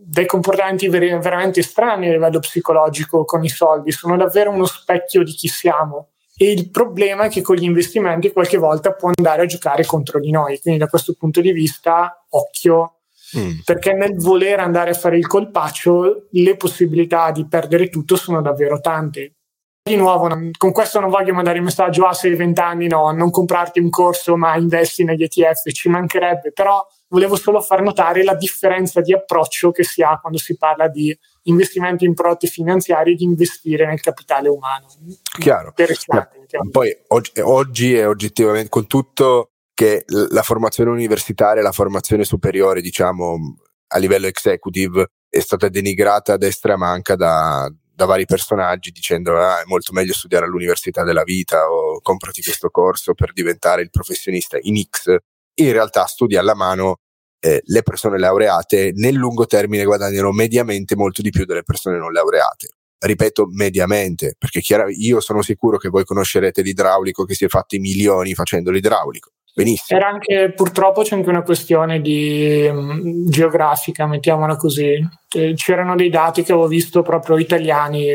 dei 0.05 0.27
comportamenti 0.27 0.89
ver- 0.89 1.19
veramente 1.19 1.63
strani 1.63 2.09
a 2.09 2.13
livello 2.13 2.41
psicologico 2.41 3.25
con 3.25 3.45
i 3.45 3.49
soldi, 3.49 3.93
sono 3.93 4.17
davvero 4.17 4.51
uno 4.51 4.67
specchio 4.67 5.23
di 5.23 5.33
chi 5.33 5.49
siamo. 5.49 6.09
E 6.37 6.51
il 6.51 6.71
problema 6.71 7.25
è 7.25 7.29
che 7.29 7.43
con 7.43 7.57
gli 7.57 7.65
investimenti 7.65 8.33
qualche 8.33 8.57
volta 8.57 8.93
può 8.93 9.11
andare 9.15 9.43
a 9.43 9.47
giocare 9.47 9.85
contro 9.85 10.19
di 10.19 10.31
noi. 10.31 10.59
Quindi 10.61 10.81
da 10.81 10.89
questo 10.89 11.15
punto 11.17 11.41
di 11.41 11.53
vista, 11.53 12.25
occhio, 12.31 13.01
mm. 13.39 13.61
perché 13.65 13.93
nel 13.93 14.17
voler 14.17 14.59
andare 14.59 14.91
a 14.91 14.95
fare 14.95 15.19
il 15.19 15.27
colpaccio, 15.27 16.29
le 16.31 16.57
possibilità 16.57 17.31
di 17.31 17.47
perdere 17.47 17.89
tutto 17.89 18.17
sono 18.17 18.41
davvero 18.43 18.81
tante. 18.81 19.35
Di 19.85 19.97
nuovo, 19.97 20.29
con 20.57 20.71
questo 20.71 21.01
non 21.01 21.11
voglio 21.11 21.35
mandare 21.35 21.59
il 21.59 21.65
messaggio, 21.65 22.07
ah, 22.07 22.13
sei 22.13 22.37
20 22.37 22.61
anni, 22.61 22.87
no, 22.87 23.11
non 23.11 23.31
comprarti 23.31 23.81
un 23.81 23.91
corso, 23.91 24.37
ma 24.37 24.57
investi 24.57 25.03
negli 25.03 25.25
ETF, 25.25 25.73
ci 25.73 25.89
mancherebbe, 25.89 26.53
però 26.53 26.87
volevo 27.09 27.35
solo 27.35 27.61
far 27.61 27.83
notare 27.83 28.23
la 28.23 28.37
differenza 28.37 29.01
di 29.01 29.13
approccio 29.13 29.73
che 29.73 29.83
si 29.83 30.01
ha 30.01 30.21
quando 30.21 30.39
si 30.39 30.57
parla 30.57 30.87
di 30.87 31.17
investimenti 31.45 32.05
in 32.05 32.15
prodotti 32.15 32.47
finanziari 32.47 33.13
e 33.13 33.15
di 33.17 33.25
investire 33.25 33.85
nel 33.85 34.01
capitale 34.01 34.49
umano. 34.49 34.87
Chiaro. 36.47 36.71
Poi 36.71 36.97
oggi, 37.09 37.41
oggi 37.41 37.95
è 37.97 38.07
oggettivamente 38.07 38.69
con 38.69 38.87
tutto 38.87 39.49
che 39.75 40.05
la 40.07 40.43
formazione 40.43 40.91
universitaria, 40.91 41.61
la 41.61 41.73
formazione 41.73 42.23
superiore, 42.23 42.81
diciamo, 42.81 43.37
a 43.89 43.99
livello 43.99 44.29
executive 44.29 45.09
è 45.29 45.41
stata 45.41 45.69
denigrata 45.69 46.35
a 46.35 46.37
destra 46.37 46.73
e 46.73 46.75
a 46.75 46.79
manca 46.79 47.17
da, 47.17 47.69
da 48.03 48.05
vari 48.07 48.25
personaggi 48.27 48.91
dicendo 48.91 49.39
ah, 49.39 49.61
è 49.61 49.65
molto 49.67 49.93
meglio 49.93 50.13
studiare 50.13 50.47
all'università 50.47 51.05
della 51.05 51.23
vita 51.23 51.71
o 51.71 52.01
comprati 52.01 52.43
questo 52.43 52.69
corso 52.71 53.15
per 53.15 53.33
diventare 53.33 53.83
il 53.83 53.91
professionista 53.91 54.59
in 54.61 54.83
X 54.83 55.17
in 55.55 55.73
realtà 55.73 56.07
studi 56.07 56.37
alla 56.37 56.55
mano 56.55 56.99
eh, 57.39 57.61
le 57.65 57.83
persone 57.83 58.19
laureate 58.19 58.93
nel 58.95 59.15
lungo 59.15 59.47
termine 59.47 59.85
guadagnano 59.85 60.33
mediamente 60.33 60.97
molto 60.97 61.23
di 61.23 61.31
più 61.31 61.45
delle 61.45 61.63
persone 61.63 61.99
non 61.99 62.13
laureate. 62.13 62.69
Ripeto 62.99 63.47
mediamente, 63.51 64.37
perché 64.39 64.61
chiaro, 64.61 64.89
io 64.89 65.19
sono 65.19 65.43
sicuro 65.43 65.77
che 65.77 65.89
voi 65.89 66.05
conoscerete 66.05 66.63
l'idraulico 66.63 67.25
che 67.25 67.35
si 67.35 67.45
è 67.45 67.49
fatto 67.49 67.75
i 67.75 67.81
milioni 67.81 68.33
facendo 68.35 68.71
l'idraulico. 68.71 69.33
Benissimo. 69.55 69.99
Era 69.99 70.09
anche, 70.09 70.53
purtroppo 70.57 71.03
c'è 71.03 71.15
anche 71.15 71.29
una 71.29 71.43
questione 71.43 72.01
di 72.01 72.67
um, 72.71 73.29
geografica, 73.29 74.07
mettiamola 74.07 74.57
così. 74.57 74.99
Eh, 75.35 75.53
c'erano 75.55 75.95
dei 75.95 76.09
dati 76.09 76.43
che 76.43 76.53
avevo 76.53 76.69
visto 76.69 77.03
proprio 77.03 77.37
italiani, 77.37 78.07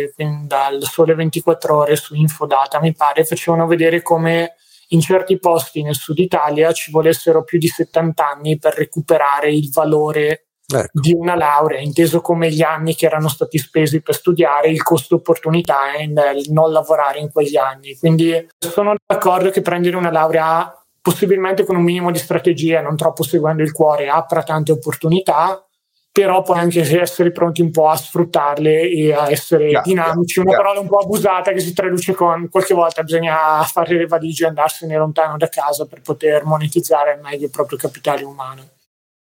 dal 0.46 0.82
Sole 0.84 1.14
24 1.14 1.76
Ore 1.76 1.96
su 1.96 2.16
Infodata, 2.16 2.80
mi 2.80 2.94
pare, 2.94 3.24
facevano 3.24 3.68
vedere 3.68 4.02
come 4.02 4.56
in 4.90 5.02
certi 5.02 5.38
posti 5.38 5.82
nel 5.84 5.96
sud 5.96 6.18
Italia 6.18 6.72
ci 6.72 6.92
volessero 6.92 7.44
più 7.44 7.60
di 7.60 7.68
70 7.68 8.26
anni 8.26 8.58
per 8.58 8.74
recuperare 8.74 9.54
il 9.54 9.70
valore 9.72 10.48
Ecco. 10.70 11.00
di 11.00 11.14
una 11.14 11.36
laurea, 11.36 11.80
inteso 11.80 12.20
come 12.20 12.52
gli 12.52 12.62
anni 12.62 12.94
che 12.96 13.06
erano 13.06 13.30
stati 13.30 13.58
spesi 13.58 14.02
per 14.02 14.16
studiare, 14.16 14.70
il 14.70 14.84
costo 14.84 15.16
opportunità 15.16 15.92
nel 16.08 16.44
non 16.50 16.72
lavorare 16.72 17.20
in 17.20 17.32
quegli 17.32 17.56
anni. 17.56 17.96
Quindi 17.98 18.48
sono 18.58 18.96
d'accordo 19.06 19.50
che 19.50 19.62
prendere 19.62 19.96
una 19.96 20.12
laurea 20.12 20.72
possibilmente 21.08 21.64
con 21.64 21.78
un 21.78 21.84
minimo 21.84 22.12
di 22.12 22.18
strategia, 22.18 22.82
non 22.82 22.98
troppo 22.98 23.24
seguendo 23.24 23.64
il 23.64 23.72
cuore, 23.72 24.10
apra 24.10 24.44
tante 24.44 24.74
opportunità, 24.74 25.66
però 26.12 26.42
poi 26.42 26.60
anche 26.60 26.82
essere 27.00 27.32
pronti 27.32 27.62
un 27.62 27.72
po' 27.72 27.88
a 27.88 27.96
sfruttarle 27.96 28.90
e 28.90 29.14
a 29.14 29.32
essere 29.32 29.70
yeah, 29.70 29.82
dinamici. 29.82 30.42
Una 30.42 30.50
yeah. 30.50 30.60
parola 30.60 30.82
un 30.82 30.88
po' 30.88 30.98
abusata 30.98 31.54
che 31.54 31.62
si 31.62 31.72
traduce 31.72 32.14
con 32.14 32.50
qualche 32.50 32.74
volta 32.74 33.04
bisogna 33.04 33.64
fare 33.64 33.96
le 33.96 34.06
valigie 34.06 34.44
e 34.44 34.48
andarsene 34.50 34.98
lontano 34.98 35.38
da 35.38 35.48
casa 35.48 35.86
per 35.86 36.02
poter 36.02 36.44
monetizzare 36.44 37.14
al 37.14 37.22
meglio 37.22 37.46
il 37.46 37.52
proprio 37.52 37.78
capitale 37.78 38.26
umano. 38.26 38.72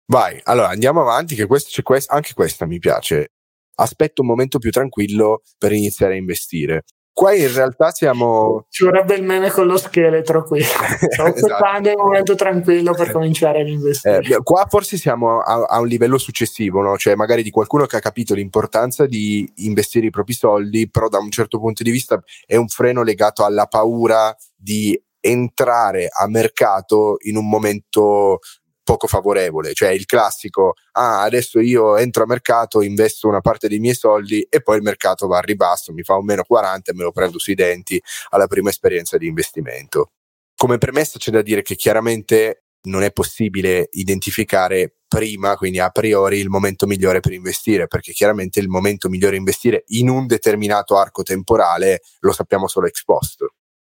Vai, 0.07 0.41
allora 0.45 0.69
andiamo 0.69 1.01
avanti, 1.01 1.35
che 1.35 1.45
questo, 1.45 1.79
quest- 1.83 2.11
anche 2.11 2.33
questa 2.33 2.65
mi 2.65 2.79
piace. 2.79 3.33
Aspetto 3.75 4.23
un 4.23 4.27
momento 4.29 4.57
più 4.57 4.71
tranquillo 4.71 5.43
per 5.59 5.71
iniziare 5.71 6.13
a 6.13 6.17
investire. 6.17 6.81
Qua 7.15 7.33
in 7.33 7.53
realtà 7.53 7.91
siamo. 7.91 8.65
Ci 8.67 8.83
vorrebbe 8.83 9.15
il 9.15 9.23
meme 9.23 9.49
con 9.49 9.65
lo 9.67 9.77
scheletro 9.77 10.43
qui. 10.43 10.59
Sto 10.61 11.23
aspettando 11.23 11.87
esatto. 11.87 11.89
il 11.89 11.95
momento 11.95 12.35
tranquillo 12.35 12.93
per 12.93 13.13
cominciare 13.13 13.61
ad 13.61 13.69
investire. 13.69 14.17
Eh, 14.17 14.43
qua 14.43 14.65
forse 14.69 14.97
siamo 14.97 15.39
a, 15.39 15.63
a 15.63 15.79
un 15.79 15.87
livello 15.87 16.17
successivo, 16.17 16.81
no? 16.81 16.97
cioè 16.97 17.15
magari 17.15 17.41
di 17.41 17.51
qualcuno 17.51 17.85
che 17.85 17.95
ha 17.95 18.01
capito 18.01 18.33
l'importanza 18.33 19.05
di 19.05 19.49
investire 19.59 20.07
i 20.07 20.09
propri 20.09 20.33
soldi, 20.33 20.89
però 20.89 21.07
da 21.07 21.19
un 21.19 21.31
certo 21.31 21.57
punto 21.57 21.83
di 21.83 21.91
vista 21.91 22.21
è 22.45 22.57
un 22.57 22.67
freno 22.67 23.01
legato 23.01 23.45
alla 23.45 23.67
paura 23.67 24.35
di 24.53 25.01
entrare 25.21 26.09
a 26.11 26.27
mercato 26.27 27.15
in 27.21 27.37
un 27.37 27.47
momento 27.47 28.39
poco 28.85 29.07
favorevole, 29.07 29.73
cioè 29.73 29.89
il 29.89 30.05
classico, 30.05 30.75
ah 30.91 31.23
adesso 31.23 31.59
io 31.59 31.97
entro 31.97 32.23
a 32.23 32.27
mercato, 32.27 32.83
investo 32.83 33.27
una 33.27 33.41
parte 33.41 33.67
dei 33.67 33.79
miei 33.79 33.95
soldi 33.95 34.41
e 34.43 34.61
poi 34.61 34.77
il 34.77 34.83
mercato 34.83 35.25
va 35.27 35.39
a 35.39 35.41
ribasso, 35.41 35.91
mi 35.91 36.03
fa 36.03 36.15
un 36.15 36.23
meno 36.23 36.43
40 36.43 36.91
e 36.91 36.93
me 36.93 37.03
lo 37.03 37.11
prendo 37.11 37.39
sui 37.39 37.55
denti 37.55 38.01
alla 38.29 38.45
prima 38.47 38.69
esperienza 38.69 39.17
di 39.17 39.25
investimento. 39.25 40.11
Come 40.55 40.77
premessa 40.77 41.17
c'è 41.17 41.31
da 41.31 41.41
dire 41.41 41.63
che 41.63 41.75
chiaramente 41.75 42.65
non 42.83 43.01
è 43.01 43.11
possibile 43.11 43.89
identificare 43.93 44.97
prima, 45.07 45.55
quindi 45.55 45.79
a 45.79 45.89
priori, 45.89 46.37
il 46.37 46.49
momento 46.49 46.85
migliore 46.85 47.21
per 47.21 47.33
investire, 47.33 47.87
perché 47.87 48.11
chiaramente 48.11 48.59
il 48.59 48.67
momento 48.67 49.09
migliore 49.09 49.35
investire 49.35 49.83
in 49.87 50.09
un 50.09 50.27
determinato 50.27 50.95
arco 50.95 51.23
temporale 51.23 52.01
lo 52.19 52.31
sappiamo 52.31 52.67
solo 52.67 52.85
ex 52.85 53.03
post. 53.03 53.45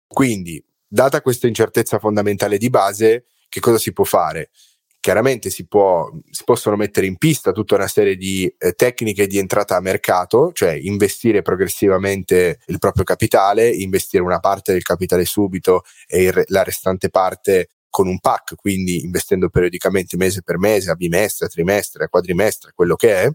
Quindi, 0.08 0.64
data 0.88 1.22
questa 1.22 1.48
incertezza 1.48 2.00
fondamentale 2.00 2.58
di 2.58 2.70
base, 2.70 3.26
che 3.50 3.60
cosa 3.60 3.78
si 3.78 3.92
può 3.92 4.06
fare? 4.06 4.52
Chiaramente 5.06 5.52
si, 5.52 5.68
può, 5.68 6.10
si, 6.32 6.42
possono 6.44 6.76
mettere 6.76 7.06
in 7.06 7.18
pista 7.18 7.52
tutta 7.52 7.76
una 7.76 7.88
serie 7.88 8.16
di 8.16 8.52
eh, 8.58 8.72
tecniche 8.72 9.28
di 9.28 9.38
entrata 9.38 9.76
a 9.76 9.80
mercato, 9.80 10.50
cioè 10.52 10.72
investire 10.72 11.44
progressivamente 11.44 12.62
il 12.66 12.80
proprio 12.80 13.04
capitale, 13.04 13.70
investire 13.70 14.24
una 14.24 14.40
parte 14.40 14.74
del 14.74 14.82
capitale 14.82 15.24
subito 15.26 15.84
e 16.08 16.24
il, 16.24 16.44
la 16.48 16.64
restante 16.64 17.12
parte 17.12 17.70
con 17.88 18.08
un 18.08 18.20
pack, 18.20 18.56
quindi 18.56 19.04
investendo 19.04 19.50
periodicamente 19.50 20.18
mese 20.18 20.42
per 20.42 20.58
mese, 20.58 20.90
a 20.90 20.96
bimestre, 20.96 21.46
a 21.46 21.50
trimestre, 21.50 22.06
a 22.06 22.10
quadrimestre, 22.10 22.72
quello 22.74 22.96
che 22.96 23.16
è. 23.16 23.30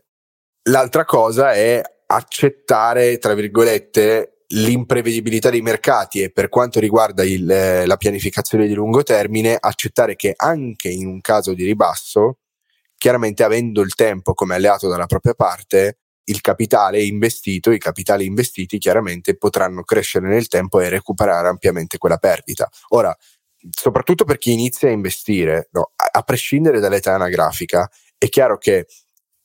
L'altra 0.71 1.05
cosa 1.05 1.53
è 1.53 1.81
accettare, 2.07 3.19
tra 3.19 3.35
virgolette, 3.35 4.40
l'imprevedibilità 4.53 5.51
dei 5.51 5.61
mercati 5.61 6.23
e 6.23 6.31
per 6.31 6.49
quanto 6.49 6.81
riguarda 6.81 7.25
il, 7.25 7.49
eh, 7.51 7.87
la 7.87 7.97
pianificazione 7.97 8.67
di 8.67 8.75
lungo 8.75 9.03
termine, 9.03 9.57
accettare 9.59 10.17
che 10.17 10.33
anche 10.37 10.89
in 10.89 11.07
un 11.07 11.21
caso 11.21 11.55
di 11.55 11.65
ribasso, 11.65 12.39
chiaramente 12.97 13.45
avendo 13.45 13.81
il 13.81 13.95
tempo 13.95 14.35
come 14.35 14.55
alleato 14.55 14.89
dalla 14.89 15.07
propria 15.07 15.35
parte, 15.35 15.99
il 16.25 16.41
capitale 16.41 17.03
investito, 17.03 17.71
i 17.71 17.79
capitali 17.79 18.25
investiti 18.25 18.79
chiaramente 18.79 19.37
potranno 19.37 19.83
crescere 19.83 20.29
nel 20.29 20.49
tempo 20.49 20.81
e 20.81 20.89
recuperare 20.89 21.49
ampiamente 21.49 21.99
quella 21.99 22.19
perdita. 22.19 22.69
Ora, 22.89 23.17
soprattutto 23.71 24.25
per 24.25 24.39
chi 24.39 24.53
inizia 24.53 24.89
a 24.89 24.93
investire, 24.93 25.69
no, 25.73 25.93
a, 25.97 26.09
a 26.19 26.23
prescindere 26.23 26.81
dall'età 26.81 27.15
anagrafica, 27.15 27.89
è 28.19 28.29
chiaro 28.29 28.59
che 28.59 28.87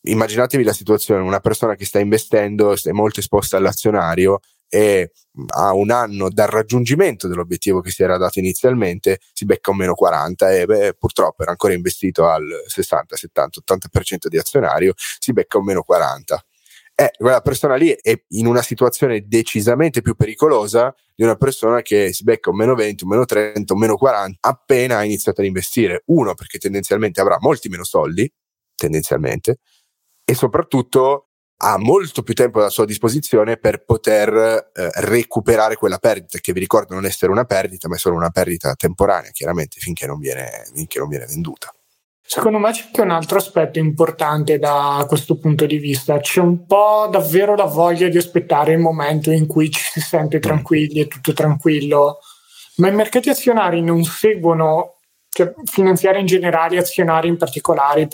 immaginatevi 0.02 0.64
la 0.64 0.74
situazione, 0.74 1.22
una 1.22 1.40
persona 1.40 1.76
che 1.76 1.86
sta 1.86 2.00
investendo, 2.00 2.74
è 2.74 2.92
molto 2.92 3.20
esposta 3.20 3.58
all'azionario 3.58 4.40
e 4.76 5.12
a 5.54 5.74
un 5.74 5.90
anno 5.90 6.30
dal 6.30 6.50
raggiungimento 6.50 7.30
dell'obiettivo 7.30 7.80
che 7.80 7.92
si 7.92 8.04
era 8.04 8.18
dato 8.18 8.40
inizialmente 8.40 9.20
si 9.32 9.46
becca 9.46 9.72
un 9.72 9.78
meno 9.78 9.94
40 9.94 10.54
e 10.54 10.66
beh, 10.66 10.94
purtroppo 10.96 11.44
era 11.44 11.52
ancora 11.52 11.74
investito 11.74 12.28
al 12.28 12.44
60, 12.68 13.16
70, 13.16 13.62
80% 13.66 14.28
di 14.28 14.38
azionario, 14.38 14.94
si 14.98 15.32
becca 15.32 15.58
un 15.58 15.64
meno 15.64 15.82
40. 15.82 16.46
Eh, 16.94 17.12
quella 17.18 17.40
persona 17.40 17.76
lì 17.76 17.90
è 17.90 18.22
in 18.30 18.48
una 18.48 18.62
situazione 18.62 19.24
decisamente 19.26 20.02
più 20.02 20.16
pericolosa 20.16 20.94
di 21.16 21.24
una 21.24 21.36
persona 21.36 21.82
che 21.82 22.12
si 22.12 22.24
becca 22.26 22.50
un 22.50 22.58
meno 22.58 22.76
20, 22.76 23.04
un 23.06 23.10
meno 23.12 23.24
30, 23.24 23.74
un 23.74 23.80
meno 23.80 23.96
40 23.96 24.38
appena 24.42 24.98
ha 24.98 25.06
iniziato 25.06 25.40
ad 25.40 25.48
investire. 25.48 26.04
Uno, 26.08 26.34
perché 26.34 26.58
tendenzialmente 26.58 27.22
avrà 27.22 27.38
molti 27.40 27.70
meno 27.70 27.86
soldi, 27.86 28.30
tendenzialmente, 28.76 29.60
e 30.26 30.36
soprattutto 30.36 31.25
ha 31.58 31.78
molto 31.78 32.22
più 32.22 32.34
tempo 32.34 32.62
a 32.62 32.70
sua 32.70 32.86
disposizione 32.86 33.58
per 33.58 33.84
poter 33.84 34.72
eh, 34.74 34.90
recuperare 34.96 35.76
quella 35.76 35.98
perdita, 35.98 36.40
che 36.40 36.54
vi 36.54 36.60
ricordo 36.60 36.94
non 36.94 37.06
essere 37.06 37.32
una 37.32 37.46
perdita, 37.46 37.88
ma 37.88 37.96
è 37.96 38.00
solo 38.00 38.16
una 38.16 38.30
perdita 38.30 38.76
temporanea, 38.76 39.32
chiaramente, 39.32 39.80
finché 39.80 40.06
non 40.06 40.20
viene, 40.20 40.66
finché 40.74 41.00
non 41.00 41.08
viene 41.08 41.26
venduta. 41.26 41.72
Secondo 42.28 42.58
me 42.58 42.72
c'è 42.72 42.86
anche 42.88 43.02
un 43.02 43.12
altro 43.12 43.38
aspetto 43.38 43.78
importante 43.78 44.58
da 44.58 45.06
questo 45.08 45.38
punto 45.38 45.68
di 45.68 45.78
vista. 45.78 46.20
C'è 46.20 46.40
un 46.40 46.66
po' 46.66 47.08
davvero 47.10 47.56
la 47.56 47.66
voglia 47.66 48.08
di 48.10 48.18
aspettare 48.18 48.74
il 48.74 48.80
momento 48.80 49.30
in 49.30 49.46
cui 49.46 49.70
ci 49.70 49.82
si 49.84 50.02
sente 50.02 50.40
tranquilli, 50.40 51.02
è 51.02 51.08
tutto 51.08 51.34
tranquillo, 51.34 52.20
ma 52.78 52.88
i 52.88 52.96
mercati 52.96 53.30
azionari 53.30 53.82
non 53.82 54.04
seguono 54.04 54.95
cioè, 55.36 55.54
finanziari 55.66 56.22
in 56.22 56.26
generale, 56.26 56.78
azionari 56.78 57.28
in 57.28 57.36
particolare, 57.36 58.08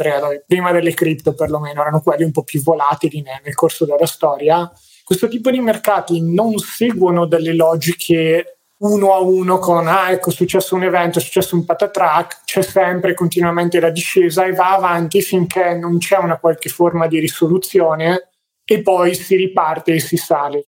prima 0.47 0.71
delle 0.71 0.95
cripto 0.95 1.35
perlomeno, 1.35 1.81
erano 1.81 2.01
quelli 2.01 2.23
un 2.23 2.31
po' 2.31 2.41
più 2.41 2.63
volatili 2.63 3.21
nel, 3.21 3.53
corso 3.53 3.85
della 3.85 4.07
storia. 4.07 4.71
Questo 5.03 5.27
tipo 5.27 5.51
di 5.51 5.59
mercati 5.59 6.19
non 6.19 6.57
seguono 6.57 7.27
delle 7.27 7.53
logiche 7.53 8.61
uno 8.79 9.13
a 9.13 9.19
uno 9.19 9.59
con 9.59 9.87
ah 9.87 10.09
ecco 10.09 10.31
è 10.31 10.33
successo 10.33 10.73
un 10.73 10.81
evento, 10.81 11.19
è 11.19 11.21
successo 11.21 11.55
un 11.55 11.63
patatrack, 11.63 12.41
c'è 12.45 12.63
sempre 12.63 13.13
continuamente 13.13 13.79
la 13.79 13.91
discesa 13.91 14.45
e 14.45 14.53
va 14.53 14.73
avanti 14.73 15.21
finché 15.21 15.75
non 15.75 15.99
c'è 15.99 16.17
una 16.17 16.39
qualche 16.39 16.69
forma 16.69 17.05
di 17.05 17.19
risoluzione 17.19 18.29
e 18.65 18.81
poi 18.81 19.13
si 19.13 19.35
riparte 19.35 19.93
e 19.93 19.99
si 19.99 20.17
sale. 20.17 20.69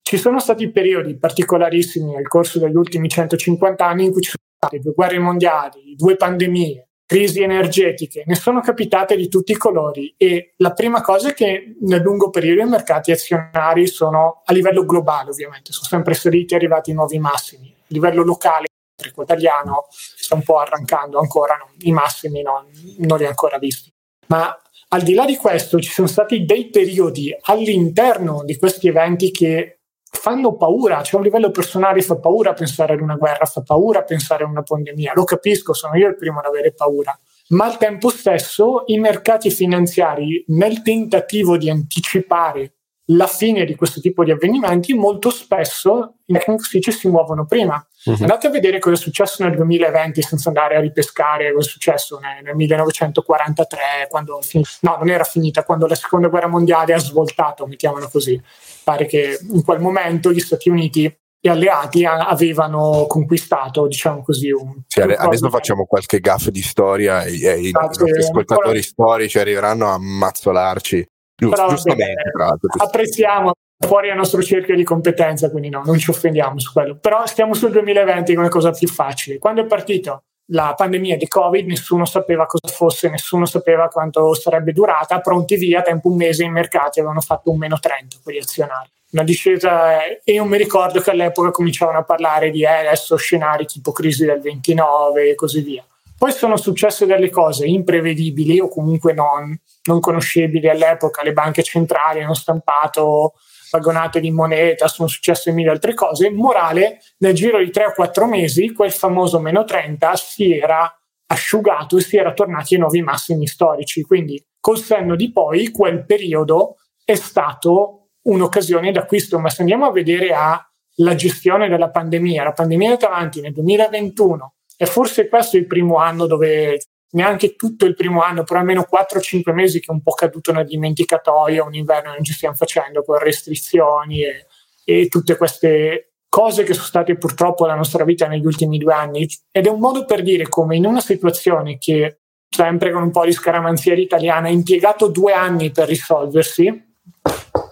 Ci 0.00 0.16
sono 0.16 0.40
stati 0.40 0.70
periodi 0.70 1.18
particolarissimi 1.18 2.14
nel 2.14 2.26
corso 2.26 2.58
degli 2.58 2.74
ultimi 2.74 3.06
150 3.06 3.84
anni 3.84 4.06
in 4.06 4.12
cui 4.12 4.22
ci 4.22 4.30
sono 4.30 4.48
due 4.68 4.92
guerre 4.92 5.18
mondiali, 5.18 5.94
due 5.96 6.16
pandemie, 6.16 6.88
crisi 7.06 7.42
energetiche, 7.42 8.22
ne 8.26 8.34
sono 8.34 8.60
capitate 8.60 9.16
di 9.16 9.28
tutti 9.28 9.52
i 9.52 9.56
colori 9.56 10.14
e 10.16 10.52
la 10.58 10.72
prima 10.72 11.00
cosa 11.00 11.30
è 11.30 11.34
che 11.34 11.76
nel 11.80 12.02
lungo 12.02 12.30
periodo 12.30 12.62
i 12.62 12.68
mercati 12.68 13.10
azionari 13.10 13.86
sono 13.88 14.42
a 14.44 14.52
livello 14.52 14.84
globale 14.84 15.30
ovviamente, 15.30 15.72
sono 15.72 15.86
sempre 15.86 16.14
saliti 16.14 16.52
e 16.52 16.56
arrivati 16.56 16.92
nuovi 16.92 17.18
massimi. 17.18 17.74
A 17.74 17.86
livello 17.88 18.22
locale, 18.22 18.66
il 19.02 19.12
italiano 19.16 19.86
sta 19.90 20.34
un 20.34 20.42
po' 20.42 20.58
arrancando 20.58 21.18
ancora, 21.18 21.56
no, 21.56 21.70
i 21.80 21.90
massimi 21.90 22.42
no, 22.42 22.66
non 22.98 23.18
li 23.18 23.24
ha 23.24 23.28
ancora 23.28 23.58
visti. 23.58 23.90
Ma 24.26 24.56
al 24.90 25.02
di 25.02 25.14
là 25.14 25.24
di 25.24 25.36
questo 25.36 25.80
ci 25.80 25.90
sono 25.90 26.06
stati 26.06 26.44
dei 26.44 26.68
periodi 26.68 27.34
all'interno 27.42 28.44
di 28.44 28.56
questi 28.56 28.88
eventi 28.88 29.30
che 29.30 29.79
fanno 30.10 30.56
paura, 30.56 31.02
cioè 31.02 31.14
a 31.14 31.18
un 31.18 31.22
livello 31.24 31.50
personale 31.50 32.02
fa 32.02 32.16
paura 32.16 32.52
pensare 32.52 32.94
ad 32.94 33.00
una 33.00 33.14
guerra, 33.14 33.44
fa 33.44 33.62
paura 33.62 34.02
pensare 34.02 34.44
a 34.44 34.48
una 34.48 34.62
pandemia, 34.62 35.12
lo 35.14 35.24
capisco, 35.24 35.72
sono 35.72 35.96
io 35.96 36.08
il 36.08 36.16
primo 36.16 36.40
ad 36.40 36.46
avere 36.46 36.72
paura, 36.72 37.18
ma 37.48 37.64
al 37.64 37.78
tempo 37.78 38.10
stesso 38.10 38.82
i 38.86 38.98
mercati 38.98 39.50
finanziari 39.50 40.44
nel 40.48 40.82
tentativo 40.82 41.56
di 41.56 41.70
anticipare 41.70 42.74
la 43.12 43.26
fine 43.26 43.64
di 43.64 43.74
questo 43.74 44.00
tipo 44.00 44.24
di 44.24 44.30
avvenimenti 44.30 44.92
molto 44.94 45.30
spesso 45.30 46.16
in 46.26 46.38
uffici 46.46 46.92
si 46.92 47.08
muovono 47.08 47.46
prima. 47.46 47.84
Uh-huh. 48.04 48.16
Andate 48.20 48.46
a 48.46 48.50
vedere 48.50 48.78
cosa 48.78 48.94
è 48.94 48.98
successo 48.98 49.42
nel 49.44 49.54
2020 49.56 50.22
senza 50.22 50.48
andare 50.48 50.76
a 50.76 50.80
ripescare 50.80 51.52
cosa 51.52 51.66
è 51.66 51.70
successo 51.70 52.18
nel, 52.18 52.42
nel 52.42 52.54
1943, 52.54 54.06
quando 54.08 54.40
fin- 54.42 54.62
no, 54.80 54.96
non 54.96 55.08
era 55.08 55.24
finita, 55.24 55.64
quando 55.64 55.86
la 55.86 55.94
seconda 55.94 56.28
guerra 56.28 56.46
mondiale 56.46 56.94
ha 56.94 56.98
svoltato, 56.98 57.66
mettiamola 57.66 58.08
così. 58.08 58.40
Pare 58.84 59.06
che 59.06 59.38
in 59.50 59.62
quel 59.62 59.80
momento 59.80 60.32
gli 60.32 60.40
Stati 60.40 60.68
Uniti 60.68 61.12
gli 61.42 61.48
alleati 61.48 62.04
avevano 62.04 63.06
conquistato, 63.08 63.86
diciamo 63.86 64.22
così, 64.22 64.50
un... 64.50 64.82
Sì, 64.86 65.00
adesso 65.00 65.48
facciamo 65.48 65.86
qualche 65.86 66.20
gaff 66.20 66.48
di 66.48 66.60
storia 66.60 67.22
e, 67.22 67.42
e 67.42 67.68
i 67.68 67.70
nostri 67.70 68.10
ascoltatori 68.10 68.66
ancora... 68.66 68.82
storici 68.82 69.38
arriveranno 69.38 69.86
a 69.86 69.98
mazzolarci. 69.98 71.06
Giusto, 71.40 71.66
giustamente, 71.68 72.30
tra 72.32 72.44
l'altro. 72.44 72.68
Apprezziamo 72.76 73.52
fuori 73.78 74.08
dal 74.08 74.16
nostro 74.16 74.42
cerchio 74.42 74.76
di 74.76 74.84
competenza, 74.84 75.50
quindi 75.50 75.70
no, 75.70 75.82
non 75.84 75.98
ci 75.98 76.10
offendiamo 76.10 76.58
su 76.58 76.72
quello. 76.72 76.96
Però 76.96 77.24
stiamo 77.26 77.54
sul 77.54 77.70
2020 77.70 78.34
come 78.34 78.48
cosa 78.48 78.70
più 78.70 78.88
facile. 78.88 79.38
Quando 79.38 79.62
è 79.62 79.66
partito 79.66 80.24
la 80.52 80.74
pandemia 80.76 81.16
di 81.16 81.28
Covid, 81.28 81.66
nessuno 81.66 82.04
sapeva 82.04 82.46
cosa 82.46 82.72
fosse, 82.72 83.08
nessuno 83.08 83.46
sapeva 83.46 83.88
quanto 83.88 84.34
sarebbe 84.34 84.72
durata, 84.72 85.20
pronti 85.20 85.56
via, 85.56 85.82
tempo 85.82 86.08
un 86.08 86.16
mese 86.16 86.44
i 86.44 86.50
mercati 86.50 86.98
avevano 86.98 87.20
fatto 87.20 87.50
un 87.50 87.58
meno 87.58 87.78
30 87.78 88.18
per 88.22 88.34
gli 88.34 88.38
azionari. 88.38 88.90
Una 89.12 89.24
discesa, 89.24 90.04
e 90.04 90.20
io 90.24 90.44
mi 90.44 90.56
ricordo 90.56 91.00
che 91.00 91.10
all'epoca 91.10 91.50
cominciavano 91.50 91.98
a 91.98 92.04
parlare 92.04 92.50
di 92.50 92.62
eh, 92.62 92.66
adesso 92.66 93.16
scenari 93.16 93.64
tipo 93.64 93.92
crisi 93.92 94.24
del 94.24 94.40
29 94.40 95.30
e 95.30 95.34
così 95.34 95.62
via. 95.62 95.84
Poi 96.20 96.32
sono 96.32 96.58
successe 96.58 97.06
delle 97.06 97.30
cose 97.30 97.64
imprevedibili 97.64 98.60
o 98.60 98.68
comunque 98.68 99.14
non, 99.14 99.58
non 99.84 100.00
conoscibili 100.00 100.68
all'epoca, 100.68 101.22
le 101.22 101.32
banche 101.32 101.62
centrali 101.62 102.20
hanno 102.20 102.34
stampato 102.34 103.36
vagonate 103.70 104.20
di 104.20 104.30
moneta, 104.30 104.86
sono 104.86 105.08
successe 105.08 105.50
mille 105.50 105.70
altre 105.70 105.94
cose. 105.94 106.30
Morale, 106.30 106.98
nel 107.20 107.32
giro 107.32 107.58
di 107.58 107.70
3 107.70 107.86
o 107.86 107.92
4 107.94 108.26
mesi 108.26 108.74
quel 108.74 108.92
famoso 108.92 109.40
meno 109.40 109.64
30 109.64 110.14
si 110.16 110.58
era 110.58 110.94
asciugato 111.28 111.96
e 111.96 112.02
si 112.02 112.18
era 112.18 112.34
tornati 112.34 112.74
ai 112.74 112.80
nuovi 112.80 113.00
massimi 113.00 113.46
storici. 113.46 114.02
Quindi 114.02 114.44
col 114.60 114.76
senno 114.76 115.16
di 115.16 115.32
poi 115.32 115.70
quel 115.70 116.04
periodo 116.04 116.76
è 117.02 117.14
stato 117.14 118.10
un'occasione 118.24 118.92
d'acquisto, 118.92 119.38
ma 119.38 119.48
se 119.48 119.62
andiamo 119.62 119.86
a 119.86 119.90
vedere 119.90 120.34
alla 120.34 121.14
gestione 121.14 121.70
della 121.70 121.88
pandemia, 121.88 122.44
la 122.44 122.52
pandemia 122.52 122.88
è 122.88 122.92
andata 122.92 123.10
avanti 123.10 123.40
nel 123.40 123.54
2021 123.54 124.56
e 124.82 124.86
forse 124.86 125.28
questo 125.28 125.58
è 125.58 125.60
il 125.60 125.66
primo 125.66 125.96
anno 125.96 126.24
dove 126.24 126.80
neanche 127.10 127.54
tutto 127.54 127.84
il 127.84 127.94
primo 127.94 128.22
anno, 128.22 128.44
però 128.44 128.60
almeno 128.60 128.86
4-5 128.90 129.52
mesi 129.52 129.78
che 129.78 129.88
è 129.88 129.92
un 129.92 130.00
po' 130.00 130.12
caduto 130.12 130.52
nel 130.52 130.64
dimenticatoio, 130.64 131.66
un 131.66 131.74
inverno 131.74 132.12
non 132.12 132.24
ci 132.24 132.32
stiamo 132.32 132.54
facendo 132.54 133.02
con 133.02 133.18
restrizioni 133.18 134.24
e, 134.24 134.46
e 134.82 135.08
tutte 135.08 135.36
queste 135.36 136.12
cose 136.30 136.62
che 136.62 136.72
sono 136.72 136.86
state 136.86 137.18
purtroppo 137.18 137.66
la 137.66 137.74
nostra 137.74 138.04
vita 138.04 138.26
negli 138.26 138.46
ultimi 138.46 138.78
due 138.78 138.94
anni. 138.94 139.28
Ed 139.50 139.66
è 139.66 139.68
un 139.68 139.80
modo 139.80 140.06
per 140.06 140.22
dire 140.22 140.48
come 140.48 140.76
in 140.76 140.86
una 140.86 141.02
situazione 141.02 141.76
che 141.76 142.20
sempre 142.48 142.90
con 142.90 143.02
un 143.02 143.10
po' 143.10 143.26
di 143.26 143.32
scaramanzia 143.32 143.92
italiana 143.92 144.48
ha 144.48 144.50
impiegato 144.50 145.08
due 145.08 145.34
anni 145.34 145.72
per 145.72 145.88
risolversi, 145.88 146.96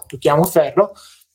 tocchiamo 0.05 0.43
ferro, 0.43 0.91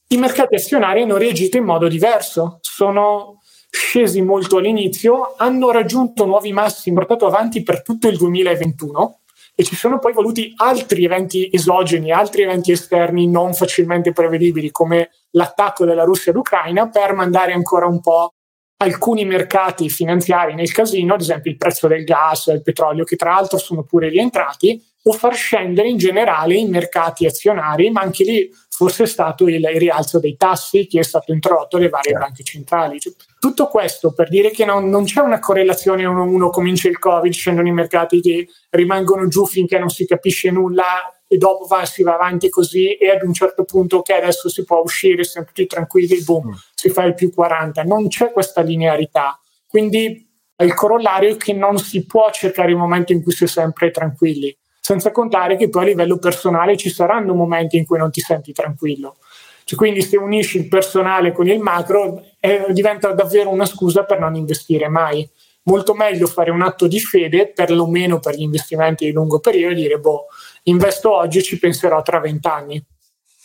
i 0.06 0.18
mercati 0.18 0.54
azionari 0.54 1.02
hanno 1.02 1.16
reagito 1.16 1.56
in 1.56 1.64
modo 1.64 1.88
diverso. 1.88 2.58
Sono 2.60 3.40
scesi 3.74 4.22
molto 4.22 4.58
all'inizio, 4.58 5.34
hanno 5.36 5.72
raggiunto 5.72 6.24
nuovi 6.26 6.52
massimi, 6.52 6.94
portato 6.94 7.26
avanti 7.26 7.64
per 7.64 7.82
tutto 7.82 8.06
il 8.06 8.16
2021 8.16 9.18
e 9.56 9.64
ci 9.64 9.74
sono 9.74 9.98
poi 9.98 10.12
voluti 10.12 10.52
altri 10.56 11.04
eventi 11.04 11.48
esogeni, 11.52 12.12
altri 12.12 12.42
eventi 12.42 12.70
esterni 12.70 13.28
non 13.28 13.52
facilmente 13.52 14.12
prevedibili 14.12 14.70
come 14.70 15.10
l'attacco 15.30 15.84
della 15.84 16.04
Russia 16.04 16.30
all'Ucraina 16.30 16.88
per 16.88 17.14
mandare 17.14 17.52
ancora 17.52 17.86
un 17.86 18.00
po' 18.00 18.34
alcuni 18.76 19.24
mercati 19.24 19.88
finanziari 19.88 20.54
nel 20.54 20.70
casino, 20.70 21.14
ad 21.14 21.20
esempio 21.20 21.50
il 21.50 21.56
prezzo 21.56 21.88
del 21.88 22.04
gas, 22.04 22.50
del 22.50 22.62
petrolio, 22.62 23.04
che 23.04 23.16
tra 23.16 23.30
l'altro 23.30 23.58
sono 23.58 23.82
pure 23.82 24.08
rientrati, 24.08 24.80
o 25.06 25.12
far 25.12 25.34
scendere 25.34 25.88
in 25.88 25.98
generale 25.98 26.54
i 26.54 26.66
mercati 26.66 27.26
azionari, 27.26 27.90
ma 27.90 28.00
anche 28.00 28.24
lì 28.24 28.50
forse 28.70 29.04
è 29.04 29.06
stato 29.06 29.46
il, 29.46 29.56
il 29.56 29.78
rialzo 29.78 30.18
dei 30.18 30.36
tassi 30.36 30.86
che 30.86 31.00
è 31.00 31.02
stato 31.02 31.32
introdotto 31.32 31.76
dalle 31.76 31.90
varie 31.90 32.14
banche 32.14 32.42
centrali. 32.42 32.98
Tutto 33.44 33.66
questo 33.66 34.14
per 34.14 34.30
dire 34.30 34.50
che 34.50 34.64
non, 34.64 34.88
non 34.88 35.04
c'è 35.04 35.20
una 35.20 35.38
correlazione, 35.38 36.06
uno, 36.06 36.22
uno 36.22 36.48
comincia 36.48 36.88
il 36.88 36.98
Covid, 36.98 37.30
scendono 37.30 37.68
i 37.68 37.72
mercati 37.72 38.22
che 38.22 38.48
rimangono 38.70 39.28
giù 39.28 39.44
finché 39.44 39.78
non 39.78 39.90
si 39.90 40.06
capisce 40.06 40.50
nulla 40.50 40.82
e 41.28 41.36
dopo 41.36 41.66
va, 41.66 41.84
si 41.84 42.02
va 42.02 42.14
avanti 42.14 42.48
così 42.48 42.94
e 42.94 43.10
ad 43.10 43.22
un 43.22 43.34
certo 43.34 43.64
punto 43.64 44.00
che 44.00 44.14
okay, 44.14 44.24
adesso 44.24 44.48
si 44.48 44.64
può 44.64 44.80
uscire, 44.80 45.24
siamo 45.24 45.46
tutti 45.46 45.66
tranquilli, 45.66 46.22
boom, 46.22 46.48
mm. 46.48 46.52
si 46.74 46.88
fa 46.88 47.04
il 47.04 47.12
più 47.12 47.34
40. 47.34 47.82
Non 47.82 48.08
c'è 48.08 48.32
questa 48.32 48.62
linearità. 48.62 49.38
Quindi 49.68 50.26
il 50.56 50.72
corollario 50.72 51.28
è 51.28 51.36
che 51.36 51.52
non 51.52 51.76
si 51.76 52.06
può 52.06 52.30
cercare 52.30 52.70
il 52.70 52.78
momento 52.78 53.12
in 53.12 53.22
cui 53.22 53.32
si 53.32 53.44
è 53.44 53.46
sempre 53.46 53.90
tranquilli 53.90 54.56
senza 54.84 55.12
contare 55.12 55.56
che 55.56 55.70
poi 55.70 55.84
a 55.84 55.86
livello 55.86 56.18
personale 56.18 56.76
ci 56.76 56.90
saranno 56.90 57.32
momenti 57.32 57.78
in 57.78 57.86
cui 57.86 57.96
non 57.96 58.10
ti 58.10 58.20
senti 58.20 58.52
tranquillo. 58.52 59.16
Cioè, 59.64 59.78
quindi 59.78 60.02
se 60.02 60.16
unisci 60.16 60.58
il 60.58 60.68
personale 60.68 61.32
con 61.32 61.48
il 61.48 61.58
macro 61.58 62.22
eh, 62.38 62.66
diventa 62.70 63.12
davvero 63.12 63.50
una 63.50 63.66
scusa 63.66 64.04
per 64.04 64.20
non 64.20 64.34
investire 64.34 64.88
mai. 64.88 65.28
Molto 65.64 65.94
meglio 65.94 66.26
fare 66.26 66.50
un 66.50 66.60
atto 66.60 66.86
di 66.86 67.00
fede, 67.00 67.50
perlomeno 67.50 68.20
per 68.20 68.34
gli 68.34 68.42
investimenti 68.42 69.06
di 69.06 69.12
lungo 69.12 69.40
periodo, 69.40 69.72
e 69.72 69.76
dire, 69.76 69.98
boh, 69.98 70.26
investo 70.64 71.14
oggi 71.14 71.38
e 71.38 71.42
ci 71.42 71.58
penserò 71.58 72.02
tra 72.02 72.20
vent'anni. 72.20 72.84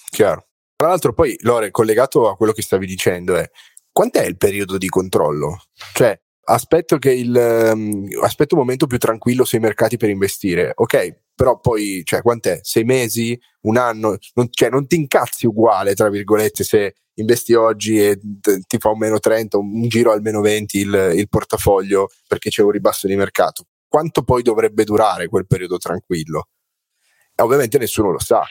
Chiaro. 0.10 0.48
Tra 0.76 0.90
l'altro 0.90 1.14
poi, 1.14 1.38
Lore, 1.42 1.72
collegato 1.72 2.30
a 2.30 2.36
quello 2.36 2.52
che 2.52 2.62
stavi 2.62 2.86
dicendo, 2.86 3.36
è 3.36 3.50
quant'è 3.92 4.26
il 4.26 4.38
periodo 4.38 4.78
di 4.78 4.88
controllo? 4.88 5.64
Cioè, 5.94 6.20
aspetto 6.52 6.98
il 7.02 7.72
um, 7.74 8.08
aspetto 8.22 8.56
un 8.56 8.62
momento 8.62 8.88
più 8.88 8.98
tranquillo 8.98 9.44
sui 9.44 9.60
mercati 9.60 9.98
per 9.98 10.10
investire. 10.10 10.72
Ok, 10.76 11.22
però 11.36 11.60
poi, 11.60 12.02
cioè, 12.04 12.22
quant'è? 12.22 12.60
Sei 12.62 12.84
mesi? 12.84 13.40
Un 13.62 13.78
anno? 13.78 14.18
Non, 14.34 14.48
cioè, 14.50 14.70
non 14.70 14.88
ti 14.88 14.96
incazzi 14.96 15.46
uguale, 15.46 15.94
tra 15.94 16.10
virgolette, 16.10 16.64
se 16.64 16.96
investi 17.16 17.54
oggi 17.54 18.04
e 18.04 18.18
t- 18.18 18.66
ti 18.66 18.78
fa 18.78 18.90
un 18.90 18.98
meno 18.98 19.20
30, 19.20 19.58
un 19.58 19.88
giro 19.88 20.12
al 20.12 20.22
meno 20.22 20.42
20 20.42 20.78
il, 20.78 21.12
il 21.16 21.30
portafoglio 21.30 22.08
perché 22.28 22.50
c'è 22.50 22.62
un 22.62 22.72
ribasso 22.72 23.08
di 23.08 23.16
mercato. 23.16 23.66
Quanto 23.88 24.24
poi 24.24 24.42
dovrebbe 24.42 24.84
durare 24.84 25.28
quel 25.28 25.48
periodo 25.48 25.78
tranquillo? 25.78 26.48
ovviamente 27.44 27.78
nessuno 27.78 28.12
lo 28.12 28.20
sa 28.20 28.44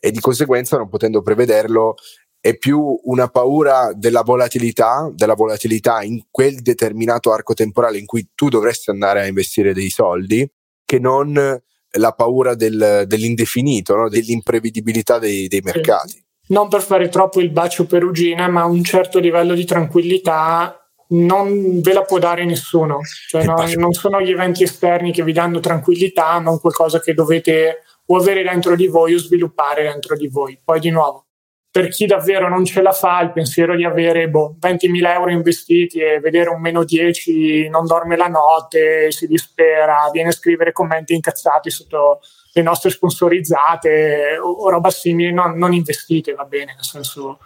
e 0.00 0.10
di 0.10 0.20
conseguenza 0.20 0.76
non 0.76 0.88
potendo 0.88 1.22
prevederlo 1.22 1.96
è 2.40 2.56
più 2.56 2.98
una 3.04 3.28
paura 3.28 3.92
della 3.94 4.22
volatilità, 4.22 5.10
della 5.12 5.34
volatilità 5.34 6.02
in 6.02 6.22
quel 6.30 6.60
determinato 6.60 7.32
arco 7.32 7.54
temporale 7.54 7.98
in 7.98 8.06
cui 8.06 8.30
tu 8.34 8.48
dovresti 8.48 8.90
andare 8.90 9.20
a 9.20 9.26
investire 9.26 9.72
dei 9.72 9.90
soldi, 9.90 10.48
che 10.84 10.98
non 10.98 11.60
la 11.92 12.12
paura 12.12 12.54
del, 12.54 13.04
dell'indefinito, 13.06 13.96
no? 13.96 14.08
dell'imprevedibilità 14.08 15.18
dei, 15.18 15.48
dei 15.48 15.60
mercati. 15.62 16.22
Non 16.48 16.68
per 16.68 16.82
fare 16.82 17.08
troppo 17.08 17.40
il 17.40 17.50
bacio 17.50 17.86
perugina, 17.86 18.48
ma 18.48 18.64
un 18.64 18.82
certo 18.82 19.18
livello 19.18 19.54
di 19.54 19.64
tranquillità 19.64 20.78
non 21.10 21.80
ve 21.80 21.92
la 21.92 22.02
può 22.02 22.18
dare 22.18 22.44
nessuno. 22.44 23.00
Cioè, 23.28 23.44
no, 23.44 23.54
non 23.76 23.92
sono 23.92 24.20
gli 24.20 24.30
eventi 24.30 24.62
esterni 24.62 25.12
che 25.12 25.22
vi 25.22 25.32
danno 25.32 25.60
tranquillità, 25.60 26.38
ma 26.40 26.50
un 26.50 26.60
qualcosa 26.60 27.00
che 27.00 27.14
dovete 27.14 27.82
o 28.06 28.16
avere 28.16 28.42
dentro 28.42 28.74
di 28.74 28.86
voi 28.86 29.14
o 29.14 29.18
sviluppare 29.18 29.82
dentro 29.82 30.16
di 30.16 30.28
voi. 30.28 30.58
Poi 30.62 30.80
di 30.80 30.90
nuovo, 30.90 31.27
per 31.70 31.88
chi 31.88 32.06
davvero 32.06 32.48
non 32.48 32.64
ce 32.64 32.82
la 32.82 32.92
fa, 32.92 33.20
il 33.20 33.32
pensiero 33.32 33.76
di 33.76 33.84
avere 33.84 34.28
boh, 34.28 34.56
20.000 34.60 35.12
euro 35.12 35.30
investiti 35.30 36.00
e 36.00 36.18
vedere 36.18 36.48
un 36.50 36.60
meno 36.60 36.84
10 36.84 37.68
non 37.68 37.86
dorme 37.86 38.16
la 38.16 38.28
notte, 38.28 39.10
si 39.12 39.26
dispera, 39.26 40.08
viene 40.10 40.30
a 40.30 40.32
scrivere 40.32 40.72
commenti 40.72 41.14
incazzati 41.14 41.70
sotto 41.70 42.20
le 42.54 42.62
nostre 42.62 42.90
sponsorizzate 42.90 44.38
o, 44.42 44.50
o 44.50 44.70
roba 44.70 44.90
simile, 44.90 45.30
no, 45.30 45.52
non 45.54 45.72
investite, 45.72 46.34
va 46.34 46.44
bene, 46.44 46.74
nel 46.74 46.84
senso 46.84 47.38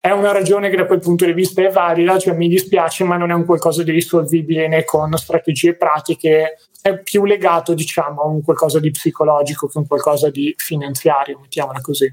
è 0.00 0.10
una 0.10 0.32
ragione 0.32 0.70
che 0.70 0.76
da 0.76 0.86
quel 0.86 1.00
punto 1.00 1.24
di 1.24 1.32
vista 1.32 1.62
è 1.62 1.68
valida, 1.70 2.18
cioè 2.18 2.34
mi 2.34 2.48
dispiace, 2.48 3.04
ma 3.04 3.16
non 3.16 3.30
è 3.30 3.34
un 3.34 3.44
qualcosa 3.44 3.82
di 3.82 3.90
risolvibile 3.90 4.68
né 4.68 4.84
con 4.84 5.12
strategie 5.18 5.74
pratiche, 5.74 6.58
è 6.80 6.98
più 7.02 7.24
legato, 7.24 7.74
diciamo, 7.74 8.22
a 8.22 8.26
un 8.26 8.42
qualcosa 8.42 8.78
di 8.78 8.90
psicologico 8.90 9.66
che 9.66 9.78
un 9.78 9.86
qualcosa 9.86 10.30
di 10.30 10.54
finanziario, 10.56 11.40
mettiamola 11.40 11.80
così. 11.80 12.10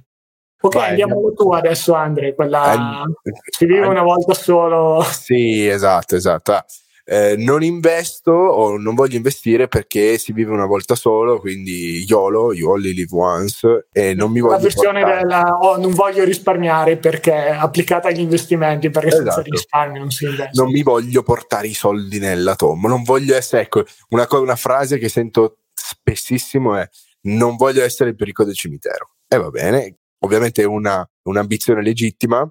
Ok, 0.66 0.76
Vai, 0.76 0.89
andiamo 0.89 1.32
tu 1.34 1.51
adesso, 1.51 1.93
Andre, 1.93 2.34
quella 2.34 3.03
eh, 3.03 3.32
si 3.51 3.66
vive 3.66 3.86
una 3.86 4.01
volta 4.01 4.34
solo. 4.34 5.03
Sì, 5.03 5.68
esatto, 5.68 6.16
esatto. 6.16 6.53
Ah, 6.53 6.66
eh, 7.07 7.36
non 7.38 7.61
investo 7.61 8.32
o 8.32 8.76
non 8.78 8.95
voglio 8.95 9.16
investire 9.16 9.68
perché 9.68 10.18
si 10.18 10.34
vive 10.34 10.51
una 10.51 10.66
volta 10.66 10.95
solo, 10.95 11.39
quindi 11.39 12.03
YOLO, 12.07 12.51
you 12.51 12.72
only 12.72 12.93
live 12.93 13.16
once, 13.16 13.88
e 13.91 14.16
non 14.16 14.32
mi 14.32 14.39
voglio. 14.39 14.55
La 14.55 14.61
versione 14.61 15.03
della 15.03 15.43
oh, 15.59 15.78
non 15.78 15.93
voglio 15.93 16.24
risparmiare 16.24 16.97
perché 16.97 17.49
applicata 17.49 18.07
agli 18.07 18.22
investimenti, 18.22 18.89
perché 18.89 19.09
esatto. 19.09 19.32
senza 19.34 19.41
risparmio 19.43 19.99
non 19.99 20.09
si 20.09 20.26
investe. 20.26 20.59
Non 20.59 20.72
mi 20.72 20.82
voglio 20.82 21.22
portare 21.22 21.68
i 21.68 21.76
soldi 21.76 22.18
nella 22.18 22.55
tomba, 22.55 22.88
non 22.88 23.03
voglio 23.03 23.36
essere, 23.36 23.61
ecco, 23.61 23.84
una, 24.09 24.28
una 24.32 24.55
frase 24.55 24.97
che 24.97 25.09
sento 25.09 25.57
spessissimo 25.76 26.76
è 26.76 26.89
non 27.28 27.55
voglio 27.55 27.84
essere 27.84 28.09
il 28.09 28.16
pericolo 28.16 28.47
del 28.47 28.57
cimitero. 28.57 29.11
E 29.28 29.38
va 29.38 29.49
bene, 29.51 29.97
ovviamente 30.26 30.63
è 30.63 30.65
una, 30.65 31.07
un'ambizione 31.23 31.82
legittima, 31.82 32.47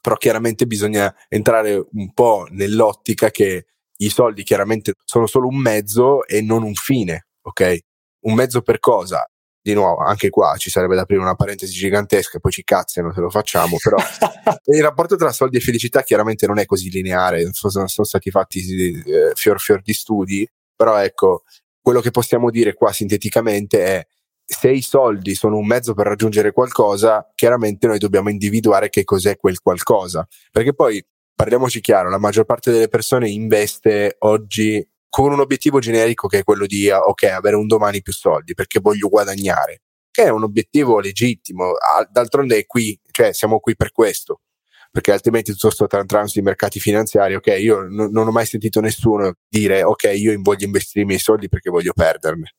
però 0.00 0.16
chiaramente 0.16 0.66
bisogna 0.66 1.14
entrare 1.28 1.84
un 1.92 2.12
po' 2.12 2.46
nell'ottica 2.50 3.30
che 3.30 3.66
i 3.98 4.08
soldi 4.08 4.42
chiaramente 4.42 4.94
sono 5.04 5.26
solo 5.26 5.48
un 5.48 5.56
mezzo 5.56 6.26
e 6.26 6.42
non 6.42 6.62
un 6.62 6.74
fine, 6.74 7.28
ok? 7.42 7.78
Un 8.20 8.34
mezzo 8.34 8.62
per 8.62 8.78
cosa? 8.78 9.28
Di 9.60 9.74
nuovo, 9.74 10.02
anche 10.04 10.30
qua 10.30 10.54
ci 10.56 10.70
sarebbe 10.70 10.94
da 10.94 11.02
aprire 11.02 11.20
una 11.20 11.34
parentesi 11.34 11.72
gigantesca, 11.72 12.38
poi 12.38 12.52
ci 12.52 12.62
cazziano 12.62 13.12
se 13.12 13.20
lo 13.20 13.30
facciamo, 13.30 13.78
però 13.82 13.96
il 14.72 14.82
rapporto 14.82 15.16
tra 15.16 15.32
soldi 15.32 15.56
e 15.56 15.60
felicità 15.60 16.02
chiaramente 16.02 16.46
non 16.46 16.58
è 16.58 16.66
così 16.66 16.88
lineare, 16.88 17.48
sono, 17.52 17.88
sono 17.88 18.06
stati 18.06 18.30
fatti 18.30 18.60
eh, 18.60 19.32
fior 19.34 19.58
fior 19.58 19.82
di 19.82 19.92
studi, 19.92 20.48
però 20.76 20.98
ecco, 20.98 21.42
quello 21.80 22.00
che 22.00 22.12
possiamo 22.12 22.50
dire 22.50 22.74
qua 22.74 22.92
sinteticamente 22.92 23.84
è 23.84 24.06
se 24.46 24.70
i 24.70 24.80
soldi 24.80 25.34
sono 25.34 25.56
un 25.56 25.66
mezzo 25.66 25.92
per 25.92 26.06
raggiungere 26.06 26.52
qualcosa, 26.52 27.28
chiaramente 27.34 27.88
noi 27.88 27.98
dobbiamo 27.98 28.30
individuare 28.30 28.88
che 28.88 29.02
cos'è 29.02 29.36
quel 29.36 29.60
qualcosa, 29.60 30.26
perché 30.52 30.72
poi 30.72 31.04
parliamoci 31.34 31.80
chiaro, 31.80 32.08
la 32.08 32.18
maggior 32.18 32.44
parte 32.44 32.70
delle 32.70 32.88
persone 32.88 33.28
investe 33.28 34.16
oggi 34.20 34.86
con 35.08 35.32
un 35.32 35.40
obiettivo 35.40 35.80
generico 35.80 36.28
che 36.28 36.38
è 36.38 36.44
quello 36.44 36.66
di 36.66 36.88
ok, 36.90 37.24
avere 37.24 37.56
un 37.56 37.66
domani 37.66 38.02
più 38.02 38.12
soldi 38.12 38.54
perché 38.54 38.80
voglio 38.80 39.08
guadagnare, 39.08 39.82
che 40.10 40.24
è 40.24 40.28
un 40.28 40.44
obiettivo 40.44 41.00
legittimo, 41.00 41.72
d'altronde 42.10 42.56
è 42.58 42.66
qui, 42.66 42.98
cioè 43.10 43.32
siamo 43.32 43.58
qui 43.58 43.74
per 43.74 43.92
questo, 43.92 44.42
perché 44.90 45.12
altrimenti 45.12 45.52
tutto 45.52 45.68
questo 45.74 45.86
trans 45.86 46.32
di 46.32 46.42
mercati 46.42 46.78
finanziari, 46.80 47.34
ok, 47.34 47.46
io 47.58 47.80
n- 47.82 48.10
non 48.12 48.28
ho 48.28 48.30
mai 48.30 48.46
sentito 48.46 48.80
nessuno 48.80 49.34
dire 49.48 49.82
ok, 49.82 50.12
io 50.14 50.34
voglio 50.40 50.64
investire 50.64 51.04
i 51.04 51.06
miei 51.06 51.18
soldi 51.18 51.48
perché 51.48 51.68
voglio 51.68 51.92
perderne. 51.92 52.52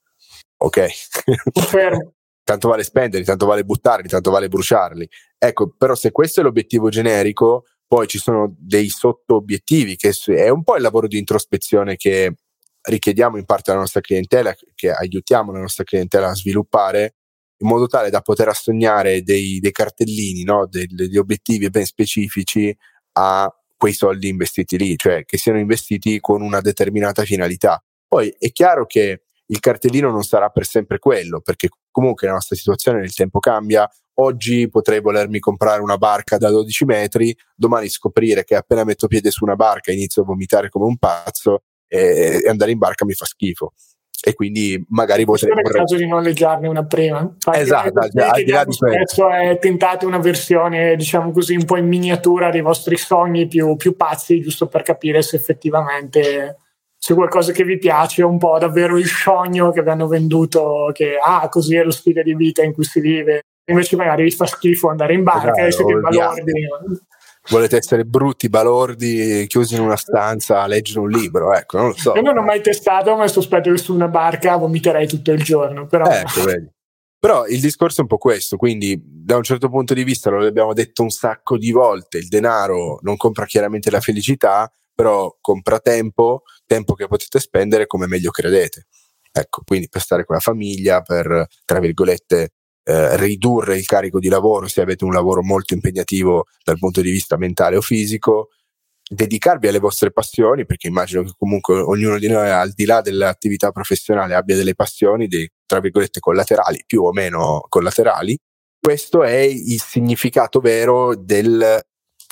Ok. 0.57 0.87
tanto 2.43 2.69
vale 2.69 2.83
spenderli, 2.83 3.25
tanto 3.25 3.45
vale 3.45 3.63
buttarli, 3.63 4.07
tanto 4.07 4.31
vale 4.31 4.47
bruciarli. 4.47 5.07
Ecco, 5.37 5.73
però 5.77 5.95
se 5.95 6.11
questo 6.11 6.39
è 6.39 6.43
l'obiettivo 6.43 6.89
generico, 6.89 7.65
poi 7.85 8.07
ci 8.07 8.17
sono 8.17 8.53
dei 8.57 8.89
sotto 8.89 9.35
obiettivi 9.35 9.95
che 9.95 10.11
è 10.35 10.49
un 10.49 10.63
po' 10.63 10.75
il 10.75 10.81
lavoro 10.81 11.07
di 11.07 11.17
introspezione 11.17 11.95
che 11.95 12.33
richiediamo 12.81 13.37
in 13.37 13.45
parte 13.45 13.71
alla 13.71 13.81
nostra 13.81 14.01
clientela, 14.01 14.55
che 14.75 14.91
aiutiamo 14.91 15.51
la 15.51 15.59
nostra 15.59 15.83
clientela 15.83 16.29
a 16.29 16.35
sviluppare 16.35 17.15
in 17.59 17.67
modo 17.67 17.87
tale 17.87 18.09
da 18.09 18.21
poter 18.21 18.47
assegnare 18.49 19.23
dei, 19.23 19.59
dei 19.59 19.71
cartellini, 19.71 20.43
no? 20.43 20.67
De, 20.67 20.85
degli 20.87 21.17
obiettivi 21.17 21.69
ben 21.69 21.85
specifici 21.85 22.75
a 23.13 23.51
quei 23.75 23.93
soldi 23.93 24.27
investiti 24.27 24.77
lì, 24.77 24.95
cioè 24.95 25.23
che 25.25 25.37
siano 25.37 25.59
investiti 25.59 26.19
con 26.19 26.41
una 26.41 26.61
determinata 26.61 27.23
finalità. 27.23 27.83
Poi 28.07 28.33
è 28.37 28.51
chiaro 28.51 28.85
che 28.85 29.26
il 29.47 29.59
cartellino 29.59 30.11
non 30.11 30.23
sarà 30.23 30.49
per 30.49 30.65
sempre 30.65 30.99
quello, 30.99 31.41
perché 31.41 31.69
comunque 31.91 32.27
la 32.27 32.33
nostra 32.33 32.55
situazione 32.55 32.99
nel 32.99 33.13
tempo 33.13 33.39
cambia, 33.39 33.89
oggi 34.15 34.69
potrei 34.69 34.99
volermi 35.01 35.39
comprare 35.39 35.81
una 35.81 35.97
barca 35.97 36.37
da 36.37 36.49
12 36.49 36.85
metri, 36.85 37.35
domani 37.55 37.87
scoprire 37.89 38.43
che 38.43 38.55
appena 38.55 38.83
metto 38.83 39.07
piede 39.07 39.31
su 39.31 39.43
una 39.43 39.55
barca 39.55 39.91
inizio 39.91 40.21
a 40.21 40.25
vomitare 40.25 40.69
come 40.69 40.85
un 40.85 40.97
pazzo 40.97 41.63
e, 41.87 42.43
andare 42.47 42.71
in 42.71 42.77
barca 42.77 43.05
mi 43.05 43.13
fa 43.13 43.25
schifo. 43.25 43.73
E 44.19 44.33
quindi 44.33 44.83
magari 44.89 45.23
potrei. 45.25 45.53
È 45.53 45.59
il 45.59 45.71
caso 45.71 45.95
di 45.95 46.07
noleggiarne 46.07 46.67
una 46.67 46.85
prima. 46.85 47.21
Infatti, 47.21 47.59
esatto, 47.59 47.99
al 47.99 48.09
di 48.43 48.51
là 48.51 48.65
di 48.65 48.73
spesso 48.73 49.29
è 49.29 49.57
tentate 49.59 50.05
una 50.05 50.17
versione, 50.17 50.95
diciamo 50.95 51.31
così, 51.31 51.55
un 51.55 51.63
po' 51.63 51.77
in 51.77 51.87
miniatura 51.87 52.49
dei 52.49 52.61
vostri 52.61 52.97
sogni 52.97 53.47
più, 53.47 53.75
più 53.75 53.95
pazzi, 53.95 54.41
giusto 54.41 54.67
per 54.67 54.81
capire 54.81 55.21
se 55.21 55.35
effettivamente 55.37 56.57
se 56.97 57.13
qualcosa 57.13 57.51
che 57.51 57.63
vi 57.63 57.77
piace, 57.77 58.23
un 58.23 58.37
po' 58.37 58.57
davvero 58.57 58.97
il 58.97 59.07
sogno 59.07 59.71
che 59.71 59.83
vi 59.83 59.89
hanno 59.89 60.07
venduto, 60.07 60.89
che 60.93 61.17
ah, 61.23 61.47
così 61.49 61.75
è 61.75 61.83
lo 61.83 61.91
stile 61.91 62.23
di 62.23 62.35
vita 62.35 62.63
in 62.63 62.73
cui 62.73 62.83
si 62.83 62.99
vive 62.99 63.41
invece 63.69 63.95
magari 63.95 64.23
vi 64.23 64.31
fa 64.31 64.45
schifo 64.45 64.89
andare 64.89 65.13
in 65.13 65.23
barca 65.23 65.65
esatto, 65.65 65.67
e 65.67 65.71
siete 65.71 65.93
balordi. 65.99 66.51
Volete 67.49 67.77
essere 67.77 68.03
brutti, 68.03 68.49
balordi, 68.49 69.45
chiusi 69.47 69.75
in 69.75 69.81
una 69.81 69.95
stanza 69.95 70.61
a 70.61 70.67
leggere 70.67 70.99
un 70.99 71.09
libro, 71.09 71.53
ecco, 71.53 71.77
non 71.77 71.87
lo 71.87 71.95
so. 71.95 72.13
Io 72.13 72.21
non 72.21 72.37
ho 72.37 72.43
mai 72.43 72.61
testato, 72.61 73.15
ma 73.15 73.25
sospetto 73.27 73.71
che 73.71 73.77
su 73.77 73.93
una 73.93 74.09
barca 74.09 74.57
vomiterei 74.57 75.07
tutto 75.07 75.31
il 75.31 75.41
giorno. 75.41 75.85
Però... 75.85 76.05
Ecco, 76.05 76.43
vedi. 76.43 76.69
Però 77.19 77.47
il 77.47 77.61
discorso 77.61 77.99
è 77.99 78.01
un 78.01 78.09
po' 78.09 78.17
questo, 78.17 78.57
quindi 78.57 79.01
da 79.01 79.37
un 79.37 79.43
certo 79.43 79.69
punto 79.69 79.93
di 79.93 80.03
vista 80.03 80.29
lo 80.29 80.45
abbiamo 80.45 80.73
detto 80.73 81.01
un 81.03 81.09
sacco 81.09 81.57
di 81.57 81.71
volte, 81.71 82.19
il 82.19 82.27
denaro 82.27 82.99
non 83.01 83.17
compra 83.17 83.45
chiaramente 83.45 83.89
la 83.89 84.01
felicità, 84.01 84.69
però 84.93 85.35
compra 85.41 85.79
tempo, 85.79 86.43
tempo 86.67 86.93
che 86.93 87.07
potete 87.07 87.39
spendere 87.39 87.87
come 87.87 88.05
meglio 88.05 88.29
credete. 88.29 88.85
Ecco, 89.31 89.61
quindi 89.65 89.87
per 89.89 90.01
stare 90.01 90.25
con 90.25 90.35
la 90.35 90.41
famiglia, 90.41 91.01
per, 91.01 91.47
tra 91.65 91.79
virgolette, 91.79 92.49
eh, 92.83 93.17
ridurre 93.17 93.77
il 93.77 93.85
carico 93.85 94.19
di 94.19 94.29
lavoro 94.29 94.67
se 94.67 94.81
avete 94.81 95.03
un 95.03 95.11
lavoro 95.11 95.43
molto 95.43 95.73
impegnativo 95.73 96.45
dal 96.63 96.77
punto 96.77 97.01
di 97.01 97.11
vista 97.11 97.37
mentale 97.37 97.75
o 97.75 97.81
fisico, 97.81 98.49
dedicarvi 99.09 99.67
alle 99.67 99.79
vostre 99.79 100.11
passioni, 100.11 100.65
perché 100.65 100.87
immagino 100.87 101.23
che 101.23 101.31
comunque 101.37 101.79
ognuno 101.79 102.17
di 102.17 102.27
noi, 102.27 102.49
al 102.49 102.71
di 102.71 102.85
là 102.85 103.01
dell'attività 103.01 103.71
professionale, 103.71 104.35
abbia 104.35 104.55
delle 104.55 104.75
passioni, 104.75 105.27
dei, 105.27 105.49
tra 105.65 105.79
virgolette, 105.79 106.19
collaterali, 106.19 106.83
più 106.85 107.03
o 107.03 107.11
meno 107.11 107.65
collaterali. 107.69 108.37
Questo 108.79 109.23
è 109.23 109.39
il 109.39 109.81
significato 109.81 110.59
vero 110.59 111.15
del 111.15 111.81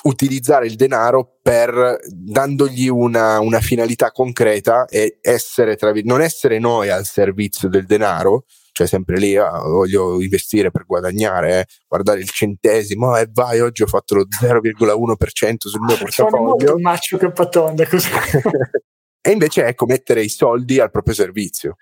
utilizzare 0.05 0.65
il 0.67 0.75
denaro 0.75 1.37
per 1.41 1.99
dandogli 2.07 2.87
una, 2.87 3.39
una 3.39 3.59
finalità 3.59 4.11
concreta 4.11 4.85
e 4.85 5.17
essere, 5.21 5.75
tra, 5.75 5.91
non 6.03 6.21
essere 6.21 6.59
noi 6.59 6.89
al 6.89 7.05
servizio 7.05 7.69
del 7.69 7.85
denaro, 7.85 8.45
cioè 8.71 8.87
sempre 8.87 9.17
lì 9.17 9.35
ah, 9.35 9.59
voglio 9.59 10.21
investire 10.21 10.69
per 10.69 10.85
guadagnare, 10.85 11.59
eh, 11.59 11.65
guardare 11.87 12.19
il 12.19 12.29
centesimo 12.29 13.15
e 13.15 13.21
eh, 13.21 13.29
vai, 13.31 13.59
oggi 13.61 13.83
ho 13.83 13.87
fatto 13.87 14.15
lo 14.15 14.25
0,1% 14.27 15.55
sul 15.57 15.81
mio 15.81 15.97
portafoglio. 15.97 16.67
Sono 16.67 16.79
macio 16.79 17.17
che 17.17 17.31
patonda 17.31 17.87
così. 17.87 18.09
e 19.21 19.31
invece 19.31 19.65
ecco 19.65 19.85
mettere 19.85 20.21
i 20.21 20.29
soldi 20.29 20.79
al 20.79 20.91
proprio 20.91 21.15
servizio. 21.15 21.77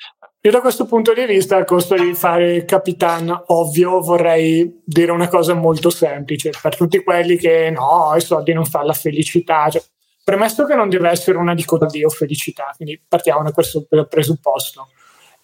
Io 0.46 0.52
da 0.52 0.60
questo 0.60 0.86
punto 0.86 1.14
di 1.14 1.26
vista, 1.26 1.56
al 1.56 1.64
costo 1.64 1.96
di 1.96 2.14
fare 2.14 2.66
capitan 2.66 3.44
ovvio, 3.48 4.02
vorrei 4.02 4.82
dire 4.84 5.14
una 5.14 5.30
cosa 5.30 5.54
molto 5.54 5.90
semplice 5.90 6.52
per 6.62 6.76
tutti 6.76 7.02
quelli 7.02 7.38
che 7.38 7.70
no, 7.70 8.14
i 8.18 8.20
soldi 8.20 8.52
non 8.52 8.66
fanno 8.66 8.88
la 8.88 8.94
felicità. 8.94 9.70
Cioè, 9.70 9.82
premesso 10.22 10.66
che 10.66 10.76
non 10.76 10.90
deve 10.90 11.10
essere 11.10 11.38
una 11.38 11.54
dicotomia 11.54 12.08
o 12.08 12.10
felicità, 12.10 12.74
quindi 12.76 13.02
partiamo 13.08 13.42
da 13.42 13.54
questo 13.54 13.88
presupposto. 14.10 14.90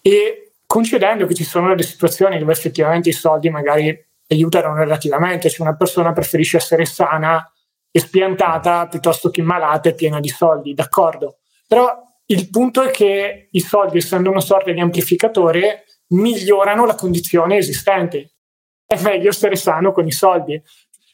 E 0.02 0.52
concedendo 0.66 1.26
che 1.28 1.34
ci 1.34 1.46
sono 1.46 1.70
delle 1.70 1.84
situazioni 1.84 2.38
dove 2.38 2.52
effettivamente 2.52 3.08
i 3.08 3.14
soldi 3.14 3.50
magari 3.50 3.98
aiutano 4.28 4.76
relativamente, 4.76 5.50
cioè 5.50 5.66
una 5.66 5.78
persona 5.78 6.12
preferisce 6.12 6.58
essere 6.58 6.84
sana 6.84 7.50
e 7.90 8.00
spiantata 8.02 8.88
piuttosto 8.88 9.30
che 9.30 9.42
malata 9.44 9.88
e 9.88 9.94
piena 9.94 10.20
di 10.20 10.28
soldi, 10.28 10.74
d'accordo. 10.74 11.38
Però 11.70 12.08
il 12.32 12.50
punto 12.50 12.84
è 12.84 12.92
che 12.92 13.48
i 13.52 13.60
soldi, 13.60 13.98
essendo 13.98 14.30
una 14.30 14.40
sorta 14.40 14.72
di 14.72 14.80
amplificatore, 14.80 15.86
migliorano 16.10 16.86
la 16.86 16.94
condizione 16.94 17.58
esistente. 17.58 18.34
È 18.86 19.02
meglio 19.02 19.32
stare 19.32 19.56
sano 19.56 19.92
con 19.92 20.06
i 20.06 20.12
soldi. 20.12 20.62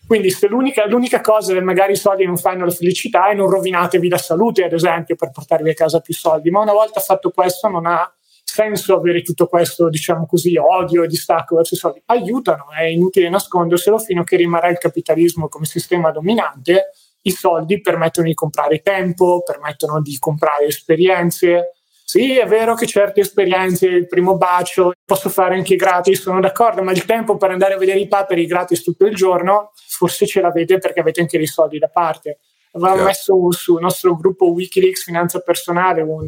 Quindi 0.06 0.30
se 0.30 0.48
l'unica, 0.48 0.86
l'unica 0.86 1.22
cosa 1.22 1.54
che 1.54 1.62
magari 1.62 1.94
i 1.94 1.98
soldi 1.98 2.26
non 2.26 2.38
fanno 2.38 2.66
la 2.66 2.72
felicità 2.72 3.30
è 3.30 3.34
non 3.34 3.50
rovinatevi 3.50 4.10
la 4.10 4.18
salute, 4.18 4.66
ad 4.66 4.74
esempio, 4.74 5.16
per 5.16 5.32
portarvi 5.32 5.70
a 5.70 5.74
casa 5.74 6.02
più 6.02 6.14
soldi. 6.14 6.50
Ma 6.50 6.60
una 6.60 6.74
volta 6.74 7.00
fatto 7.00 7.32
questo 7.32 7.70
non 7.70 7.86
ha 7.86 8.14
senso 8.44 8.98
avere 8.98 9.22
tutto 9.22 9.48
questo, 9.48 9.88
diciamo 9.88 10.26
così, 10.26 10.58
odio 10.58 11.04
e 11.04 11.08
distacco 11.08 11.56
verso 11.56 11.76
i 11.76 11.78
soldi. 11.78 12.02
Aiutano, 12.08 12.72
è 12.78 12.84
inutile 12.84 13.30
nasconderselo 13.30 14.00
fino 14.00 14.22
a 14.22 14.24
che 14.26 14.36
rimarrà 14.36 14.70
il 14.70 14.78
capitalismo 14.78 15.48
come 15.48 15.66
sistema 15.66 16.12
dominante 16.12 16.90
i 17.26 17.32
soldi 17.32 17.82
permettono 17.82 18.28
di 18.28 18.34
comprare 18.34 18.82
tempo, 18.82 19.42
permettono 19.44 20.02
di 20.02 20.18
comprare 20.20 20.66
esperienze. 20.66 21.72
Sì, 22.04 22.38
è 22.38 22.46
vero 22.46 22.76
che 22.76 22.86
certe 22.86 23.22
esperienze, 23.22 23.88
il 23.88 24.08
primo 24.08 24.38
bacio, 24.38 24.94
posso 25.04 25.30
fare 25.30 25.56
anche 25.56 25.76
gratis, 25.76 26.22
sono 26.22 26.40
d'accordo, 26.40 26.84
ma 26.84 26.92
il 26.92 27.04
tempo 27.06 27.36
per 27.36 27.50
andare 27.50 27.74
a 27.74 27.78
vedere 27.78 28.00
i 28.00 28.08
paperi 28.08 28.46
gratis 28.46 28.84
tutto 28.84 29.06
il 29.06 29.16
giorno, 29.16 29.72
forse 29.88 30.28
ce 30.28 30.40
l'avete 30.40 30.78
perché 30.78 31.00
avete 31.00 31.22
anche 31.22 31.38
dei 31.38 31.48
soldi 31.48 31.80
da 31.80 31.88
parte. 31.88 32.40
Avevamo 32.74 32.98
yeah. 32.98 33.06
messo 33.06 33.52
sul 33.52 33.82
nostro 33.82 34.16
gruppo 34.16 34.52
Wikileaks 34.52 35.04
Finanza 35.04 35.40
Personale 35.40 36.02
un, 36.02 36.26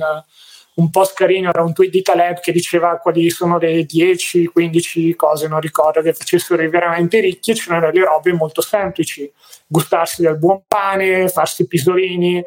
un 0.78 0.90
post 0.92 1.16
carino, 1.16 1.50
era 1.50 1.64
un 1.64 1.74
tweet 1.74 1.92
di 1.92 2.02
Taleb 2.02 2.40
che 2.40 2.52
diceva 2.52 2.98
quali 2.98 3.30
sono 3.30 3.58
le 3.58 3.84
10, 3.84 4.46
15 4.48 5.16
cose, 5.16 5.48
non 5.48 5.60
ricordo, 5.60 6.02
che 6.02 6.14
facessero 6.14 6.62
i 6.62 6.70
veramente 6.70 7.20
ricchi 7.20 7.52
e 7.52 7.54
c'erano 7.56 7.90
delle 7.92 8.06
robe 8.06 8.32
molto 8.34 8.62
semplici, 8.62 9.32
gustarsi 9.66 10.22
del 10.22 10.38
buon 10.38 10.62
pane, 10.68 11.30
farsi 11.30 11.64
i 11.64 11.68
pisolini. 11.68 12.44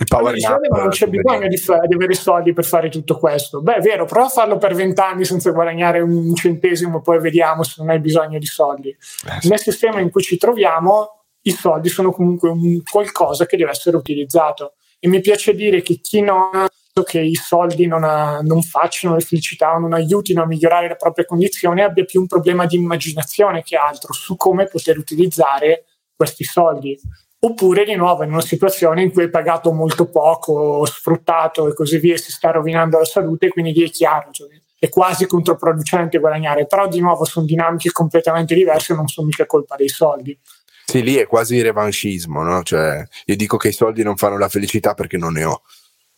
Il 0.00 0.06
power 0.06 0.36
nap, 0.36 0.60
non 0.70 0.90
c'è 0.90 1.08
bisogno 1.08 1.48
di, 1.48 1.56
fa- 1.56 1.80
di, 1.84 1.94
avere 1.94 2.14
soldi 2.14 2.52
per 2.52 2.64
fare 2.64 2.88
tutto 2.88 3.18
questo. 3.18 3.60
Beh, 3.60 3.76
è 3.76 3.80
vero, 3.80 4.04
prova 4.04 4.26
a 4.26 4.30
farlo 4.30 4.56
per 4.56 4.76
vent'anni 4.76 5.24
senza 5.24 5.50
guadagnare 5.50 5.98
un 5.98 6.32
centesimo, 6.36 7.00
poi 7.00 7.18
vediamo 7.18 7.64
se 7.64 7.74
non 7.78 7.90
hai 7.90 7.98
bisogno 7.98 8.38
di 8.38 8.46
soldi. 8.46 8.90
Eh 8.90 9.40
sì. 9.40 9.48
Nel 9.48 9.58
sistema 9.58 9.98
in 9.98 10.10
cui 10.10 10.22
ci 10.22 10.36
troviamo, 10.36 11.24
i 11.42 11.50
soldi 11.50 11.88
sono 11.88 12.12
comunque 12.12 12.48
un 12.50 12.80
qualcosa 12.88 13.46
che 13.46 13.56
deve 13.56 13.70
essere 13.70 13.96
utilizzato. 13.96 14.74
E 15.00 15.08
mi 15.08 15.20
piace 15.20 15.54
dire 15.54 15.82
che 15.82 15.98
chi 16.00 16.20
non 16.20 16.50
ha 16.52 16.68
che 17.02 17.20
i 17.20 17.34
soldi 17.34 17.86
non, 17.86 18.04
ha, 18.04 18.40
non 18.42 18.62
facciano 18.62 19.14
la 19.14 19.20
felicità 19.20 19.74
o 19.74 19.78
non 19.78 19.92
aiutino 19.92 20.42
a 20.42 20.46
migliorare 20.46 20.88
la 20.88 20.94
propria 20.96 21.24
condizione 21.24 21.82
abbia 21.82 22.04
più 22.04 22.20
un 22.20 22.26
problema 22.26 22.66
di 22.66 22.76
immaginazione 22.76 23.62
che 23.62 23.76
altro 23.76 24.12
su 24.12 24.36
come 24.36 24.66
poter 24.66 24.98
utilizzare 24.98 25.84
questi 26.14 26.44
soldi. 26.44 26.98
Oppure 27.40 27.84
di 27.84 27.94
nuovo 27.94 28.24
in 28.24 28.32
una 28.32 28.40
situazione 28.40 29.02
in 29.02 29.12
cui 29.12 29.22
hai 29.22 29.30
pagato 29.30 29.72
molto 29.72 30.08
poco, 30.10 30.84
sfruttato 30.86 31.68
e 31.68 31.74
così 31.74 31.98
via, 31.98 32.16
si 32.16 32.32
sta 32.32 32.50
rovinando 32.50 32.98
la 32.98 33.04
salute, 33.04 33.48
quindi 33.48 33.72
lì 33.72 33.84
è 33.84 33.90
chiaro, 33.90 34.30
cioè, 34.32 34.48
è 34.76 34.88
quasi 34.88 35.26
controproducente 35.26 36.18
guadagnare, 36.18 36.66
però 36.66 36.88
di 36.88 37.00
nuovo 37.00 37.24
sono 37.24 37.46
dinamiche 37.46 37.92
completamente 37.92 38.54
diverse, 38.54 38.94
non 38.94 39.06
sono 39.06 39.26
mica 39.26 39.46
colpa 39.46 39.76
dei 39.76 39.88
soldi. 39.88 40.36
Sì, 40.84 41.02
lì 41.02 41.16
è 41.16 41.26
quasi 41.26 41.60
revanchismo, 41.60 42.42
no? 42.42 42.62
Cioè, 42.62 43.06
io 43.26 43.36
dico 43.36 43.56
che 43.56 43.68
i 43.68 43.72
soldi 43.72 44.02
non 44.02 44.16
fanno 44.16 44.38
la 44.38 44.48
felicità 44.48 44.94
perché 44.94 45.16
non 45.16 45.34
ne 45.34 45.44
ho. 45.44 45.62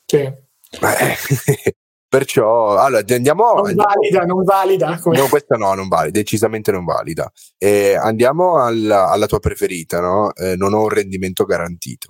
Sì. 0.07 0.33
Perciò, 2.11 2.77
allora, 2.77 3.05
andiamo... 3.09 3.53
Non 3.55 3.67
andiamo, 3.67 3.85
valida, 3.95 4.21
non 4.25 4.43
valida. 4.43 4.99
Come... 5.01 5.17
No, 5.17 5.29
questa 5.29 5.57
no, 5.57 5.75
non 5.75 5.87
valida, 5.87 6.19
decisamente 6.19 6.73
non 6.73 6.85
valida. 6.85 7.31
Eh, 7.57 7.95
andiamo 7.95 8.61
alla, 8.61 9.11
alla, 9.11 9.27
tua 9.27 9.39
preferita, 9.39 10.01
no? 10.01 10.35
Eh, 10.35 10.57
non 10.57 10.75
ho 10.75 10.83
un 10.83 10.89
rendimento 10.89 11.45
garantito. 11.45 12.09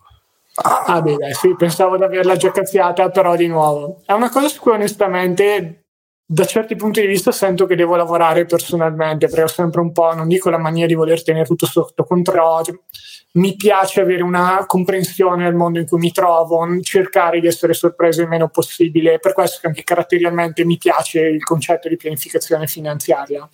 Ah, 0.62 0.84
ah 0.86 1.02
beh, 1.02 1.34
sì, 1.34 1.54
pensavo 1.54 1.98
di 1.98 2.04
averla 2.04 2.36
già 2.36 2.50
cazziata, 2.50 3.10
però 3.10 3.36
di 3.36 3.46
nuovo. 3.46 4.00
È 4.06 4.12
una 4.12 4.30
cosa 4.30 4.48
su 4.48 4.60
cui 4.60 4.72
onestamente 4.72 5.84
da 6.32 6.44
certi 6.44 6.76
punti 6.76 7.00
di 7.00 7.08
vista 7.08 7.32
sento 7.32 7.66
che 7.66 7.74
devo 7.74 7.96
lavorare 7.96 8.44
personalmente, 8.44 9.26
perché 9.26 9.42
ho 9.42 9.48
sempre 9.48 9.80
un 9.80 9.90
po', 9.90 10.14
non 10.14 10.28
dico 10.28 10.48
la 10.48 10.58
mania 10.58 10.86
di 10.86 10.94
voler 10.94 11.24
tenere 11.24 11.44
tutto 11.44 11.66
sotto 11.66 12.04
controllo, 12.04 12.84
mi 13.32 13.56
piace 13.56 14.00
avere 14.00 14.22
una 14.22 14.62
comprensione 14.64 15.42
del 15.42 15.56
mondo 15.56 15.80
in 15.80 15.88
cui 15.88 15.98
mi 15.98 16.12
trovo, 16.12 16.64
cercare 16.82 17.40
di 17.40 17.48
essere 17.48 17.72
sorpreso 17.72 18.22
il 18.22 18.28
meno 18.28 18.48
possibile, 18.48 19.18
per 19.18 19.32
questo 19.32 19.58
che 19.60 19.66
anche 19.66 19.82
caratterialmente 19.82 20.64
mi 20.64 20.78
piace 20.78 21.18
il 21.20 21.42
concetto 21.42 21.88
di 21.88 21.96
pianificazione 21.96 22.68
finanziaria. 22.68 23.48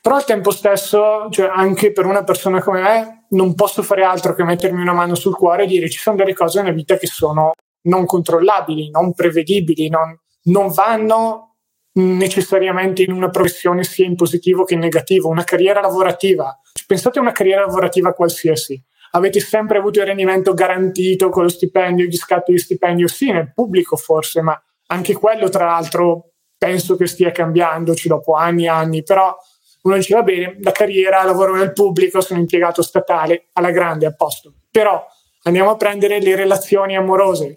Però 0.00 0.16
al 0.16 0.24
tempo 0.24 0.52
stesso, 0.52 1.28
cioè 1.28 1.50
anche 1.54 1.92
per 1.92 2.06
una 2.06 2.24
persona 2.24 2.62
come 2.62 2.80
me, 2.80 3.26
non 3.32 3.54
posso 3.54 3.82
fare 3.82 4.04
altro 4.04 4.34
che 4.34 4.42
mettermi 4.42 4.80
una 4.80 4.94
mano 4.94 5.14
sul 5.16 5.36
cuore 5.36 5.64
e 5.64 5.66
dire 5.66 5.90
ci 5.90 5.98
sono 5.98 6.16
delle 6.16 6.32
cose 6.32 6.62
nella 6.62 6.74
vita 6.74 6.96
che 6.96 7.06
sono 7.06 7.52
non 7.82 8.06
controllabili, 8.06 8.88
non 8.88 9.12
prevedibili, 9.12 9.90
non, 9.90 10.18
non 10.44 10.72
vanno 10.72 11.51
necessariamente 11.94 13.02
in 13.02 13.12
una 13.12 13.28
professione 13.28 13.84
sia 13.84 14.06
in 14.06 14.16
positivo 14.16 14.64
che 14.64 14.74
in 14.74 14.80
negativo, 14.80 15.28
una 15.28 15.44
carriera 15.44 15.80
lavorativa. 15.80 16.58
Pensate 16.86 17.18
a 17.18 17.22
una 17.22 17.32
carriera 17.32 17.64
lavorativa 17.64 18.12
qualsiasi. 18.12 18.82
Avete 19.14 19.40
sempre 19.40 19.78
avuto 19.78 20.00
il 20.00 20.06
rendimento 20.06 20.54
garantito 20.54 21.28
con 21.28 21.42
lo 21.42 21.48
stipendio, 21.50 22.06
gli 22.06 22.16
scatti 22.16 22.52
di 22.52 22.58
stipendio, 22.58 23.08
sì, 23.08 23.30
nel 23.30 23.52
pubblico 23.52 23.96
forse, 23.96 24.40
ma 24.40 24.58
anche 24.86 25.12
quello, 25.12 25.50
tra 25.50 25.66
l'altro, 25.66 26.30
penso 26.56 26.96
che 26.96 27.06
stia 27.06 27.30
cambiandoci 27.30 28.08
dopo 28.08 28.34
anni 28.34 28.64
e 28.64 28.68
anni, 28.68 29.02
però 29.02 29.36
uno 29.82 29.96
dice 29.96 30.14
va 30.14 30.22
bene, 30.22 30.56
la 30.60 30.72
carriera, 30.72 31.24
lavoro 31.24 31.54
nel 31.56 31.72
pubblico, 31.72 32.20
sono 32.20 32.40
impiegato 32.40 32.82
statale, 32.82 33.48
alla 33.54 33.70
grande, 33.70 34.06
a 34.06 34.14
posto. 34.14 34.54
Però 34.70 35.04
andiamo 35.42 35.70
a 35.70 35.76
prendere 35.76 36.20
le 36.20 36.36
relazioni 36.36 36.96
amorose. 36.96 37.54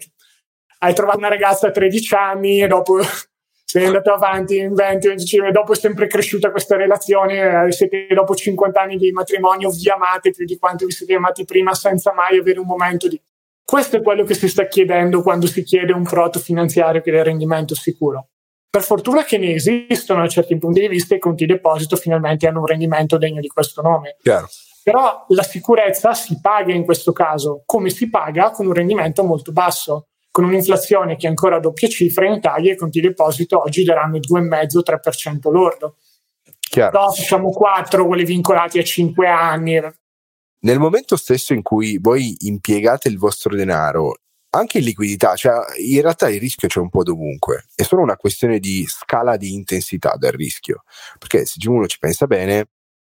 Hai 0.78 0.92
trovato 0.92 1.18
una 1.18 1.28
ragazza 1.28 1.68
a 1.68 1.70
13 1.70 2.14
anni 2.14 2.62
e 2.62 2.66
dopo 2.66 2.98
sei 3.68 3.84
andato 3.84 4.12
avanti 4.12 4.58
in 4.58 4.74
20, 4.74 5.08
25, 5.08 5.50
dopo 5.50 5.72
è 5.72 5.76
sempre 5.76 6.06
cresciuta 6.06 6.52
questa 6.52 6.76
relazione, 6.76 7.66
eh, 7.66 7.72
siete 7.72 8.06
dopo 8.14 8.32
50 8.32 8.80
anni 8.80 8.96
di 8.96 9.10
matrimonio, 9.10 9.70
vi 9.70 9.90
amate 9.90 10.30
più 10.30 10.44
di 10.44 10.56
quanto 10.56 10.86
vi 10.86 10.92
siete 10.92 11.14
amati 11.14 11.44
prima 11.44 11.74
senza 11.74 12.12
mai 12.12 12.38
avere 12.38 12.60
un 12.60 12.66
momento 12.66 13.08
di... 13.08 13.20
Questo 13.64 13.96
è 13.96 14.02
quello 14.02 14.22
che 14.22 14.34
si 14.34 14.46
sta 14.48 14.68
chiedendo 14.68 15.20
quando 15.20 15.48
si 15.48 15.64
chiede 15.64 15.92
un 15.92 16.04
prodotto 16.04 16.38
finanziario 16.38 17.00
che 17.00 17.10
il 17.10 17.24
rendimento 17.24 17.74
sicuro. 17.74 18.28
Per 18.70 18.84
fortuna 18.84 19.24
che 19.24 19.36
ne 19.36 19.54
esistono 19.54 20.22
a 20.22 20.28
certi 20.28 20.56
punti 20.58 20.78
di 20.78 20.86
vista 20.86 21.16
i 21.16 21.18
conti 21.18 21.44
deposito 21.44 21.96
finalmente 21.96 22.46
hanno 22.46 22.60
un 22.60 22.66
rendimento 22.66 23.18
degno 23.18 23.40
di 23.40 23.48
questo 23.48 23.82
nome. 23.82 24.16
Chiaro. 24.22 24.46
Però 24.84 25.24
la 25.30 25.42
sicurezza 25.42 26.14
si 26.14 26.38
paga 26.40 26.72
in 26.72 26.84
questo 26.84 27.10
caso, 27.10 27.64
come 27.66 27.90
si 27.90 28.08
paga 28.08 28.52
con 28.52 28.66
un 28.66 28.74
rendimento 28.74 29.24
molto 29.24 29.50
basso 29.50 30.06
con 30.36 30.44
un'inflazione 30.44 31.16
che 31.16 31.24
è 31.24 31.30
ancora 31.30 31.56
a 31.56 31.60
doppia 31.60 31.88
cifra 31.88 32.26
in 32.26 32.34
Italia 32.34 32.74
i 32.74 32.76
conti 32.76 33.00
deposito 33.00 33.58
oggi 33.58 33.84
daranno 33.84 34.16
il 34.16 34.22
2,5-3% 34.30 35.50
lordo. 35.50 35.96
Chiaro. 36.60 37.00
No, 37.00 37.10
facciamo 37.10 37.48
4, 37.48 38.06
quelli 38.06 38.26
vincolati 38.26 38.78
a 38.78 38.82
5 38.82 39.26
anni. 39.26 39.80
Nel 40.58 40.78
momento 40.78 41.16
stesso 41.16 41.54
in 41.54 41.62
cui 41.62 41.96
voi 41.96 42.36
impiegate 42.40 43.08
il 43.08 43.16
vostro 43.16 43.56
denaro, 43.56 44.18
anche 44.50 44.76
in 44.76 44.84
liquidità, 44.84 45.36
cioè 45.36 45.54
in 45.78 46.02
realtà 46.02 46.28
il 46.28 46.38
rischio 46.38 46.68
c'è 46.68 46.80
un 46.80 46.90
po' 46.90 47.02
dovunque, 47.02 47.68
è 47.74 47.82
solo 47.82 48.02
una 48.02 48.18
questione 48.18 48.58
di 48.58 48.84
scala 48.86 49.38
di 49.38 49.54
intensità 49.54 50.16
del 50.18 50.32
rischio, 50.32 50.82
perché 51.18 51.46
se 51.46 51.56
uno 51.66 51.86
ci 51.86 51.96
pensa 51.98 52.26
bene, 52.26 52.68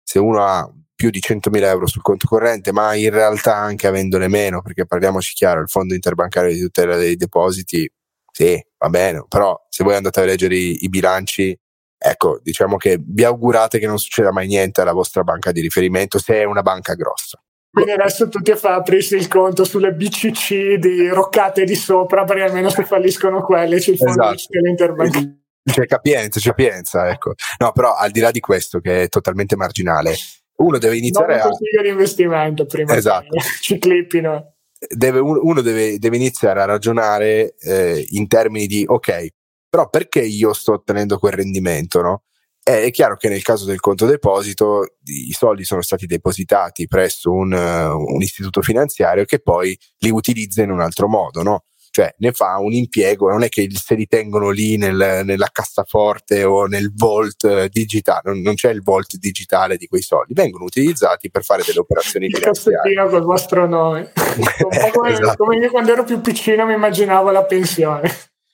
se 0.04 0.20
uno 0.20 0.44
ha 0.44 0.72
più 0.98 1.10
di 1.10 1.20
100.000 1.20 1.62
euro 1.62 1.86
sul 1.86 2.02
conto 2.02 2.26
corrente, 2.26 2.72
ma 2.72 2.92
in 2.94 3.10
realtà 3.10 3.54
anche 3.54 3.86
avendone 3.86 4.26
meno, 4.26 4.62
perché 4.62 4.84
parliamoci 4.84 5.32
chiaro, 5.32 5.60
il 5.60 5.68
fondo 5.68 5.94
interbancario 5.94 6.52
di 6.52 6.58
tutela 6.58 6.96
dei 6.96 7.14
depositi, 7.14 7.88
sì, 8.32 8.60
va 8.76 8.88
bene, 8.88 9.24
però 9.28 9.56
se 9.68 9.84
voi 9.84 9.94
andate 9.94 10.18
a 10.18 10.24
leggere 10.24 10.56
i, 10.56 10.78
i 10.82 10.88
bilanci, 10.88 11.56
ecco, 11.96 12.40
diciamo 12.42 12.76
che 12.78 12.98
vi 13.00 13.22
augurate 13.22 13.78
che 13.78 13.86
non 13.86 14.00
succeda 14.00 14.32
mai 14.32 14.48
niente 14.48 14.80
alla 14.80 14.92
vostra 14.92 15.22
banca 15.22 15.52
di 15.52 15.60
riferimento 15.60 16.18
se 16.18 16.40
è 16.40 16.42
una 16.42 16.62
banca 16.62 16.94
grossa. 16.94 17.40
Quindi 17.70 17.92
adesso 17.92 18.28
tutti 18.28 18.50
a 18.50 18.56
fare 18.56 18.74
aprirsi 18.74 19.14
il 19.14 19.28
conto 19.28 19.62
sulle 19.62 19.92
BCC 19.92 20.74
di 20.78 21.06
roccate 21.10 21.62
di 21.62 21.76
sopra, 21.76 22.24
perché 22.24 22.42
almeno 22.42 22.70
se 22.70 22.84
falliscono 22.84 23.44
quelle 23.44 23.78
c'è 23.78 23.92
il 23.92 23.98
fondo 23.98 24.32
esatto. 24.32 24.68
interbancario. 24.68 25.42
C'è 25.62 25.86
capienza, 25.86 26.40
c'è 26.40 26.48
capienza, 26.48 27.08
ecco. 27.08 27.34
No, 27.58 27.70
però 27.70 27.94
al 27.94 28.10
di 28.10 28.18
là 28.18 28.32
di 28.32 28.40
questo, 28.40 28.80
che 28.80 29.02
è 29.02 29.08
totalmente 29.08 29.54
marginale, 29.54 30.16
uno 30.58 30.78
deve 30.78 30.96
iniziare 30.96 31.36
non 31.36 31.40
a... 31.40 31.48
consiglio 31.48 31.82
di 31.82 31.88
investimento 31.88 32.66
prima 32.66 32.94
esatto. 32.94 33.28
che 33.30 33.40
ci 33.60 33.78
clippino. 33.78 34.54
Deve, 34.88 35.18
uno 35.18 35.60
deve, 35.60 35.98
deve, 35.98 36.16
iniziare 36.16 36.62
a 36.62 36.64
ragionare 36.64 37.56
eh, 37.58 38.06
in 38.10 38.28
termini 38.28 38.66
di, 38.66 38.84
ok, 38.86 39.26
però 39.68 39.88
perché 39.88 40.20
io 40.20 40.52
sto 40.52 40.74
ottenendo 40.74 41.18
quel 41.18 41.32
rendimento, 41.32 42.00
no? 42.00 42.22
È 42.62 42.90
chiaro 42.90 43.16
che 43.16 43.30
nel 43.30 43.42
caso 43.42 43.64
del 43.64 43.80
conto 43.80 44.04
deposito 44.04 44.98
i 45.04 45.32
soldi 45.32 45.64
sono 45.64 45.80
stati 45.80 46.04
depositati 46.04 46.86
presso 46.86 47.32
un, 47.32 47.52
un 47.52 48.20
istituto 48.20 48.60
finanziario 48.60 49.24
che 49.24 49.40
poi 49.40 49.76
li 50.00 50.10
utilizza 50.10 50.62
in 50.62 50.70
un 50.70 50.82
altro 50.82 51.08
modo, 51.08 51.42
no? 51.42 51.64
Cioè 51.98 52.14
ne 52.18 52.30
fa 52.30 52.58
un 52.58 52.72
impiego, 52.72 53.28
non 53.28 53.42
è 53.42 53.48
che 53.48 53.68
se 53.72 53.96
li 53.96 54.06
tengono 54.06 54.50
lì 54.50 54.76
nel, 54.76 55.22
nella 55.24 55.48
cassaforte 55.50 56.44
o 56.44 56.66
nel 56.66 56.92
vault 56.94 57.66
digitale, 57.66 58.20
non, 58.26 58.40
non, 58.40 58.54
c'è 58.54 58.70
il 58.70 58.84
vault 58.84 59.16
digitale 59.16 59.76
di 59.76 59.88
quei 59.88 60.02
soldi, 60.02 60.32
vengono 60.32 60.62
utilizzati 60.62 61.28
per 61.28 61.42
fare 61.42 61.64
delle 61.66 61.80
operazioni 61.80 62.30
finanziarie. 62.30 62.92
Il 62.92 63.08
col 63.10 63.24
vostro 63.24 63.66
nome, 63.66 64.12
un 64.14 64.90
come, 64.92 65.10
esatto. 65.10 65.42
come 65.42 65.56
io 65.56 65.68
quando 65.72 65.90
ero 65.90 66.04
più 66.04 66.20
piccino 66.20 66.64
mi 66.66 66.74
immaginavo 66.74 67.32
la 67.32 67.42
pensione. 67.42 68.08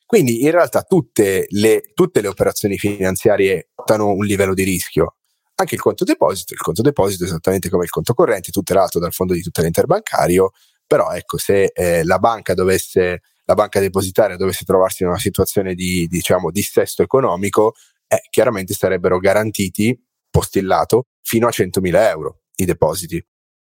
Quindi 0.06 0.42
in 0.44 0.50
realtà 0.50 0.80
tutte 0.80 1.44
le, 1.50 1.82
tutte 1.92 2.22
le 2.22 2.28
operazioni 2.28 2.78
finanziarie 2.78 3.72
hanno 3.84 4.10
un 4.12 4.24
livello 4.24 4.54
di 4.54 4.62
rischio. 4.62 5.16
Anche 5.56 5.74
il 5.74 5.82
conto 5.82 6.04
deposito, 6.04 6.54
il 6.54 6.60
conto 6.60 6.80
deposito 6.80 7.24
esattamente 7.24 7.68
come 7.68 7.84
il 7.84 7.90
conto 7.90 8.14
corrente, 8.14 8.50
tutelato 8.50 8.98
dal 8.98 9.12
fondo 9.12 9.34
di 9.34 9.42
tutela 9.42 9.66
interbancario, 9.66 10.52
però 10.86 11.10
ecco, 11.10 11.36
se 11.36 11.72
eh, 11.74 12.04
la 12.04 12.18
banca 12.18 12.54
dovesse, 12.54 13.20
la 13.44 13.54
banca 13.54 13.80
depositaria 13.80 14.36
dovesse 14.36 14.64
trovarsi 14.64 15.02
in 15.02 15.10
una 15.10 15.18
situazione 15.18 15.74
di, 15.74 16.06
diciamo, 16.06 16.50
dissesto 16.50 17.02
economico, 17.02 17.74
eh, 18.06 18.22
chiaramente 18.30 18.74
sarebbero 18.74 19.18
garantiti, 19.18 19.98
postillato, 20.30 21.06
fino 21.22 21.46
a 21.46 21.50
100.000 21.50 22.08
euro 22.08 22.40
i 22.56 22.64
depositi. 22.64 23.24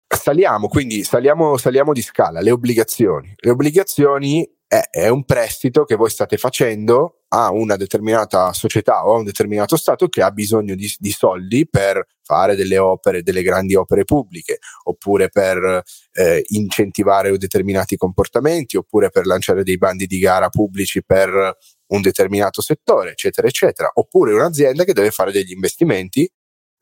Saliamo, 0.07 0.69
quindi 0.69 1.05
saliamo, 1.05 1.57
saliamo 1.57 1.93
di 1.93 2.03
scala, 2.03 2.41
le 2.41 2.51
obbligazioni. 2.51 3.33
Le 3.37 3.51
obbligazioni 3.51 4.49
è, 4.73 4.89
è, 4.89 5.09
un 5.09 5.25
prestito 5.25 5.83
che 5.83 5.97
voi 5.97 6.11
state 6.11 6.37
facendo 6.37 7.23
a 7.31 7.51
una 7.51 7.75
determinata 7.75 8.53
società 8.53 9.05
o 9.05 9.15
a 9.15 9.19
un 9.19 9.25
determinato 9.25 9.77
Stato 9.77 10.07
che 10.07 10.23
ha 10.23 10.31
bisogno 10.31 10.77
di, 10.77 10.89
di 10.97 11.11
soldi 11.11 11.69
per 11.69 12.07
fare 12.23 12.55
delle 12.55 12.79
opere, 12.79 13.25
delle 13.25 13.43
grandi 13.43 13.75
opere 13.75 14.05
pubbliche, 14.05 14.59
oppure 14.85 15.29
per 15.29 15.83
eh, 16.13 16.45
incentivare 16.51 17.37
determinati 17.37 17.97
comportamenti, 17.97 18.77
oppure 18.77 19.11
per 19.11 19.27
lanciare 19.27 19.65
dei 19.65 19.77
bandi 19.77 20.07
di 20.07 20.21
gara 20.21 20.49
pubblici 20.51 21.03
per 21.05 21.57
un 21.89 22.01
determinato 22.01 22.63
settore, 22.63 23.11
eccetera, 23.11 23.49
eccetera. 23.49 23.91
Oppure 23.95 24.35
un'azienda 24.35 24.85
che 24.85 24.93
deve 24.93 25.11
fare 25.11 25.33
degli 25.33 25.51
investimenti 25.51 26.31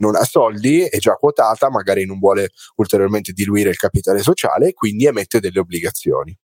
non 0.01 0.15
ha 0.15 0.25
soldi, 0.25 0.83
è 0.83 0.99
già 0.99 1.15
quotata, 1.15 1.71
magari 1.71 2.05
non 2.05 2.19
vuole 2.19 2.51
ulteriormente 2.77 3.33
diluire 3.33 3.71
il 3.71 3.79
capitale 3.79 4.19
sociale, 4.19 4.75
quindi 4.75 5.07
emette 5.07 5.41
delle 5.41 5.59
obbligazioni. 5.59 6.39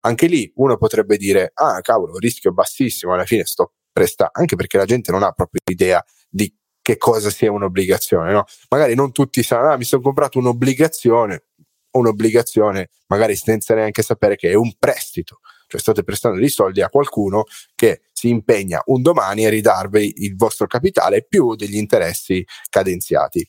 Anche 0.00 0.26
lì 0.26 0.50
uno 0.56 0.76
potrebbe 0.76 1.16
dire, 1.16 1.50
ah 1.54 1.80
cavolo, 1.80 2.16
rischio 2.18 2.52
bassissimo, 2.52 3.12
alla 3.12 3.24
fine 3.24 3.44
sto 3.44 3.74
prestando, 3.92 4.32
anche 4.34 4.56
perché 4.56 4.76
la 4.78 4.84
gente 4.86 5.10
non 5.12 5.22
ha 5.22 5.32
proprio 5.32 5.60
idea 5.70 6.02
di 6.28 6.52
che 6.82 6.96
cosa 6.96 7.30
sia 7.30 7.52
un'obbligazione, 7.52 8.32
no? 8.32 8.44
Magari 8.70 8.94
non 8.94 9.12
tutti 9.12 9.42
sanno, 9.42 9.72
ah 9.72 9.76
mi 9.76 9.84
sono 9.84 10.02
comprato 10.02 10.38
un'obbligazione, 10.38 11.44
un'obbligazione 11.92 12.88
magari 13.08 13.36
senza 13.36 13.74
neanche 13.74 14.02
sapere 14.02 14.36
che 14.36 14.50
è 14.50 14.54
un 14.54 14.74
prestito, 14.78 15.40
cioè 15.66 15.80
state 15.80 16.02
prestando 16.04 16.38
dei 16.38 16.48
soldi 16.48 16.80
a 16.80 16.88
qualcuno 16.88 17.44
che 17.74 18.02
si 18.12 18.28
impegna 18.28 18.80
un 18.86 19.02
domani 19.02 19.44
a 19.44 19.50
ridarvi 19.50 20.24
il 20.24 20.36
vostro 20.36 20.66
capitale 20.66 21.24
più 21.24 21.54
degli 21.56 21.76
interessi 21.76 22.44
cadenziati. 22.68 23.46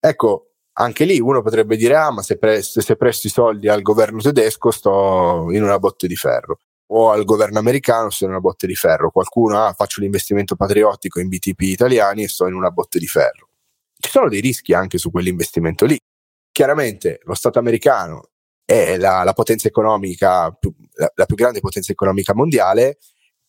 Ecco, 0.00 0.53
anche 0.74 1.04
lì 1.04 1.20
uno 1.20 1.42
potrebbe 1.42 1.76
dire: 1.76 1.96
Ah, 1.96 2.10
ma 2.10 2.22
se, 2.22 2.38
presto, 2.38 2.80
se 2.80 2.96
presto 2.96 3.26
i 3.26 3.30
soldi 3.30 3.68
al 3.68 3.82
governo 3.82 4.20
tedesco 4.20 4.70
sto 4.70 5.46
in 5.50 5.62
una 5.62 5.78
botte 5.78 6.06
di 6.06 6.16
ferro, 6.16 6.58
o 6.88 7.10
al 7.10 7.24
governo 7.24 7.58
americano 7.58 8.10
sto 8.10 8.24
in 8.24 8.30
una 8.30 8.40
botte 8.40 8.66
di 8.66 8.74
ferro. 8.74 9.10
Qualcuno, 9.10 9.64
ah, 9.64 9.72
faccio 9.72 10.00
l'investimento 10.00 10.56
patriottico 10.56 11.20
in 11.20 11.28
BTP 11.28 11.60
italiani 11.62 12.24
e 12.24 12.28
sto 12.28 12.46
in 12.46 12.54
una 12.54 12.70
botte 12.70 12.98
di 12.98 13.06
ferro. 13.06 13.48
Ci 13.98 14.10
sono 14.10 14.28
dei 14.28 14.40
rischi 14.40 14.74
anche 14.74 14.98
su 14.98 15.10
quell'investimento 15.10 15.86
lì. 15.86 15.98
Chiaramente 16.52 17.20
lo 17.24 17.34
Stato 17.34 17.58
americano 17.58 18.30
è 18.64 18.96
la, 18.96 19.22
la 19.24 19.32
potenza 19.32 19.68
economica, 19.68 20.56
la, 20.94 21.12
la 21.14 21.26
più 21.26 21.36
grande 21.36 21.60
potenza 21.60 21.92
economica 21.92 22.34
mondiale 22.34 22.98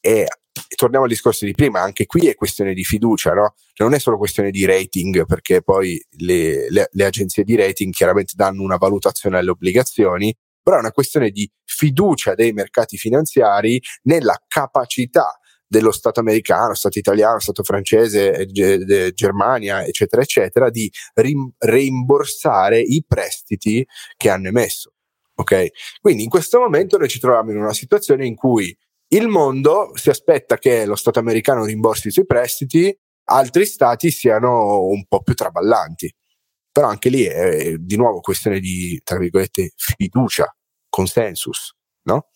e 0.05 0.27
torniamo 0.75 1.05
al 1.05 1.09
discorso 1.09 1.45
di 1.45 1.53
prima, 1.53 1.81
anche 1.81 2.05
qui 2.05 2.27
è 2.27 2.35
questione 2.35 2.75
di 2.75 2.83
fiducia, 2.83 3.33
no? 3.33 3.55
non 3.77 3.95
è 3.95 3.99
solo 3.99 4.17
questione 4.17 4.51
di 4.51 4.63
rating, 4.63 5.25
perché 5.25 5.63
poi 5.63 5.99
le, 6.17 6.69
le, 6.69 6.89
le, 6.91 7.05
agenzie 7.05 7.43
di 7.43 7.55
rating 7.55 7.91
chiaramente 7.91 8.33
danno 8.35 8.61
una 8.61 8.77
valutazione 8.77 9.39
alle 9.39 9.49
obbligazioni, 9.49 10.35
però 10.61 10.77
è 10.77 10.79
una 10.79 10.91
questione 10.91 11.31
di 11.31 11.49
fiducia 11.63 12.35
dei 12.35 12.51
mercati 12.53 12.97
finanziari 12.97 13.81
nella 14.03 14.39
capacità 14.47 15.39
dello 15.67 15.91
Stato 15.91 16.19
americano, 16.19 16.75
Stato 16.75 16.99
italiano, 16.99 17.39
Stato 17.39 17.63
francese, 17.63 18.45
G- 18.45 19.11
Germania, 19.11 19.83
eccetera, 19.83 20.21
eccetera, 20.21 20.69
di 20.69 20.91
rim- 21.15 21.51
reimborsare 21.57 22.79
i 22.79 23.03
prestiti 23.07 23.83
che 24.15 24.29
hanno 24.29 24.49
emesso. 24.49 24.93
Ok? 25.37 25.67
Quindi 25.99 26.23
in 26.23 26.29
questo 26.29 26.59
momento 26.59 26.97
noi 26.97 27.09
ci 27.09 27.19
troviamo 27.19 27.51
in 27.51 27.57
una 27.57 27.73
situazione 27.73 28.25
in 28.27 28.35
cui 28.35 28.75
il 29.09 29.27
mondo 29.27 29.91
si 29.95 30.09
aspetta 30.09 30.57
che 30.57 30.85
lo 30.85 30.95
Stato 30.95 31.19
americano 31.19 31.65
rimborsi 31.65 32.07
i 32.07 32.11
suoi 32.11 32.25
prestiti, 32.25 32.95
altri 33.25 33.65
stati 33.65 34.11
siano 34.11 34.85
un 34.85 35.05
po' 35.05 35.21
più 35.21 35.33
traballanti. 35.33 36.13
Però 36.71 36.87
anche 36.87 37.09
lì 37.09 37.23
è 37.23 37.75
di 37.77 37.95
nuovo 37.95 38.19
questione 38.19 38.59
di, 38.59 38.99
tra 39.03 39.17
virgolette, 39.17 39.71
fiducia, 39.75 40.53
consensus, 40.89 41.73
no? 42.03 42.27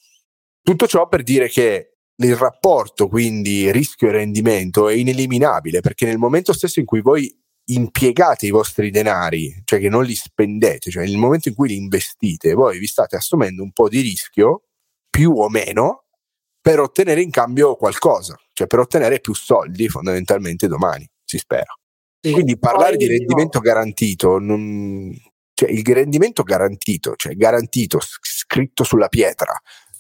Tutto 0.62 0.88
ciò 0.88 1.08
per 1.08 1.24
dire 1.24 1.50
che 1.50 1.98
il 2.16 2.36
rapporto 2.36 3.08
quindi 3.08 3.72
rischio 3.72 4.10
e 4.10 4.12
rendimento 4.12 4.90
è 4.90 4.94
ineliminabile 4.94 5.80
perché 5.80 6.06
nel 6.06 6.18
momento 6.18 6.54
stesso 6.54 6.80
in 6.80 6.86
cui 6.86 7.02
voi 7.02 7.34
impiegate 7.70 8.46
i 8.46 8.52
vostri 8.52 8.90
denari, 8.90 9.62
cioè 9.64 9.80
che 9.80 9.90
non 9.90 10.04
li 10.04 10.16
spendete, 10.16 10.90
cioè 10.90 11.06
nel 11.06 11.18
momento 11.18 11.50
in 11.50 11.56
cui 11.56 11.70
li 11.70 11.78
investite, 11.78 12.54
voi 12.54 12.80
vi 12.80 12.88
state 12.88 13.16
assumendo 13.16 13.62
un 13.62 13.72
po' 13.72 13.88
di 13.88 14.02
rischio, 14.02 14.64
più 15.10 15.32
o 15.32 15.50
meno, 15.50 16.06
per 16.62 16.80
ottenere 16.80 17.22
in 17.22 17.30
cambio 17.30 17.76
qualcosa, 17.76 18.36
cioè 18.54 18.68
per 18.68 18.80
ottenere 18.80 19.20
più 19.20 19.34
soldi 19.34 19.88
fondamentalmente 19.88 20.68
domani, 20.68 21.08
si 21.24 21.38
spera. 21.38 21.74
Sì, 22.22 22.32
Quindi 22.32 22.58
parlare 22.58 22.98
di 22.98 23.08
rendimento 23.08 23.60
no. 23.60 23.64
garantito, 23.64 24.40
non, 24.40 25.10
cioè 25.54 25.70
il 25.70 25.84
rendimento 25.86 26.44
garantito, 26.44 27.14
cioè 27.16 27.34
garantito, 27.36 28.00
scritto 28.02 28.84
sulla 28.84 29.08
pietra, 29.08 29.54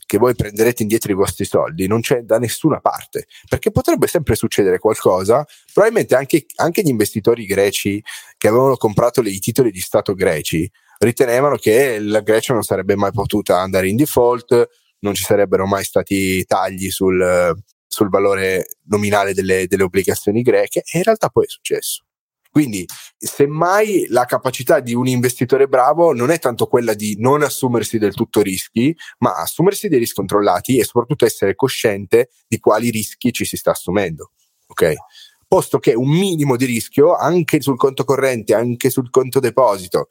che 0.06 0.18
voi 0.18 0.34
prenderete 0.34 0.82
indietro 0.82 1.12
i 1.12 1.16
vostri 1.16 1.46
soldi, 1.46 1.86
non 1.86 2.02
c'è 2.02 2.24
da 2.24 2.40
nessuna 2.40 2.80
parte, 2.80 3.28
perché 3.48 3.70
potrebbe 3.70 4.08
sempre 4.08 4.36
succedere 4.36 4.80
qualcosa, 4.80 5.46
probabilmente 5.72 6.16
anche, 6.16 6.46
anche 6.56 6.82
gli 6.82 6.90
investitori 6.90 7.46
greci 7.46 8.04
che 8.38 8.48
avevano 8.48 8.76
comprato 8.76 9.22
i 9.22 9.40
titoli 9.40 9.72
di 9.72 9.80
Stato 9.80 10.16
greci 10.16 10.70
ritenevano 11.00 11.56
che 11.56 12.00
la 12.00 12.22
Grecia 12.22 12.54
non 12.54 12.64
sarebbe 12.64 12.96
mai 12.96 13.12
potuta 13.12 13.60
andare 13.60 13.88
in 13.88 13.96
default, 13.96 14.68
non 15.00 15.14
ci 15.14 15.24
sarebbero 15.24 15.66
mai 15.66 15.84
stati 15.84 16.44
tagli 16.46 16.90
sul, 16.90 17.54
sul 17.88 18.10
valore 18.10 18.78
nominale 18.86 19.34
delle, 19.34 19.68
delle 19.68 19.84
obbligazioni 19.84 20.42
greche 20.42 20.80
e 20.80 20.98
in 20.98 21.04
realtà 21.04 21.30
poi 21.30 21.46
è 21.46 21.50
successo. 21.50 22.04
Quindi, 22.52 22.84
semmai 23.16 24.08
la 24.10 24.26
capacità 24.26 24.80
di 24.80 24.96
un 24.96 25.08
investitore 25.08 25.68
bravo 25.68 26.14
non 26.14 26.32
è 26.32 26.40
tanto 26.40 26.66
quella 26.66 26.96
di 26.96 27.16
non 27.20 27.44
assumersi 27.44 28.00
del 28.00 28.16
tutto 28.16 28.42
rischi, 28.42 28.96
ma 29.20 29.36
assumersi 29.36 29.88
dei 29.88 30.00
rischi 30.00 30.16
controllati 30.16 30.80
e 30.80 30.84
soprattutto 30.84 31.26
essere 31.26 31.54
cosciente 31.54 32.30
di 32.48 32.60
quali 32.60 32.90
rischi 32.90 33.32
ci 33.32 33.46
si 33.46 33.56
sta 33.56 33.72
assumendo. 33.72 34.32
Ok? 34.66 34.94
Posto 35.48 35.78
che 35.78 35.94
un 35.94 36.10
minimo 36.10 36.56
di 36.56 36.66
rischio 36.66 37.16
anche 37.16 37.62
sul 37.62 37.78
conto 37.78 38.04
corrente, 38.04 38.56
anche 38.56 38.90
sul 38.90 39.10
conto 39.12 39.40
deposito, 39.40 40.10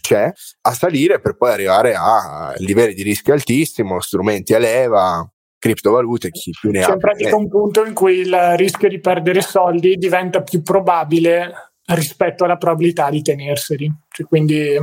c'è 0.00 0.32
a 0.62 0.72
salire 0.72 1.20
per 1.20 1.36
poi 1.36 1.50
arrivare 1.50 1.94
a 1.94 2.54
livelli 2.58 2.94
di 2.94 3.02
rischio 3.02 3.32
altissimo, 3.32 4.00
strumenti 4.00 4.54
a 4.54 4.58
leva, 4.58 5.28
criptovalute, 5.58 6.30
chi 6.30 6.52
più 6.58 6.70
ne 6.70 6.82
ha. 6.82 6.86
C'è 6.86 6.92
in 6.92 6.98
pratica 6.98 7.36
un 7.36 7.48
punto 7.48 7.84
in 7.84 7.94
cui 7.94 8.18
il 8.18 8.56
rischio 8.56 8.88
di 8.88 9.00
perdere 9.00 9.40
soldi 9.40 9.96
diventa 9.96 10.42
più 10.42 10.62
probabile 10.62 11.52
rispetto 11.86 12.44
alla 12.44 12.56
probabilità 12.56 13.10
di 13.10 13.22
tenerseli. 13.22 13.92
Cioè, 14.08 14.26
quindi 14.26 14.78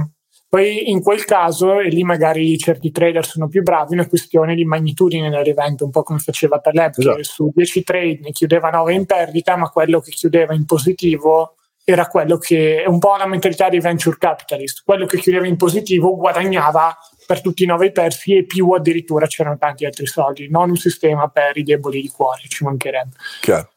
poi 0.54 0.92
in 0.92 1.02
quel 1.02 1.26
caso, 1.26 1.80
e 1.80 1.90
lì 1.90 2.04
magari 2.04 2.58
certi 2.60 2.92
trader 2.92 3.26
sono 3.26 3.48
più 3.48 3.64
bravi, 3.64 3.94
una 3.94 4.08
questione 4.08 4.54
di 4.54 4.66
magnitudine 4.66 5.30
dell'evento, 5.30 5.84
un 5.84 5.90
po' 5.90 6.04
come 6.04 6.20
faceva 6.20 6.60
Taleb, 6.60 6.94
esatto. 6.96 7.16
che 7.16 7.24
su 7.24 7.52
10 7.56 7.84
trade 7.84 8.20
ne 8.22 8.32
chiudeva 8.32 8.70
9 8.70 8.94
in 8.94 9.06
perdita, 9.06 9.56
ma 9.58 9.70
quello 9.70 10.00
che 10.00 10.12
chiudeva 10.12 10.54
in 10.54 10.66
positivo 10.66 11.56
era 11.86 12.08
quello 12.08 12.38
che 12.38 12.84
è 12.84 12.88
un 12.88 13.00
po' 13.00 13.16
la 13.18 13.28
mentalità 13.28 13.68
dei 13.70 13.82
venture 13.82 14.18
capitalist, 14.18 14.84
quello 14.86 15.06
che 15.06 15.18
chiudeva 15.18 15.46
in 15.48 15.58
positivo 15.58 16.16
guadagnava 16.16 16.98
per 17.26 17.42
tutti 17.42 17.64
i 17.64 17.68
9 17.68 17.92
persi 17.92 18.38
e 18.38 18.46
più 18.46 18.70
addirittura 18.72 19.28
c'erano 19.28 19.58
tanti 19.58 19.86
altri 19.86 20.08
soldi, 20.08 20.50
non 20.50 20.70
un 20.70 20.78
sistema 20.78 21.28
per 21.28 21.58
i 21.58 21.64
deboli 21.64 22.02
di 22.02 22.08
cuore, 22.08 22.42
ci 22.48 22.64
mancherebbe. 22.64 23.16
Chiaro. 23.42 23.72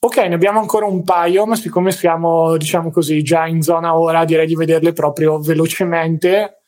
Ok, 0.00 0.18
ne 0.18 0.34
abbiamo 0.34 0.60
ancora 0.60 0.86
un 0.86 1.02
paio, 1.02 1.44
ma 1.44 1.56
siccome 1.56 1.90
siamo, 1.90 2.56
diciamo 2.56 2.92
così, 2.92 3.20
già 3.22 3.46
in 3.46 3.62
zona 3.62 3.98
ora, 3.98 4.24
direi 4.24 4.46
di 4.46 4.54
vederle 4.54 4.92
proprio 4.92 5.40
velocemente. 5.40 6.60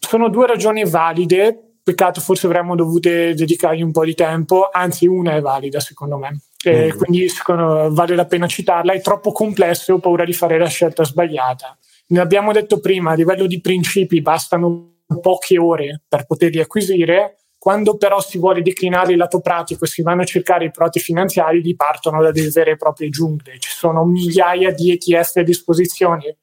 Sono 0.00 0.28
due 0.28 0.48
ragioni 0.48 0.84
valide, 0.84 1.74
peccato 1.84 2.20
forse 2.20 2.46
avremmo 2.46 2.74
dovuto 2.74 3.08
dedicargli 3.08 3.82
un 3.82 3.92
po' 3.92 4.04
di 4.04 4.14
tempo, 4.14 4.68
anzi 4.72 5.06
una 5.06 5.36
è 5.36 5.40
valida 5.40 5.78
secondo 5.78 6.18
me. 6.18 6.40
E 6.64 6.92
mm. 6.92 6.98
Quindi 6.98 7.28
secondo, 7.28 7.88
vale 7.92 8.14
la 8.14 8.26
pena 8.26 8.46
citarla, 8.46 8.92
è 8.92 9.00
troppo 9.00 9.32
complessa 9.32 9.92
e 9.92 9.94
ho 9.94 9.98
paura 9.98 10.24
di 10.24 10.32
fare 10.32 10.58
la 10.58 10.66
scelta 10.66 11.04
sbagliata. 11.04 11.76
Ne 12.08 12.20
abbiamo 12.20 12.52
detto 12.52 12.80
prima, 12.80 13.12
a 13.12 13.14
livello 13.14 13.46
di 13.46 13.60
principi 13.60 14.20
bastano 14.20 14.94
poche 15.20 15.58
ore 15.58 16.02
per 16.08 16.26
poterli 16.26 16.60
acquisire, 16.60 17.36
quando 17.58 17.96
però 17.96 18.20
si 18.20 18.38
vuole 18.38 18.62
declinare 18.62 19.12
il 19.12 19.18
lato 19.18 19.40
pratico 19.40 19.84
e 19.84 19.88
si 19.88 20.02
vanno 20.02 20.22
a 20.22 20.26
cercare 20.26 20.66
i 20.66 20.70
prodotti 20.70 21.00
finanziari, 21.00 21.60
li 21.60 21.74
partono 21.74 22.22
da 22.22 22.30
delle 22.30 22.50
vere 22.50 22.72
e 22.72 22.76
proprie 22.76 23.08
giungle. 23.08 23.58
Ci 23.58 23.70
sono 23.70 24.04
migliaia 24.04 24.72
di 24.72 24.92
ETF 24.92 25.36
a 25.36 25.42
disposizione, 25.42 26.38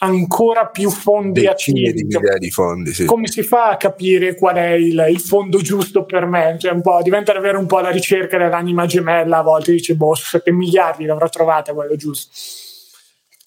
ancora 0.00 0.66
più 0.66 0.90
fondi 0.90 1.42
Decine 1.42 1.88
attivi. 1.88 1.92
di 1.92 2.04
migliaia 2.04 2.38
di 2.38 2.50
fondi, 2.50 2.92
sì. 2.92 3.04
Come 3.04 3.26
si 3.28 3.42
fa 3.42 3.70
a 3.70 3.76
capire 3.76 4.34
qual 4.34 4.56
è 4.56 4.72
il, 4.72 5.06
il 5.10 5.20
fondo 5.20 5.58
giusto 5.58 6.04
per 6.04 6.26
me? 6.26 6.56
Cioè 6.58 6.72
un 6.72 6.82
po', 6.82 7.00
diventa 7.02 7.32
davvero 7.32 7.58
un 7.58 7.66
po' 7.66 7.80
la 7.80 7.90
ricerca 7.90 8.38
dell'anima 8.38 8.86
gemella, 8.86 9.38
a 9.38 9.42
volte 9.42 9.72
dice, 9.72 9.94
boh, 9.94 10.14
su 10.14 10.26
7 10.26 10.52
miliardi 10.52 11.04
l'avrò 11.04 11.28
trovata 11.28 11.72
quello 11.72 11.96
giusto. 11.96 12.30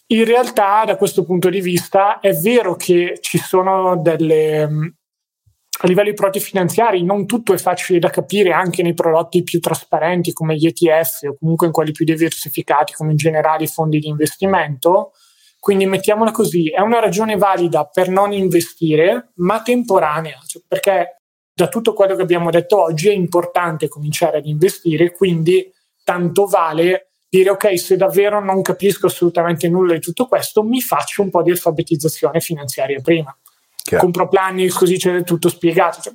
In 0.08 0.26
realtà, 0.26 0.84
da 0.86 0.97
questo 0.97 1.24
punto 1.24 1.49
di 1.49 1.62
vista, 1.62 2.20
è 2.20 2.34
vero 2.34 2.76
che 2.76 3.20
ci 3.22 3.38
sono 3.38 3.95
delle, 3.95 4.68
a 5.84 5.88
livello 5.88 6.10
di 6.10 6.16
prodotti 6.16 6.39
finanziari 6.39 7.04
non 7.04 7.26
tutto 7.26 7.54
è 7.54 7.58
facile 7.58 7.97
da 7.97 8.10
capire 8.10 8.52
anche 8.52 8.84
nei 8.84 8.93
prodotti 8.93 9.41
più 9.41 9.60
trasparenti 9.60 10.34
come 10.34 10.56
gli 10.56 10.68
ETF 10.68 11.24
o 11.30 11.38
comunque 11.39 11.68
in 11.68 11.74
quelli 11.74 11.91
più 11.91 12.06
diversificati 12.06 12.93
come 12.93 13.12
in 13.12 13.18
generale 13.18 13.64
i 13.64 13.68
fondi 13.68 13.99
di 13.99 14.08
investimento. 14.08 15.14
Quindi 15.62 15.86
mettiamola 15.86 16.32
così, 16.32 16.72
è 16.72 16.80
una 16.80 16.99
ragione 16.99 17.38
valida 17.38 17.86
per 17.86 18.09
non 18.09 18.32
investire, 18.32 19.34
ma 19.36 19.62
temporanea, 19.62 20.39
cioè 20.47 20.64
perché 20.68 21.22
da 21.53 21.68
tutto 21.68 21.93
quello 21.93 22.16
che 22.16 22.24
abbiamo 22.24 22.49
detto 22.49 22.82
oggi 22.82 23.09
è 23.09 23.14
importante 23.14 23.88
cominciare 23.88 24.38
ad 24.39 24.47
investire, 24.47 25.12
quindi 25.12 25.72
tanto 26.03 26.47
vale 26.47 27.12
dire 27.30 27.51
ok, 27.51 27.80
se 27.80 27.95
davvero 27.95 28.43
non 28.43 28.64
capisco 28.64 29.05
assolutamente 29.05 29.70
nulla 29.70 29.93
di 29.93 29.99
tutto 29.99 30.26
questo, 30.26 30.64
mi 30.64 30.82
faccio 30.82 31.22
un 31.22 31.30
po' 31.30 31.43
di 31.43 31.51
alfabetizzazione 31.51 32.39
finanziaria 32.39 32.99
prima. 32.99 33.38
Chiaro. 33.84 34.03
compro 34.03 34.28
planning 34.30 34.72
così 34.72 34.97
c'è 34.97 35.24
tutto 35.24 35.47
spiegato. 35.47 36.01
Cioè, 36.01 36.14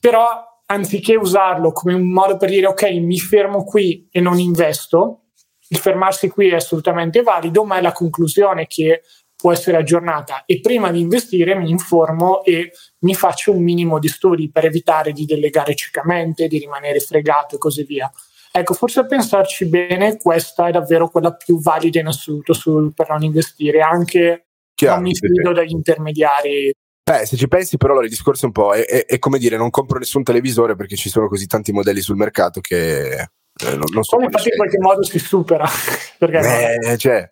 però 0.00 0.26
anziché 0.64 1.16
usarlo 1.16 1.70
come 1.70 1.92
un 1.92 2.10
modo 2.10 2.38
per 2.38 2.48
dire 2.48 2.66
ok, 2.66 2.92
mi 2.92 3.18
fermo 3.18 3.62
qui 3.62 4.08
e 4.10 4.22
non 4.22 4.38
investo, 4.38 5.25
il 5.68 5.78
fermarsi 5.78 6.28
qui 6.28 6.48
è 6.48 6.54
assolutamente 6.54 7.22
valido, 7.22 7.64
ma 7.64 7.78
è 7.78 7.80
la 7.80 7.92
conclusione 7.92 8.66
che 8.66 9.02
può 9.36 9.52
essere 9.52 9.76
aggiornata 9.76 10.44
e 10.46 10.60
prima 10.60 10.90
di 10.90 11.00
investire 11.00 11.54
mi 11.54 11.68
informo 11.68 12.42
e 12.42 12.72
mi 13.00 13.14
faccio 13.14 13.52
un 13.52 13.62
minimo 13.62 13.98
di 13.98 14.08
studi 14.08 14.50
per 14.50 14.64
evitare 14.64 15.12
di 15.12 15.26
delegare 15.26 15.74
ciecamente, 15.74 16.48
di 16.48 16.58
rimanere 16.58 17.00
fregato 17.00 17.56
e 17.56 17.58
così 17.58 17.84
via. 17.84 18.10
Ecco, 18.50 18.72
forse 18.72 19.00
a 19.00 19.04
pensarci 19.04 19.66
bene, 19.66 20.16
questa 20.16 20.68
è 20.68 20.70
davvero 20.70 21.10
quella 21.10 21.34
più 21.34 21.60
valida 21.60 22.00
in 22.00 22.06
assoluto 22.06 22.54
sul, 22.54 22.94
per 22.94 23.10
non 23.10 23.22
investire, 23.22 23.82
anche 23.82 24.46
Chiaro, 24.74 24.94
non 24.94 25.04
mi 25.04 25.14
fido 25.14 25.52
dagli 25.52 25.72
intermediari 25.72 26.72
Beh, 27.08 27.24
se 27.24 27.36
ci 27.36 27.46
pensi, 27.46 27.76
però, 27.76 27.92
allora 27.92 28.06
il 28.06 28.12
discorso 28.12 28.42
è 28.42 28.46
un 28.46 28.52
po'. 28.52 28.74
È, 28.74 28.84
è, 28.84 29.04
è, 29.04 29.18
come 29.20 29.38
dire, 29.38 29.56
non 29.56 29.70
compro 29.70 29.96
nessun 29.96 30.24
televisore 30.24 30.74
perché 30.74 30.96
ci 30.96 31.08
sono 31.08 31.28
così 31.28 31.46
tanti 31.46 31.70
modelli 31.70 32.00
sul 32.00 32.16
mercato 32.16 32.60
che. 32.60 33.28
Eh, 33.64 33.70
non, 33.70 33.84
non 33.92 34.02
so. 34.02 34.16
Come 34.16 34.26
infatti 34.26 34.48
in 34.48 34.56
qualche 34.56 34.78
modo 34.78 35.02
si 35.02 35.18
supera. 35.18 35.66
perché 36.18 36.78
eh, 36.78 36.96
cioè. 36.96 37.30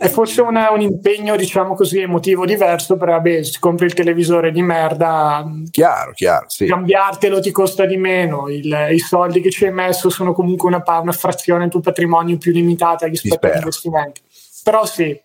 È 0.00 0.06
forse 0.06 0.42
una, 0.42 0.70
un 0.70 0.80
impegno, 0.80 1.34
diciamo 1.34 1.74
così, 1.74 1.98
emotivo 1.98 2.46
diverso, 2.46 2.96
però 2.96 3.14
vabbè, 3.14 3.42
se 3.42 3.58
compri 3.58 3.86
il 3.86 3.94
televisore 3.94 4.52
di 4.52 4.62
merda, 4.62 5.44
chiaro, 5.72 6.12
chiaro, 6.12 6.48
sì. 6.48 6.66
cambiartelo 6.66 7.40
ti 7.40 7.50
costa 7.50 7.84
di 7.84 7.96
meno, 7.96 8.48
il, 8.48 8.90
i 8.92 8.98
soldi 9.00 9.40
che 9.40 9.50
ci 9.50 9.64
hai 9.64 9.72
messo 9.72 10.08
sono 10.08 10.32
comunque 10.32 10.68
una, 10.68 10.84
una 11.00 11.10
frazione 11.10 11.62
del 11.62 11.70
tuo 11.70 11.80
patrimonio 11.80 12.38
più 12.38 12.52
limitata 12.52 13.08
rispetto 13.08 13.48
agli 13.48 13.56
investimenti. 13.56 14.20
Però 14.62 14.86
sì, 14.86 15.20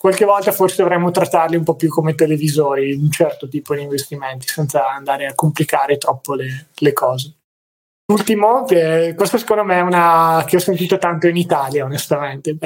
qualche 0.00 0.24
volta 0.24 0.50
forse 0.50 0.82
dovremmo 0.82 1.12
trattarli 1.12 1.54
un 1.54 1.62
po' 1.62 1.76
più 1.76 1.88
come 1.88 2.16
televisori, 2.16 2.94
un 2.94 3.12
certo 3.12 3.46
tipo 3.46 3.72
di 3.76 3.82
investimenti, 3.82 4.48
senza 4.48 4.88
andare 4.88 5.26
a 5.26 5.34
complicare 5.36 5.96
troppo 5.96 6.34
le, 6.34 6.70
le 6.74 6.92
cose. 6.92 7.37
Ultimo, 8.10 8.64
che 8.64 9.12
questo 9.14 9.36
secondo 9.36 9.64
me 9.64 9.76
è 9.76 9.80
una 9.82 10.42
che 10.46 10.56
ho 10.56 10.60
sentito 10.60 10.96
tanto 10.96 11.26
in 11.26 11.36
Italia, 11.36 11.84
onestamente. 11.84 12.56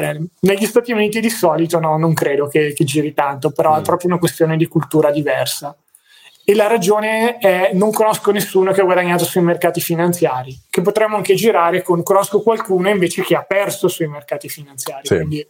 Negli 0.40 0.66
Stati 0.66 0.92
Uniti 0.92 1.18
di 1.18 1.30
solito 1.30 1.80
no, 1.80 1.98
non 1.98 2.14
credo 2.14 2.46
che, 2.46 2.72
che 2.72 2.84
giri 2.84 3.12
tanto, 3.12 3.50
però 3.50 3.74
mm. 3.74 3.78
è 3.78 3.82
proprio 3.82 4.10
una 4.10 4.20
questione 4.20 4.56
di 4.56 4.68
cultura 4.68 5.10
diversa. 5.10 5.76
E 6.44 6.54
la 6.54 6.68
ragione 6.68 7.38
è 7.38 7.72
non 7.74 7.90
conosco 7.90 8.30
nessuno 8.30 8.70
che 8.70 8.82
ha 8.82 8.84
guadagnato 8.84 9.24
sui 9.24 9.42
mercati 9.42 9.80
finanziari, 9.80 10.56
che 10.70 10.80
potremmo 10.80 11.16
anche 11.16 11.34
girare 11.34 11.82
con 11.82 12.04
conosco 12.04 12.40
qualcuno 12.40 12.88
invece 12.88 13.22
che 13.22 13.34
ha 13.34 13.42
perso 13.42 13.88
sui 13.88 14.06
mercati 14.06 14.48
finanziari. 14.48 15.06
Sì. 15.06 15.16
Quindi 15.16 15.46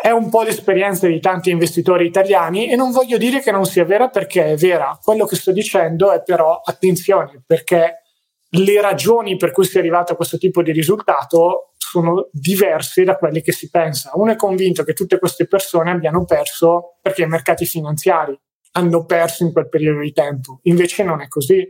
è 0.00 0.10
un 0.10 0.28
po' 0.28 0.42
l'esperienza 0.42 1.08
di 1.08 1.18
tanti 1.18 1.50
investitori 1.50 2.06
italiani 2.06 2.70
e 2.70 2.76
non 2.76 2.92
voglio 2.92 3.18
dire 3.18 3.40
che 3.40 3.50
non 3.50 3.64
sia 3.64 3.84
vera 3.84 4.08
perché 4.10 4.52
è 4.52 4.56
vera. 4.56 4.96
Quello 5.02 5.24
che 5.26 5.34
sto 5.34 5.50
dicendo 5.50 6.12
è 6.12 6.22
però 6.22 6.60
attenzione 6.64 7.42
perché 7.44 8.02
le 8.58 8.80
ragioni 8.80 9.36
per 9.36 9.50
cui 9.52 9.64
si 9.64 9.76
è 9.76 9.80
arrivato 9.80 10.12
a 10.12 10.16
questo 10.16 10.38
tipo 10.38 10.62
di 10.62 10.72
risultato 10.72 11.72
sono 11.76 12.28
diverse 12.32 13.04
da 13.04 13.16
quelle 13.16 13.42
che 13.42 13.52
si 13.52 13.70
pensa. 13.70 14.10
Uno 14.14 14.32
è 14.32 14.36
convinto 14.36 14.82
che 14.82 14.92
tutte 14.92 15.18
queste 15.18 15.46
persone 15.46 15.90
abbiano 15.90 16.24
perso 16.24 16.96
perché 17.00 17.22
i 17.22 17.26
mercati 17.26 17.64
finanziari 17.64 18.38
hanno 18.72 19.04
perso 19.04 19.44
in 19.44 19.52
quel 19.52 19.68
periodo 19.68 20.00
di 20.00 20.12
tempo. 20.12 20.60
Invece 20.64 21.02
non 21.02 21.20
è 21.22 21.28
così. 21.28 21.66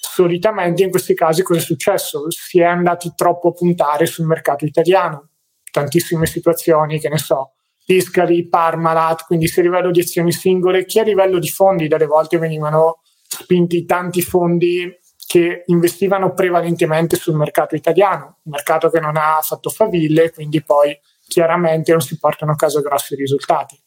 Solitamente 0.00 0.82
in 0.82 0.90
questi 0.90 1.14
casi 1.14 1.42
cosa 1.42 1.60
è 1.60 1.62
successo? 1.62 2.24
Si 2.30 2.58
è 2.58 2.64
andati 2.64 3.12
troppo 3.14 3.48
a 3.48 3.52
puntare 3.52 4.06
sul 4.06 4.26
mercato 4.26 4.64
italiano. 4.64 5.28
Tantissime 5.70 6.26
situazioni, 6.26 6.98
che 6.98 7.08
ne 7.08 7.18
so, 7.18 7.52
Tiscali, 7.84 8.48
Parmalat, 8.48 9.24
quindi 9.26 9.46
sia 9.46 9.62
a 9.62 9.66
livello 9.66 9.90
di 9.90 10.00
azioni 10.00 10.32
singole 10.32 10.84
che 10.84 11.00
a 11.00 11.04
livello 11.04 11.38
di 11.38 11.48
fondi, 11.48 11.86
delle 11.86 12.06
volte 12.06 12.38
venivano 12.38 13.02
spinti 13.28 13.84
tanti 13.84 14.22
fondi 14.22 14.92
che 15.30 15.62
investivano 15.66 16.34
prevalentemente 16.34 17.14
sul 17.14 17.36
mercato 17.36 17.76
italiano, 17.76 18.38
un 18.42 18.50
mercato 18.50 18.90
che 18.90 18.98
non 18.98 19.16
ha 19.16 19.38
fatto 19.42 19.70
faville, 19.70 20.32
quindi 20.32 20.60
poi 20.60 20.98
chiaramente 21.28 21.92
non 21.92 22.00
si 22.00 22.18
portano 22.18 22.50
a 22.50 22.56
casa 22.56 22.80
grossi 22.80 23.14
risultati. 23.14 23.78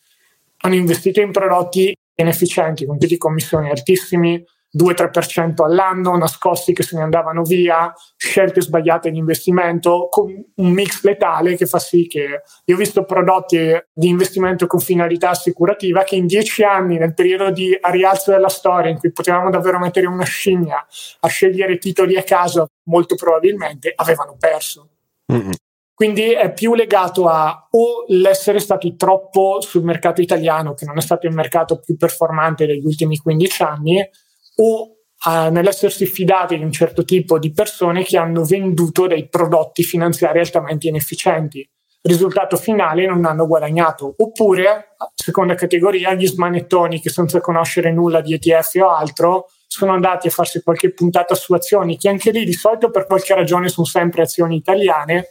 Hanno 0.60 0.76
investito 0.76 1.20
in 1.20 1.34
prodotti 1.34 1.94
inefficienti, 2.16 2.86
con 2.86 2.98
tutti 2.98 3.18
commissioni 3.18 3.70
altissimi, 3.70 4.42
2-3% 4.76 5.64
all'anno, 5.64 6.18
nascosti 6.18 6.74
che 6.74 6.84
se 6.84 6.96
ne 6.96 7.04
andavano 7.04 7.44
via, 7.44 7.94
scelte 8.16 8.62
sbagliate 8.62 9.12
di 9.12 9.18
investimento, 9.18 10.08
con 10.10 10.32
un 10.32 10.72
mix 10.72 11.04
letale 11.04 11.56
che 11.56 11.66
fa 11.66 11.80
sì 11.80 12.08
che 12.08 12.42
io 12.66 12.76
ho 12.76 12.78
visto 12.78 13.06
prodotti 13.06 13.58
di 13.94 14.08
investimento 14.08 14.66
con 14.68 14.80
finalità 14.80 15.30
assicurativa 15.30 16.04
che 16.04 16.16
in 16.16 16.26
dieci 16.26 16.64
anni, 16.64 16.98
nel 16.98 17.14
periodo 17.14 17.52
di 17.52 17.78
rialzo 17.82 18.32
della 18.32 18.50
storia, 18.50 18.90
in 18.90 18.98
cui 18.98 19.12
potevamo 19.12 19.50
davvero 19.50 19.80
mettere 19.80 20.08
una 20.08 20.26
scimmia 20.26 20.86
a 21.20 21.28
scegliere 21.28 21.78
titoli 21.78 22.18
a 22.18 22.24
caso, 22.24 22.68
molto 22.86 23.16
probabilmente 23.16 23.94
avevano 23.96 24.36
perso. 24.40 24.90
Mm-hmm. 25.32 25.52
Quindi 25.94 26.32
è 26.34 26.52
più 26.52 26.74
legato 26.74 27.28
a 27.28 27.68
o 27.70 28.06
l'essere 28.08 28.60
stati 28.60 28.96
troppo 28.96 29.62
sul 29.62 29.84
mercato 29.84 30.22
italiano, 30.22 30.74
che 30.74 30.86
non 30.86 30.98
è 30.98 31.02
stato 31.02 31.28
il 31.28 31.34
mercato 31.34 31.80
più 31.80 31.96
performante 31.98 32.66
degli 32.66 32.86
ultimi 32.86 33.18
15 33.18 33.64
anni, 33.64 34.10
o 34.58 34.82
uh, 34.82 35.52
nell'essersi 35.52 36.06
fidati 36.06 36.58
di 36.58 36.64
un 36.64 36.72
certo 36.72 37.04
tipo 37.04 37.40
di 37.40 37.52
persone 37.52 38.04
che 38.04 38.18
hanno 38.18 38.44
venduto 38.44 39.08
dei 39.08 39.28
prodotti 39.30 39.84
finanziari 39.84 40.40
altamente 40.40 40.88
inefficienti. 40.88 41.68
Risultato 42.02 42.58
finale 42.58 43.06
non 43.08 43.24
hanno 43.24 43.48
guadagnato. 43.48 44.14
Oppure, 44.18 44.96
seconda 45.16 45.56
categoria, 45.56 46.14
gli 46.14 46.28
smanettoni 46.28 47.00
che 47.00 47.10
senza 47.10 47.40
conoscere 47.40 47.94
nulla 47.94 48.20
di 48.20 48.34
ETF 48.34 48.76
o 48.82 48.90
altro 48.90 49.46
sono 49.68 49.94
andati 49.94 50.28
a 50.28 50.32
farsi 50.32 50.62
qualche 50.62 50.94
puntata 50.94 51.34
su 51.34 51.54
azioni 51.54 51.98
che 51.98 52.10
anche 52.10 52.32
lì 52.32 52.44
di 52.44 52.54
solito 52.54 52.92
per 52.92 53.06
qualche 53.06 53.34
ragione 53.34 53.70
sono 53.70 53.86
sempre 53.86 54.22
azioni 54.22 54.58
italiane 54.58 55.30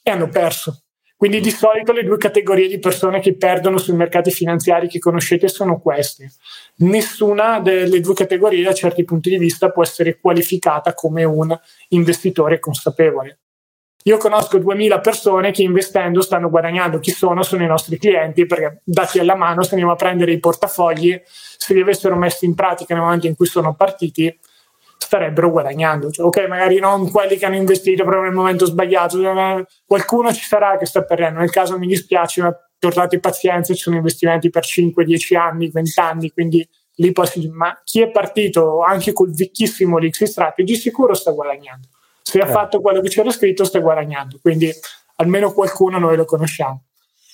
e 0.00 0.10
hanno 0.10 0.28
perso. 0.28 0.84
Quindi 1.22 1.38
di 1.38 1.52
solito 1.52 1.92
le 1.92 2.02
due 2.02 2.16
categorie 2.16 2.66
di 2.66 2.80
persone 2.80 3.20
che 3.20 3.36
perdono 3.36 3.78
sui 3.78 3.94
mercati 3.94 4.32
finanziari 4.32 4.88
che 4.88 4.98
conoscete 4.98 5.46
sono 5.46 5.78
queste. 5.78 6.32
Nessuna 6.78 7.60
delle 7.60 8.00
due 8.00 8.12
categorie 8.12 8.64
da 8.64 8.74
certi 8.74 9.04
punti 9.04 9.30
di 9.30 9.38
vista 9.38 9.70
può 9.70 9.84
essere 9.84 10.18
qualificata 10.18 10.94
come 10.94 11.22
un 11.22 11.56
investitore 11.90 12.58
consapevole. 12.58 13.38
Io 14.02 14.16
conosco 14.16 14.58
2000 14.58 14.98
persone 14.98 15.52
che 15.52 15.62
investendo 15.62 16.22
stanno 16.22 16.50
guadagnando. 16.50 16.98
Chi 16.98 17.12
sono? 17.12 17.44
Sono 17.44 17.62
i 17.62 17.68
nostri 17.68 17.98
clienti 17.98 18.44
perché 18.44 18.80
dati 18.82 19.20
alla 19.20 19.36
mano 19.36 19.62
se 19.62 19.70
andiamo 19.74 19.92
a 19.92 19.96
prendere 19.96 20.32
i 20.32 20.40
portafogli, 20.40 21.22
se 21.24 21.72
li 21.72 21.82
avessero 21.82 22.16
messi 22.16 22.46
in 22.46 22.56
pratica 22.56 22.94
nel 22.94 23.04
momento 23.04 23.28
in 23.28 23.36
cui 23.36 23.46
sono 23.46 23.76
partiti, 23.76 24.36
starebbero 25.02 25.50
guadagnando. 25.50 26.10
Cioè, 26.10 26.26
ok, 26.26 26.46
magari 26.46 26.78
non 26.78 27.10
quelli 27.10 27.36
che 27.36 27.44
hanno 27.44 27.56
investito 27.56 28.02
proprio 28.04 28.22
nel 28.22 28.32
momento 28.32 28.66
sbagliato, 28.66 29.18
qualcuno 29.84 30.32
ci 30.32 30.44
sarà 30.44 30.76
che 30.76 30.86
sta 30.86 31.02
perdendo. 31.02 31.40
Nel 31.40 31.50
caso 31.50 31.78
mi 31.78 31.86
dispiace, 31.86 32.42
ma 32.42 32.56
portate 32.78 33.18
pazienza, 33.18 33.74
ci 33.74 33.80
sono 33.80 33.96
investimenti 33.96 34.48
per 34.50 34.64
5, 34.64 35.04
10 35.04 35.34
anni, 35.34 35.70
20 35.70 36.00
anni, 36.00 36.30
quindi 36.30 36.66
lì 36.96 37.10
poi 37.12 37.26
ma 37.50 37.80
chi 37.84 38.02
è 38.02 38.10
partito 38.10 38.82
anche 38.82 39.12
col 39.12 39.32
vecchissimo 39.32 39.96
Lixi 39.96 40.26
Strategy 40.26 40.76
sicuro 40.76 41.14
sta 41.14 41.32
guadagnando. 41.32 41.88
Se 42.22 42.38
ha 42.38 42.48
eh. 42.48 42.50
fatto 42.50 42.80
quello 42.80 43.00
che 43.00 43.08
c'era 43.08 43.30
scritto 43.30 43.64
sta 43.64 43.80
guadagnando, 43.80 44.38
quindi 44.40 44.70
almeno 45.16 45.52
qualcuno 45.52 45.98
noi 45.98 46.16
lo 46.16 46.24
conosciamo. 46.24 46.84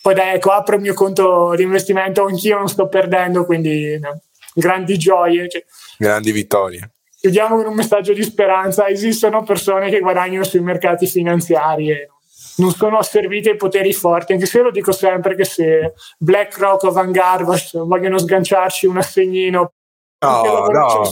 Poi 0.01 0.15
dai, 0.15 0.37
ecco, 0.37 0.51
apro 0.51 0.77
il 0.77 0.81
mio 0.81 0.95
conto 0.95 1.55
di 1.55 1.65
investimento, 1.65 2.25
anch'io 2.25 2.57
non 2.57 2.69
sto 2.69 2.89
perdendo, 2.89 3.45
quindi 3.45 3.99
no, 3.99 4.21
grandi 4.55 4.97
gioie. 4.97 5.49
Cioè, 5.49 5.65
grandi 5.99 6.31
vittorie 6.33 6.93
chiudiamo 7.19 7.57
con 7.57 7.67
un 7.67 7.75
messaggio 7.75 8.13
di 8.13 8.23
speranza. 8.23 8.89
Esistono 8.89 9.43
persone 9.43 9.91
che 9.91 10.01
guadagnano 10.01 10.45
sui 10.45 10.61
mercati 10.61 11.07
finanziari 11.07 11.91
e 11.91 12.09
non 12.57 12.73
sono 12.73 12.99
asserviti 12.99 13.51
ai 13.51 13.57
poteri 13.57 13.93
forti, 13.93 14.33
anche 14.33 14.47
se 14.47 14.59
io 14.59 14.65
lo 14.65 14.71
dico 14.71 14.91
sempre 14.91 15.37
che 15.37 15.45
se 15.45 15.95
BlackRock 16.19 16.85
o 16.85 16.91
Vanguard 16.91 17.45
vogliono 17.85 18.19
sganciarci 18.19 18.87
un 18.87 18.99
assegnino 18.99 19.73
No, 20.21 20.43
no. 20.43 20.67
no. 20.73 21.05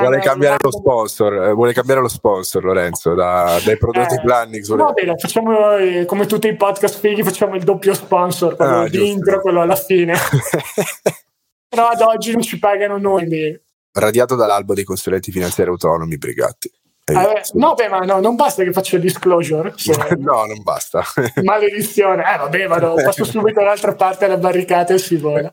vuole 0.00 0.18
cambiare 0.18 0.56
lo 0.60 0.72
sponsor, 0.72 1.32
eh, 1.44 1.52
vuole 1.52 1.72
cambiare 1.72 2.00
lo 2.00 2.08
sponsor 2.08 2.64
Lorenzo 2.64 3.14
da, 3.14 3.56
dai 3.64 3.78
prodotti 3.78 4.14
eh, 4.14 4.20
Plannix. 4.20 4.66
Va 4.74 4.90
bene, 4.90 5.16
facciamo 5.16 5.76
eh, 5.76 6.04
come 6.06 6.26
tutti 6.26 6.48
i 6.48 6.56
podcast 6.56 6.98
fighi, 6.98 7.22
facciamo 7.22 7.54
il 7.54 7.62
doppio 7.62 7.94
sponsor, 7.94 8.56
quello 8.56 8.80
ah, 8.80 8.88
dentro, 8.88 9.40
quello 9.40 9.60
alla 9.60 9.76
fine. 9.76 10.14
Però 11.68 11.88
ad 11.88 12.00
oggi 12.00 12.32
non 12.32 12.42
ci 12.42 12.58
pagano 12.58 12.98
noi. 12.98 13.60
Radiato 13.92 14.34
dall'albo 14.34 14.74
dei 14.74 14.84
consulenti 14.84 15.30
finanziari 15.30 15.70
autonomi, 15.70 16.16
Brigatti. 16.16 16.70
Eh, 17.10 17.42
no, 17.54 17.72
beh, 17.72 17.88
ma 17.88 18.00
no, 18.00 18.20
non 18.20 18.36
basta 18.36 18.62
che 18.62 18.72
faccia 18.72 18.96
il 18.96 19.02
disclosure. 19.02 19.72
Se... 19.76 19.92
no, 20.18 20.44
non 20.44 20.62
basta. 20.62 21.02
Maledizione. 21.42 22.22
Eh, 22.22 22.36
vabbè, 22.36 22.66
vado, 22.66 22.94
passo 23.02 23.24
subito 23.24 23.60
dall'altra 23.60 23.94
parte 23.94 24.26
della 24.26 24.36
barricata 24.36 24.92
e 24.92 24.98
si 24.98 25.16
vola. 25.16 25.52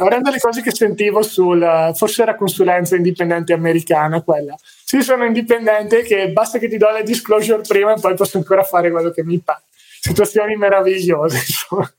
Una 0.00 0.20
delle 0.20 0.38
cose 0.40 0.60
che 0.60 0.74
sentivo 0.74 1.22
sul, 1.22 1.92
forse 1.94 2.22
era 2.22 2.34
consulenza 2.34 2.96
indipendente 2.96 3.52
americana 3.52 4.22
quella. 4.22 4.56
Sì, 4.84 5.00
sono 5.02 5.24
indipendente 5.24 6.02
che 6.02 6.30
basta 6.32 6.58
che 6.58 6.68
ti 6.68 6.76
do 6.76 6.90
la 6.90 7.02
disclosure 7.02 7.62
prima 7.66 7.94
e 7.94 8.00
poi 8.00 8.14
posso 8.14 8.38
ancora 8.38 8.64
fare 8.64 8.90
quello 8.90 9.10
che 9.10 9.22
mi 9.22 9.38
pare. 9.38 9.62
Situazioni 10.00 10.56
meravigliose, 10.56 11.36
insomma. 11.46 11.92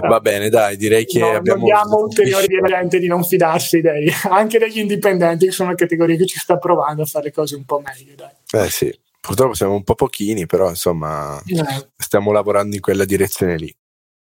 Va 0.00 0.20
bene, 0.20 0.48
dai, 0.48 0.76
direi 0.76 1.04
che 1.04 1.18
no, 1.18 1.30
abbiamo... 1.30 1.58
Non 1.58 1.66
diamo 1.66 1.96
ulteriori 2.02 2.46
gente 2.66 2.98
di 2.98 3.06
non 3.06 3.24
fidarsi 3.24 3.80
dei, 3.80 4.10
anche 4.28 4.58
degli 4.58 4.78
indipendenti, 4.78 5.46
che 5.46 5.52
sono 5.52 5.68
una 5.68 5.78
categoria 5.78 6.16
che 6.16 6.26
ci 6.26 6.38
sta 6.38 6.58
provando 6.58 7.02
a 7.02 7.06
fare 7.06 7.26
le 7.26 7.32
cose 7.32 7.56
un 7.56 7.64
po' 7.64 7.80
meglio. 7.80 8.14
Dai. 8.14 8.64
Eh 8.64 8.70
sì, 8.70 8.96
purtroppo 9.20 9.54
siamo 9.54 9.74
un 9.74 9.82
po' 9.82 9.94
pochini, 9.94 10.46
però 10.46 10.68
insomma 10.68 11.40
eh. 11.46 11.88
stiamo 11.96 12.32
lavorando 12.32 12.76
in 12.76 12.80
quella 12.80 13.04
direzione 13.04 13.56
lì. 13.56 13.74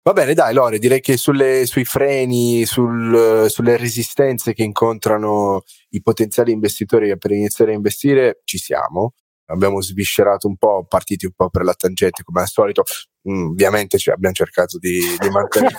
Va 0.06 0.12
bene, 0.12 0.34
dai, 0.34 0.54
Lore, 0.54 0.80
direi 0.80 1.00
che 1.00 1.16
sulle, 1.16 1.66
sui 1.66 1.86
freni, 1.86 2.66
sul, 2.66 3.46
sulle 3.50 3.78
resistenze 3.78 4.54
che 4.54 4.64
incontrano 4.64 5.64
i 5.92 6.02
potenziali 6.02 6.52
investitori 6.52 7.18
per 7.18 7.32
iniziare 7.32 7.72
a 7.72 7.76
investire, 7.76 8.42
ci 8.44 8.58
siamo 8.58 9.14
abbiamo 9.54 9.82
sviscerato 9.82 10.48
un 10.48 10.58
po', 10.58 10.86
partiti 10.88 11.26
un 11.26 11.34
po' 11.36 11.50
per 11.50 11.64
la 11.64 11.74
tangente 11.74 12.24
come 12.24 12.42
al 12.42 12.48
solito. 12.48 12.84
Mm, 13.30 13.52
ovviamente 13.52 13.98
cioè, 13.98 14.16
abbiamo 14.16 14.36
cercato 14.36 14.78
di, 14.78 15.00
di 15.18 15.30
mantenere 15.30 15.76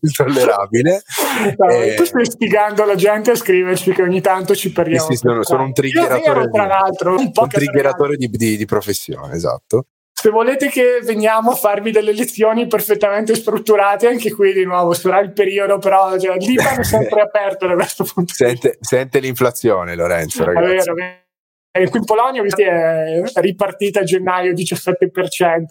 il 0.00 0.12
tollerabile. 0.14 1.02
No, 1.56 1.68
e... 1.68 1.94
Tu 1.94 2.04
stai 2.04 2.30
sfigando 2.30 2.84
la 2.84 2.94
gente 2.94 3.32
a 3.32 3.34
scriverci 3.34 3.92
che 3.92 4.02
ogni 4.02 4.20
tanto 4.20 4.54
ci 4.54 4.70
perdiamo. 4.70 5.06
Sì, 5.06 5.14
sì, 5.14 5.26
sono, 5.26 5.42
sono, 5.42 5.64
un 5.64 5.72
triggeratore, 5.72 6.48
tra 6.50 6.66
l'altro, 6.66 7.16
un, 7.16 7.30
un 7.34 7.48
triggeratore 7.48 8.16
di, 8.16 8.28
di, 8.28 8.56
di 8.56 8.64
professione, 8.66 9.34
esatto 9.34 9.86
se 10.24 10.30
volete 10.30 10.70
che 10.70 11.00
veniamo 11.02 11.50
a 11.50 11.54
farvi 11.54 11.90
delle 11.90 12.12
lezioni 12.12 12.66
perfettamente 12.66 13.34
strutturate, 13.34 14.06
anche 14.06 14.32
qui 14.32 14.54
di 14.54 14.64
nuovo 14.64 14.94
sarà 14.94 15.20
il 15.20 15.34
periodo, 15.34 15.78
però 15.78 16.18
cioè, 16.18 16.36
il 16.36 16.46
libro 16.46 16.66
è 16.66 16.82
sempre 16.82 17.20
aperto 17.28 17.66
da 17.66 17.74
questo 17.74 18.04
punto 18.04 18.32
di 18.38 18.52
vista. 18.52 18.70
Sente 18.80 19.18
l'inflazione, 19.18 19.94
Lorenzo, 19.94 20.44
ragazzi. 20.44 20.64
È 20.64 20.76
vero, 20.76 20.94
vero. 20.94 21.23
E 21.76 21.88
qui 21.88 21.98
in 21.98 22.04
Polonia 22.04 22.40
è 22.40 23.20
ripartita 23.40 24.00
a 24.00 24.04
gennaio 24.04 24.52
17%, 24.52 25.64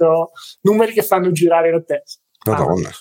numeri 0.63 0.91
che 0.91 1.01
fanno 1.01 1.31
girare 1.31 1.71
la 1.71 1.81
testa. 1.81 2.19
Madonna. 2.45 2.89
Ah. 2.89 2.93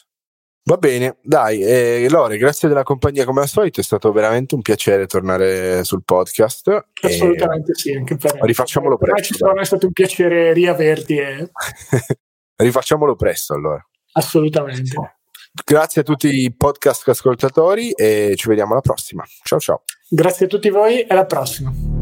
Va 0.64 0.76
bene, 0.76 1.16
dai, 1.20 1.60
eh, 1.60 2.06
Lore, 2.08 2.36
grazie 2.36 2.68
della 2.68 2.84
compagnia 2.84 3.24
come 3.24 3.40
al 3.40 3.48
solito, 3.48 3.80
è 3.80 3.82
stato 3.82 4.12
veramente 4.12 4.54
un 4.54 4.62
piacere 4.62 5.06
tornare 5.06 5.82
sul 5.82 6.04
podcast. 6.04 6.90
Assolutamente 7.02 7.74
sì, 7.74 7.92
anche 7.92 8.14
per 8.14 8.34
me. 8.34 8.40
Rifacciamolo 8.42 8.96
per 8.96 9.10
presto. 9.10 9.52
Me 9.52 9.62
è 9.62 9.64
stato 9.64 9.86
un 9.86 9.92
piacere 9.92 10.52
riaverti. 10.52 11.16
E... 11.16 11.50
Rifacciamolo 12.54 13.16
presto 13.16 13.54
allora. 13.54 13.84
Assolutamente. 14.12 15.16
Grazie 15.64 16.02
a 16.02 16.04
tutti 16.04 16.28
i 16.28 16.54
podcast 16.54 17.08
ascoltatori 17.08 17.90
e 17.90 18.34
ci 18.36 18.46
vediamo 18.46 18.72
alla 18.72 18.80
prossima. 18.80 19.24
Ciao 19.42 19.58
ciao. 19.58 19.82
Grazie 20.08 20.46
a 20.46 20.48
tutti 20.48 20.70
voi 20.70 21.00
e 21.00 21.06
alla 21.08 21.26
prossima. 21.26 22.01